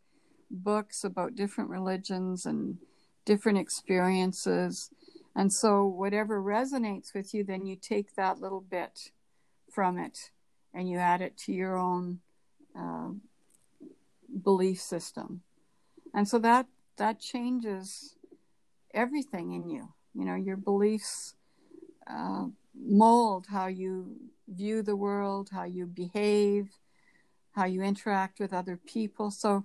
books 0.50 1.04
about 1.04 1.34
different 1.34 1.70
religions 1.70 2.46
and 2.46 2.78
different 3.24 3.58
experiences. 3.58 4.90
And 5.36 5.52
so 5.52 5.84
whatever 5.84 6.42
resonates 6.42 7.14
with 7.14 7.34
you, 7.34 7.44
then 7.44 7.66
you 7.66 7.76
take 7.76 8.14
that 8.14 8.40
little 8.40 8.60
bit 8.60 9.12
from 9.70 9.98
it 9.98 10.30
and 10.74 10.88
you 10.88 10.98
add 10.98 11.20
it 11.20 11.36
to 11.38 11.52
your 11.52 11.76
own 11.76 12.20
uh, 12.78 13.10
belief 14.42 14.80
system. 14.80 15.42
and 16.14 16.28
so 16.28 16.38
that 16.38 16.66
that 16.96 17.20
changes 17.20 18.16
everything 18.92 19.52
in 19.52 19.68
you. 19.68 19.92
You 20.14 20.24
know, 20.24 20.34
your 20.34 20.56
beliefs 20.56 21.34
uh, 22.08 22.46
mold 22.74 23.46
how 23.50 23.66
you 23.66 24.16
view 24.48 24.82
the 24.82 24.96
world, 24.96 25.50
how 25.52 25.64
you 25.64 25.86
behave, 25.86 26.70
how 27.52 27.66
you 27.66 27.82
interact 27.82 28.40
with 28.40 28.52
other 28.52 28.76
people. 28.76 29.30
So 29.30 29.64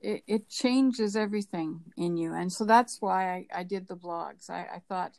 it, 0.00 0.22
it 0.26 0.48
changes 0.48 1.16
everything 1.16 1.80
in 1.96 2.16
you. 2.16 2.32
And 2.32 2.52
so 2.52 2.64
that's 2.64 3.00
why 3.00 3.32
I, 3.32 3.60
I 3.60 3.62
did 3.62 3.88
the 3.88 3.96
blogs. 3.96 4.50
I, 4.50 4.60
I 4.60 4.82
thought 4.88 5.12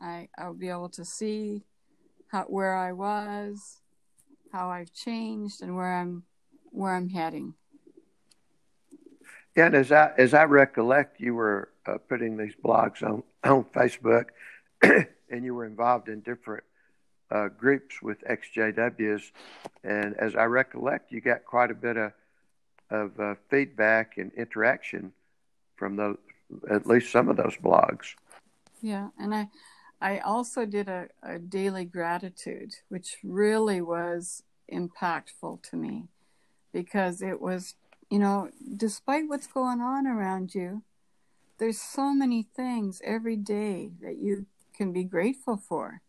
I, 0.00 0.28
I 0.36 0.48
would 0.48 0.58
be 0.58 0.68
able 0.68 0.90
to 0.90 1.04
see 1.04 1.64
how, 2.28 2.42
where 2.44 2.76
I 2.76 2.92
was, 2.92 3.80
how 4.52 4.70
I've 4.70 4.92
changed, 4.92 5.62
and 5.62 5.76
where 5.76 5.94
I'm 5.94 6.24
where 6.70 6.94
I'm 6.94 7.08
heading. 7.08 7.54
Yeah, 9.56 9.66
and 9.66 9.76
as 9.76 9.92
I 9.92 10.12
as 10.18 10.34
I 10.34 10.44
recollect, 10.44 11.20
you 11.20 11.34
were 11.34 11.70
uh, 11.86 11.98
putting 12.08 12.36
these 12.36 12.54
blogs 12.62 13.02
on 13.02 13.22
on 13.44 13.64
Facebook, 13.64 14.26
and 14.82 15.44
you 15.44 15.54
were 15.54 15.64
involved 15.64 16.08
in 16.08 16.20
different 16.20 16.64
uh, 17.30 17.48
groups 17.48 18.02
with 18.02 18.22
XJWs. 18.24 19.30
And 19.82 20.16
as 20.18 20.34
I 20.36 20.44
recollect, 20.44 21.12
you 21.12 21.20
got 21.20 21.44
quite 21.44 21.70
a 21.70 21.74
bit 21.74 21.96
of 21.96 22.12
of 22.90 23.18
uh, 23.18 23.34
feedback 23.50 24.18
and 24.18 24.32
interaction 24.34 25.12
from 25.76 25.96
those, 25.96 26.18
at 26.70 26.86
least 26.86 27.10
some 27.10 27.28
of 27.28 27.36
those 27.36 27.56
blogs. 27.56 28.14
Yeah, 28.80 29.08
and 29.18 29.34
I 29.34 29.48
I 30.00 30.18
also 30.18 30.66
did 30.66 30.88
a, 30.88 31.08
a 31.22 31.38
daily 31.38 31.84
gratitude, 31.84 32.74
which 32.88 33.16
really 33.24 33.80
was 33.80 34.42
impactful 34.72 35.62
to 35.70 35.76
me 35.76 36.08
because 36.72 37.22
it 37.22 37.40
was, 37.40 37.74
you 38.10 38.18
know, 38.18 38.50
despite 38.76 39.28
what's 39.28 39.46
going 39.46 39.80
on 39.80 40.06
around 40.06 40.54
you, 40.54 40.82
there's 41.58 41.80
so 41.80 42.12
many 42.12 42.46
things 42.54 43.00
every 43.04 43.36
day 43.36 43.92
that 44.02 44.18
you 44.18 44.46
can 44.76 44.92
be 44.92 45.04
grateful 45.04 45.56
for. 45.56 46.02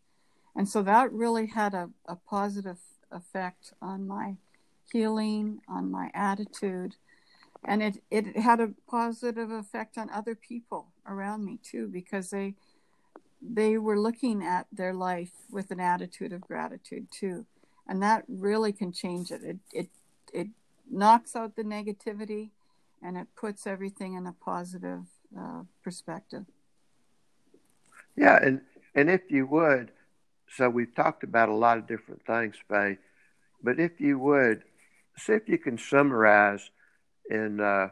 And 0.54 0.68
so 0.68 0.82
that 0.82 1.12
really 1.12 1.46
had 1.46 1.72
a, 1.72 1.90
a 2.06 2.16
positive 2.16 2.78
effect 3.10 3.72
on 3.80 4.06
my 4.06 4.36
healing, 4.92 5.60
on 5.68 5.90
my 5.90 6.10
attitude. 6.14 6.96
And 7.64 7.82
it, 7.82 8.02
it 8.10 8.36
had 8.36 8.60
a 8.60 8.74
positive 8.88 9.50
effect 9.50 9.98
on 9.98 10.10
other 10.10 10.34
people 10.34 10.92
around 11.06 11.44
me 11.44 11.58
too, 11.62 11.88
because 11.88 12.30
they 12.30 12.54
they 13.42 13.76
were 13.78 13.98
looking 13.98 14.42
at 14.42 14.66
their 14.72 14.94
life 14.94 15.32
with 15.50 15.70
an 15.70 15.80
attitude 15.80 16.32
of 16.32 16.40
gratitude 16.40 17.08
too. 17.10 17.46
And 17.86 18.02
that 18.02 18.24
really 18.28 18.72
can 18.72 18.92
change 18.92 19.30
it. 19.30 19.42
It 19.42 19.58
it 19.72 19.88
it 20.32 20.48
knocks 20.90 21.36
out 21.36 21.56
the 21.56 21.64
negativity 21.64 22.50
and 23.02 23.16
it 23.16 23.26
puts 23.36 23.66
everything 23.66 24.14
in 24.14 24.26
a 24.26 24.32
positive 24.32 25.04
uh, 25.38 25.62
perspective. 25.82 26.44
Yeah, 28.16 28.38
and 28.42 28.60
and 28.94 29.10
if 29.10 29.30
you 29.30 29.46
would, 29.46 29.90
so 30.56 30.70
we've 30.70 30.94
talked 30.94 31.22
about 31.22 31.48
a 31.48 31.54
lot 31.54 31.78
of 31.78 31.86
different 31.86 32.24
things, 32.26 32.56
Faye, 32.68 32.98
but 33.62 33.78
if 33.78 34.00
you 34.00 34.18
would, 34.18 34.62
see 35.18 35.32
if 35.32 35.48
you 35.48 35.58
can 35.58 35.78
summarize 35.78 36.70
in, 37.30 37.60
uh, 37.60 37.88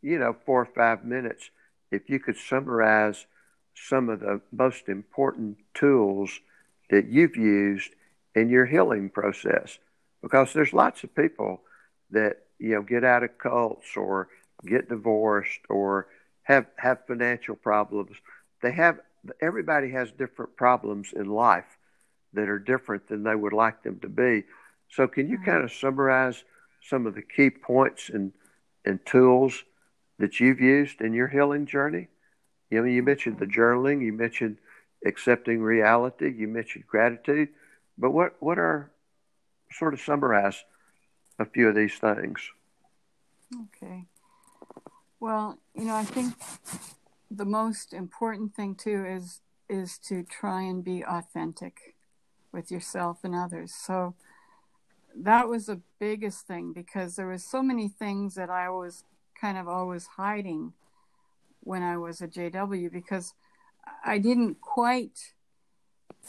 you 0.00 0.18
know, 0.18 0.34
four 0.44 0.62
or 0.62 0.66
five 0.66 1.04
minutes, 1.04 1.50
if 1.90 2.08
you 2.08 2.18
could 2.18 2.36
summarize 2.36 3.26
some 3.74 4.08
of 4.08 4.20
the 4.20 4.40
most 4.50 4.88
important 4.88 5.58
tools 5.74 6.40
that 6.90 7.06
you've 7.06 7.36
used 7.36 7.90
in 8.34 8.48
your 8.48 8.66
healing 8.66 9.08
process. 9.08 9.78
Because 10.22 10.52
there's 10.52 10.72
lots 10.72 11.04
of 11.04 11.14
people 11.14 11.62
that, 12.10 12.38
you 12.58 12.70
know, 12.74 12.82
get 12.82 13.04
out 13.04 13.22
of 13.22 13.38
cults 13.38 13.96
or 13.96 14.28
get 14.66 14.88
divorced 14.88 15.60
or 15.68 16.08
have, 16.42 16.66
have 16.76 17.06
financial 17.06 17.56
problems. 17.56 18.16
They 18.62 18.72
have, 18.72 19.00
everybody 19.40 19.90
has 19.90 20.10
different 20.12 20.56
problems 20.56 21.12
in 21.14 21.28
life 21.28 21.78
that 22.34 22.48
are 22.48 22.58
different 22.58 23.08
than 23.08 23.22
they 23.22 23.34
would 23.34 23.52
like 23.52 23.82
them 23.82 23.98
to 24.00 24.08
be. 24.08 24.44
So, 24.88 25.08
can 25.08 25.28
you 25.28 25.38
kind 25.38 25.64
of 25.64 25.72
summarize 25.72 26.44
some 26.82 27.06
of 27.06 27.14
the 27.14 27.22
key 27.22 27.50
points 27.50 28.08
and, 28.08 28.32
and 28.84 29.04
tools 29.06 29.64
that 30.18 30.40
you've 30.40 30.60
used 30.60 31.00
in 31.00 31.12
your 31.12 31.28
healing 31.28 31.66
journey? 31.66 32.08
You 32.70 32.80
know, 32.80 32.86
you 32.86 33.02
mentioned 33.02 33.38
the 33.38 33.46
journaling, 33.46 34.04
you 34.04 34.12
mentioned 34.12 34.58
accepting 35.04 35.60
reality, 35.60 36.32
you 36.32 36.48
mentioned 36.48 36.86
gratitude, 36.86 37.50
but 37.98 38.12
what, 38.12 38.36
what 38.40 38.58
are 38.58 38.90
sort 39.70 39.94
of 39.94 40.00
summarize 40.00 40.64
a 41.38 41.44
few 41.44 41.68
of 41.68 41.74
these 41.74 41.94
things? 41.94 42.40
Okay. 43.64 44.06
Well, 45.20 45.58
you 45.74 45.84
know, 45.84 45.94
I 45.94 46.04
think 46.04 46.34
the 47.30 47.44
most 47.44 47.92
important 47.92 48.54
thing 48.54 48.74
too 48.74 49.04
is 49.06 49.40
is 49.68 49.96
to 49.96 50.22
try 50.22 50.62
and 50.62 50.84
be 50.84 51.02
authentic 51.02 51.94
with 52.52 52.70
yourself 52.70 53.20
and 53.24 53.34
others. 53.34 53.72
So 53.74 54.14
that 55.16 55.48
was 55.48 55.66
the 55.66 55.80
biggest 55.98 56.46
thing 56.46 56.72
because 56.72 57.16
there 57.16 57.28
was 57.28 57.44
so 57.44 57.62
many 57.62 57.88
things 57.88 58.34
that 58.34 58.50
I 58.50 58.70
was 58.70 59.04
kind 59.40 59.58
of 59.58 59.68
always 59.68 60.06
hiding 60.16 60.72
when 61.60 61.82
I 61.82 61.96
was 61.96 62.20
a 62.20 62.28
JW 62.28 62.90
because 62.92 63.34
I 64.04 64.18
didn't 64.18 64.60
quite, 64.60 65.32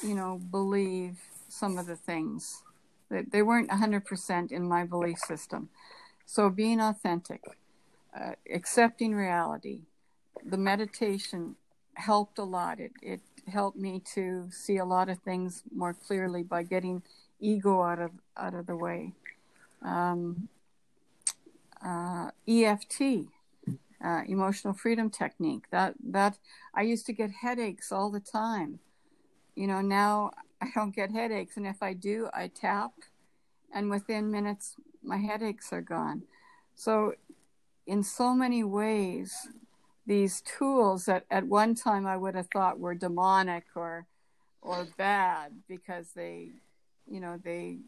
you 0.02 0.16
know, 0.16 0.40
believe 0.52 1.20
some 1.48 1.78
of 1.78 1.86
the 1.86 1.96
things 1.96 2.64
that 3.10 3.32
they 3.32 3.42
weren't 3.42 3.70
100% 3.70 4.52
in 4.52 4.68
my 4.68 4.86
belief 4.86 5.20
system. 5.20 5.70
So 6.26 6.50
being 6.50 6.80
authentic, 6.80 7.44
uh, 8.20 8.34
accepting 8.52 9.14
reality, 9.14 9.82
the 10.44 10.58
meditation 10.58 11.56
helped 11.96 12.40
a 12.40 12.44
lot. 12.44 12.80
It, 12.80 12.92
it 13.02 13.22
helped 13.48 13.78
me 13.78 14.02
to 14.16 14.50
see 14.52 14.78
a 14.78 14.86
lot 14.86 15.10
of 15.10 15.20
things 15.20 15.64
more 15.74 15.94
clearly 15.94 16.44
by 16.44 16.64
getting 16.64 17.04
ego 17.44 17.82
out 17.82 18.00
of 18.00 18.12
out 18.38 18.54
of 18.54 18.66
the 18.66 18.76
way. 18.76 19.14
Um, 19.82 20.48
uh, 21.86 22.32
EFT, 22.48 23.28
uh, 24.04 24.22
emotional 24.28 24.74
freedom 24.74 25.10
technique. 25.10 25.66
That 25.72 25.96
that 26.04 26.38
I 26.74 26.84
used 26.84 27.06
to 27.08 27.14
get 27.14 27.32
headaches 27.32 27.92
all 27.92 28.10
the 28.10 28.22
time. 28.22 28.80
You 29.56 29.68
know, 29.68 29.82
now 29.82 30.32
I 30.62 30.68
don't 30.74 30.96
get 30.96 31.12
headaches, 31.12 31.58
and 31.58 31.68
if 31.68 31.84
I 31.84 31.94
do, 31.94 32.30
I 32.34 32.48
tap, 32.48 32.94
and 33.74 33.90
within 33.90 34.32
minutes 34.32 34.76
my 35.04 35.18
headaches 35.18 35.74
are 35.74 35.82
gone. 35.82 36.24
So, 36.76 37.14
in 37.86 38.04
so 38.04 38.34
many 38.34 38.64
ways, 38.64 39.50
these 40.08 40.42
tools 40.42 41.06
that 41.06 41.26
at 41.30 41.46
one 41.46 41.76
time 41.76 42.08
I 42.08 42.18
would 42.18 42.36
have 42.36 42.48
thought 42.48 42.80
were 42.80 42.96
demonic 42.96 43.66
or 43.76 44.08
or 44.62 44.88
bad 44.98 45.52
because 45.68 46.12
they 46.16 46.52
you 47.10 47.20
know 47.20 47.40
they 47.44 47.80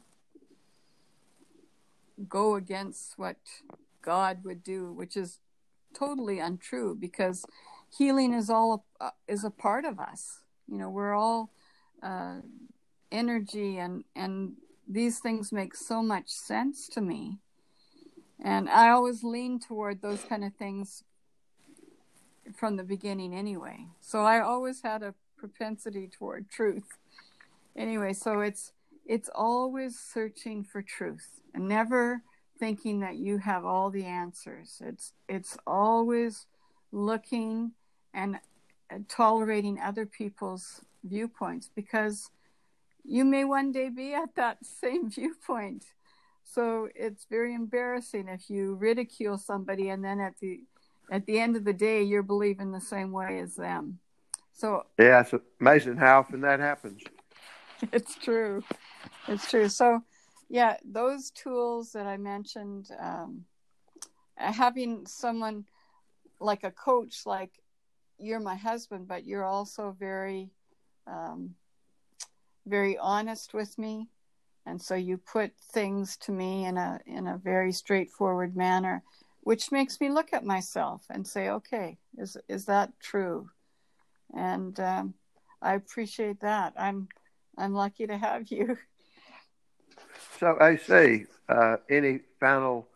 go 2.30 2.55
against 2.55 3.18
what 3.18 3.38
God 4.01 4.43
would 4.43 4.63
do, 4.63 4.93
which 4.93 5.18
is 5.18 5.39
totally 5.93 6.39
untrue 6.39 6.95
because 6.95 7.45
healing 7.97 8.34
is 8.34 8.49
all 8.49 8.86
uh, 8.99 9.11
is 9.28 9.43
a 9.43 9.49
part 9.49 9.86
of 9.86 9.99
us. 9.99 10.39
You 10.68 10.78
know, 10.78 10.89
we're 10.89 11.13
all 11.13 11.51
uh, 12.01 12.38
energy, 13.11 13.78
and 13.78 14.03
and 14.16 14.53
these 14.88 15.20
things 15.20 15.51
make 15.51 15.76
so 15.76 16.01
much 16.01 16.30
sense 16.30 16.88
to 16.89 17.01
me. 17.01 17.39
And 18.43 18.70
I 18.70 18.89
always 18.89 19.24
lean 19.24 19.59
toward 19.59 20.01
those 20.01 20.24
kind 20.24 20.43
of 20.43 20.53
things 20.55 21.03
from 22.53 22.76
the 22.76 22.84
beginning, 22.84 23.34
anyway. 23.34 23.88
So 24.01 24.20
I 24.20 24.39
always 24.39 24.82
had 24.82 25.01
a 25.01 25.16
propensity 25.38 26.07
toward 26.07 26.49
truth. 26.49 26.97
Anyway, 27.76 28.13
so 28.13 28.41
it's 28.41 28.72
it's 29.06 29.30
always 29.34 29.99
searching 29.99 30.64
for 30.64 30.82
truth 30.82 31.41
and 31.53 31.68
never 31.68 32.22
thinking 32.60 33.01
that 33.01 33.18
you 33.18 33.38
have 33.38 33.66
all 33.66 33.89
the 33.89 34.06
answers. 34.06 34.82
It's 34.84 35.14
it's 35.28 35.58
always 35.68 36.47
looking 36.91 37.72
and 38.14 38.39
uh, 38.91 38.99
tolerating 39.08 39.80
other 39.80 40.06
people's 40.06 40.82
viewpoints 41.03 41.70
because 41.76 42.30
you 43.03 43.26
may 43.26 43.43
one 43.43 43.72
day 43.72 43.89
be 43.89 44.14
at 44.14 44.36
that 44.36 44.66
same 44.82 45.10
viewpoint. 45.10 45.86
So 46.43 46.89
it's 46.95 47.26
very 47.30 47.53
embarrassing 47.53 48.28
if 48.28 48.49
you 48.49 48.76
ridicule 48.76 49.38
somebody 49.38 49.89
and 49.89 50.03
then 50.03 50.20
at 50.20 50.36
the 50.39 50.62
at 51.12 51.26
the 51.26 51.39
end 51.39 51.56
of 51.56 51.66
the 51.66 51.74
day 51.74 52.01
you're 52.01 52.24
believing 52.24 52.72
the 52.72 52.82
same 52.82 53.12
way 53.12 53.39
as 53.39 53.56
them. 53.56 53.99
So 54.53 54.86
Yeah, 54.97 55.22
it's 55.22 55.34
amazing 55.60 55.97
how 55.97 56.20
often 56.20 56.41
that 56.41 56.60
happens. 56.60 57.03
It's 57.91 58.16
true. 58.16 58.64
It's 59.28 59.49
true. 59.49 59.69
So, 59.69 60.03
yeah, 60.49 60.78
those 60.86 61.32
tools 61.32 61.91
that 61.93 62.07
I 62.07 62.17
mentioned, 62.17 62.89
um, 62.99 63.45
having 64.38 65.05
someone 65.07 65.65
like 66.39 66.63
a 66.63 66.71
coach, 66.71 67.26
like 67.26 67.51
you're 68.19 68.39
my 68.39 68.55
husband, 68.55 69.07
but 69.07 69.26
you're 69.26 69.45
also 69.45 69.95
very, 69.99 70.51
um, 71.07 71.55
very 72.67 72.97
honest 72.97 73.53
with 73.53 73.78
me, 73.78 74.09
and 74.65 74.82
so 74.82 74.95
you 74.95 75.17
put 75.17 75.51
things 75.73 76.17
to 76.17 76.32
me 76.32 76.65
in 76.65 76.78
a 76.78 76.99
in 77.05 77.28
a 77.28 77.38
very 77.38 77.71
straightforward 77.71 78.55
manner. 78.55 79.03
which 79.41 79.71
makes 79.71 80.01
me 80.01 80.09
look 80.09 80.34
at 80.34 80.43
myself 80.45 81.05
and 81.09 81.28
say, 81.28 81.49
okay, 81.49 81.97
is 82.17 82.38
is 82.49 82.65
that 82.65 82.91
true? 82.99 83.49
And 84.34 84.80
um, 84.80 85.13
I 85.61 85.76
appreciate 85.76 86.41
that. 86.41 86.73
I'm 86.78 87.07
I'm 87.57 87.73
lucky 87.73 88.07
to 88.07 88.17
have 88.17 88.47
you. 88.51 88.78
So, 90.39 90.57
AC, 90.61 91.26
uh, 91.47 91.78
any 91.89 92.19
final 92.39 92.88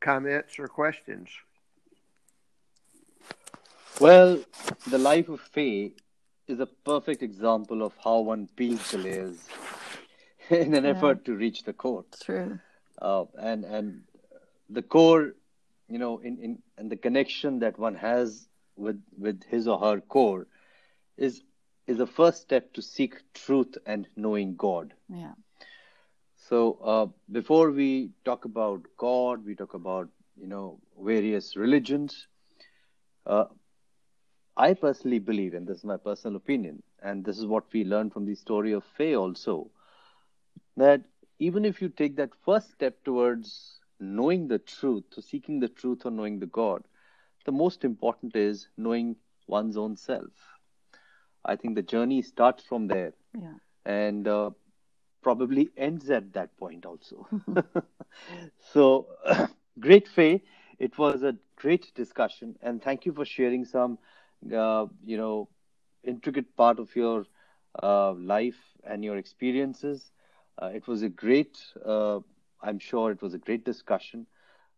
comments 0.00 0.58
or 0.58 0.68
questions? 0.68 1.28
Well, 4.00 4.40
the 4.88 4.98
life 4.98 5.28
of 5.28 5.40
Faye 5.40 5.92
is 6.46 6.60
a 6.60 6.66
perfect 6.66 7.22
example 7.22 7.82
of 7.82 7.92
how 8.02 8.20
one 8.20 8.48
peels 8.56 8.90
the 8.90 8.98
layers 8.98 9.38
in 10.50 10.74
an 10.74 10.84
yeah. 10.84 10.90
effort 10.90 11.24
to 11.24 11.34
reach 11.34 11.62
the 11.62 11.72
core. 11.72 12.04
True. 12.22 12.58
Uh, 13.00 13.24
and 13.38 13.64
and 13.64 14.02
the 14.68 14.82
core, 14.82 15.34
you 15.88 15.98
know, 15.98 16.18
in, 16.18 16.38
in 16.38 16.58
and 16.76 16.90
the 16.90 16.96
connection 16.96 17.60
that 17.60 17.78
one 17.78 17.94
has 17.94 18.48
with 18.76 19.00
with 19.18 19.42
his 19.44 19.68
or 19.68 19.78
her 19.78 20.00
core 20.00 20.46
is 21.16 21.42
is 21.86 22.00
a 22.00 22.06
first 22.06 22.42
step 22.42 22.72
to 22.74 22.82
seek 22.82 23.14
truth 23.34 23.76
and 23.86 24.06
knowing 24.16 24.56
God. 24.56 24.92
Yeah. 25.08 25.32
So 26.48 26.78
uh, 26.84 27.06
before 27.32 27.70
we 27.70 28.10
talk 28.24 28.44
about 28.44 28.82
God, 28.98 29.44
we 29.46 29.54
talk 29.54 29.74
about 29.74 30.08
you 30.36 30.46
know 30.46 30.78
various 31.00 31.56
religions. 31.56 32.26
Uh, 33.26 33.46
I 34.56 34.74
personally 34.74 35.18
believe, 35.18 35.54
and 35.54 35.66
this 35.66 35.78
is 35.78 35.84
my 35.84 35.96
personal 35.96 36.36
opinion, 36.36 36.82
and 37.02 37.24
this 37.24 37.38
is 37.38 37.46
what 37.46 37.72
we 37.72 37.84
learn 37.84 38.10
from 38.10 38.26
the 38.26 38.34
story 38.34 38.72
of 38.72 38.84
Faye 38.96 39.16
also, 39.16 39.70
that 40.76 41.02
even 41.38 41.64
if 41.64 41.80
you 41.80 41.88
take 41.88 42.16
that 42.16 42.34
first 42.44 42.70
step 42.72 43.02
towards 43.04 43.80
knowing 43.98 44.46
the 44.48 44.58
truth, 44.58 45.04
to 45.12 45.22
seeking 45.22 45.60
the 45.60 45.68
truth 45.68 46.04
or 46.04 46.10
knowing 46.10 46.38
the 46.38 46.46
God, 46.46 46.84
the 47.46 47.52
most 47.52 47.84
important 47.84 48.36
is 48.36 48.68
knowing 48.76 49.16
one's 49.46 49.76
own 49.76 49.96
self. 49.96 50.30
I 51.44 51.56
think 51.56 51.74
the 51.74 51.82
journey 51.82 52.22
starts 52.22 52.64
from 52.64 52.86
there. 52.86 53.14
Yeah. 53.38 53.54
And 53.86 54.28
uh, 54.28 54.50
probably 55.24 55.70
ends 55.76 56.10
at 56.10 56.34
that 56.34 56.56
point 56.58 56.86
also. 56.86 57.26
so, 58.58 59.08
great, 59.80 60.08
Faye. 60.08 60.42
It 60.78 60.98
was 60.98 61.22
a 61.24 61.36
great 61.56 61.94
discussion, 61.94 62.56
and 62.62 62.82
thank 62.82 63.06
you 63.06 63.12
for 63.12 63.24
sharing 63.24 63.64
some, 63.64 63.98
uh, 64.54 64.86
you 65.04 65.16
know, 65.18 65.48
intricate 66.04 66.56
part 66.56 66.78
of 66.80 66.94
your 66.96 67.26
uh, 67.82 68.12
life 68.12 68.76
and 68.84 69.04
your 69.04 69.16
experiences. 69.16 70.12
Uh, 70.62 70.66
it 70.74 70.86
was 70.88 71.02
a 71.02 71.08
great, 71.10 71.58
uh, 71.84 72.20
I'm 72.62 72.78
sure 72.78 73.10
it 73.12 73.22
was 73.22 73.34
a 73.34 73.38
great 73.38 73.64
discussion. 73.64 74.26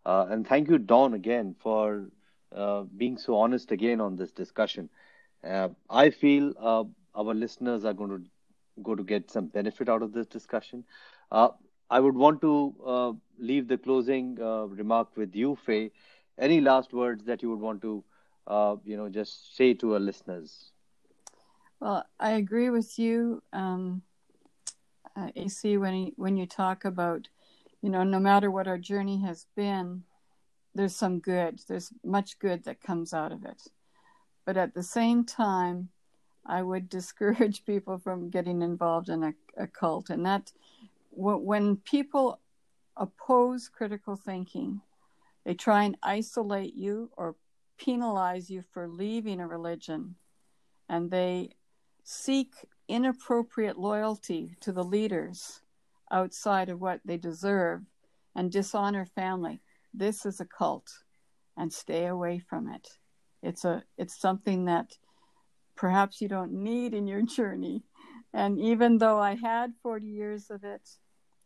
Uh, 0.05 0.27
and 0.31 0.47
thank 0.47 0.69
you, 0.69 0.79
Don, 0.79 1.15
again, 1.15 1.55
for 1.59 2.07
uh, 2.55 2.83
being 2.97 3.19
so 3.19 3.37
honest 3.37 3.73
again 3.73 4.01
on 4.01 4.17
this 4.17 4.33
discussion. 4.33 4.91
Uh, 5.45 5.71
I 5.91 6.11
feel 6.11 6.55
uh, 6.59 6.85
our 7.15 7.35
listeners 7.35 7.85
are 7.85 7.95
going 7.95 8.11
to 8.11 8.23
go 8.83 8.95
to 8.95 9.03
get 9.03 9.31
some 9.31 9.47
benefit 9.47 9.89
out 9.89 10.03
of 10.03 10.13
this 10.13 10.27
discussion. 10.27 10.85
I 11.33 12.01
would 12.01 12.17
want 12.17 12.41
to 12.41 13.19
leave 13.39 13.69
the 13.69 13.79
closing 13.79 14.37
remark 14.37 15.17
with 15.17 15.35
you, 15.35 15.57
Faye. 15.65 15.91
Any 16.39 16.61
last 16.61 16.93
words 16.93 17.25
that 17.25 17.43
you 17.43 17.51
would 17.51 17.61
want 17.61 17.83
to, 17.83 18.05
you 18.85 18.97
know, 18.97 19.09
just 19.09 19.57
say 19.57 19.75
to 19.75 19.95
our 19.95 20.01
listeners? 20.01 20.73
Well, 21.81 22.05
I 22.19 22.33
agree 22.33 22.71
with 22.71 22.99
you. 22.99 23.43
Um, 23.53 24.03
uh, 25.15 25.31
AC 25.37 25.77
when 25.79 25.95
he, 25.95 26.13
when 26.17 26.37
you 26.37 26.47
talk 26.47 26.85
about, 26.85 27.29
you 27.83 27.91
know, 27.91 28.03
no 28.03 28.19
matter 28.19 28.51
what 28.51 28.67
our 28.67 28.79
journey 28.79 29.21
has 29.23 29.47
been, 29.57 30.03
there's 30.75 30.97
some 30.97 31.21
good. 31.21 31.61
There's 31.69 31.93
much 32.05 32.39
good 32.39 32.65
that 32.65 32.83
comes 32.83 33.15
out 33.15 33.33
of 33.33 33.45
it. 33.45 33.63
But 34.45 34.57
at 34.57 34.75
the 34.75 34.83
same 34.83 35.25
time, 35.25 35.89
I 36.47 36.63
would 36.63 36.89
discourage 36.99 37.65
people 37.65 37.99
from 37.99 38.31
getting 38.31 38.63
involved 38.63 39.09
in 39.09 39.23
a, 39.23 39.35
a 39.57 39.67
cult. 39.67 40.11
And 40.11 40.25
that 40.27 40.53
when 41.11 41.77
people 41.77 42.41
oppose 42.97 43.69
critical 43.69 44.17
thinking, 44.17 44.81
they 45.45 45.55
try 45.55 45.85
and 45.85 45.97
isolate 46.03 46.75
you 46.75 47.11
or 47.17 47.37
penalize 47.79 48.51
you 48.51 48.63
for 48.73 48.89
leaving 48.89 49.41
a 49.41 49.47
religion. 49.47 50.17
And 50.89 51.11
they 51.11 51.51
seek 52.05 52.55
inappropriate 52.89 53.79
loyalty 53.79 54.57
to 54.61 54.73
the 54.73 54.85
leaders 54.85 55.61
outside 56.11 56.69
of 56.69 56.81
what 56.81 57.01
they 57.05 57.17
deserve 57.17 57.83
and 58.35 58.51
dishonor 58.51 59.05
family. 59.07 59.61
This 59.93 60.25
is 60.27 60.41
a 60.41 60.45
cult 60.45 60.91
and 61.57 61.73
stay 61.73 62.07
away 62.07 62.39
from 62.39 62.69
it. 62.69 62.89
It's 63.43 63.65
a 63.65 63.83
it's 63.97 64.21
something 64.21 64.67
that 64.67 64.93
perhaps 65.77 66.21
you 66.21 66.29
don't 66.29 66.53
need 66.53 66.95
in 66.95 67.07
your 67.07 67.23
journey. 67.37 67.83
And 68.33 68.59
even 68.59 68.99
though 68.99 69.19
I 69.19 69.35
had 69.35 69.73
40 69.83 70.07
years 70.07 70.51
of 70.51 70.65
it 70.65 70.89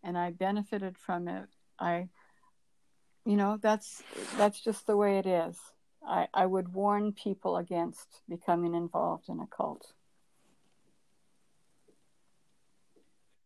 and 0.02 0.16
I 0.16 0.30
benefited 0.30 0.96
from 0.98 1.28
it, 1.28 1.48
I 1.78 2.08
you 3.24 3.36
know, 3.36 3.58
that's 3.60 4.02
that's 4.36 4.60
just 4.60 4.86
the 4.86 4.96
way 4.96 5.18
it 5.18 5.26
is. 5.26 5.56
I, 6.06 6.28
I 6.32 6.46
would 6.46 6.72
warn 6.72 7.12
people 7.12 7.56
against 7.58 8.22
becoming 8.28 8.74
involved 8.74 9.28
in 9.28 9.40
a 9.40 9.46
cult. 9.46 9.92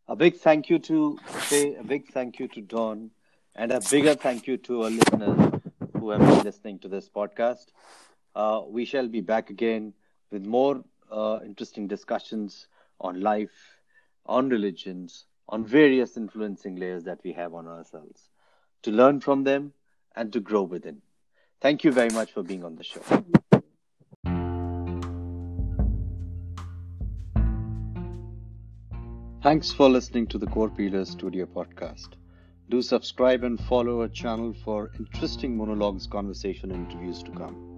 A 0.06 0.14
big 0.14 0.36
thank 0.36 0.70
you 0.70 0.78
to 0.80 1.18
say 1.40 1.74
a 1.74 1.82
big 1.82 2.12
thank 2.12 2.38
you 2.38 2.46
to 2.48 2.60
Don, 2.60 3.10
and 3.56 3.72
a 3.72 3.80
bigger 3.90 4.14
thank 4.14 4.46
you 4.46 4.56
to 4.58 4.84
our 4.84 4.90
listeners 4.90 5.60
who 5.98 6.10
have 6.10 6.20
been 6.20 6.44
listening 6.44 6.78
to 6.80 6.88
this 6.88 7.08
podcast. 7.08 7.66
Uh, 8.34 8.62
we 8.66 8.84
shall 8.84 9.08
be 9.08 9.20
back 9.20 9.50
again 9.50 9.92
with 10.30 10.46
more 10.46 10.82
uh, 11.10 11.38
interesting 11.44 11.86
discussions 11.86 12.68
on 13.00 13.20
life, 13.20 13.80
on 14.26 14.48
religions, 14.48 15.26
on 15.48 15.64
various 15.64 16.16
influencing 16.16 16.76
layers 16.76 17.04
that 17.04 17.20
we 17.24 17.32
have 17.32 17.54
on 17.54 17.66
ourselves, 17.66 18.30
to 18.82 18.90
learn 18.90 19.20
from 19.20 19.44
them 19.44 19.72
and 20.16 20.32
to 20.32 20.40
grow 20.40 20.62
within. 20.62 21.02
Thank 21.60 21.84
you 21.84 21.92
very 21.92 22.10
much 22.10 22.32
for 22.32 22.42
being 22.42 22.64
on 22.64 22.76
the 22.76 22.84
show. 22.84 23.02
Thanks 29.42 29.70
for 29.70 29.90
listening 29.90 30.26
to 30.28 30.38
the 30.38 30.46
Core 30.46 30.70
Peelers 30.70 31.10
Studio 31.10 31.44
podcast. 31.44 32.14
Do 32.70 32.80
subscribe 32.80 33.44
and 33.44 33.60
follow 33.60 34.00
our 34.00 34.08
channel 34.08 34.54
for 34.64 34.90
interesting 34.98 35.54
monologues, 35.54 36.06
conversation, 36.06 36.70
and 36.70 36.90
interviews 36.90 37.22
to 37.24 37.30
come. 37.32 37.73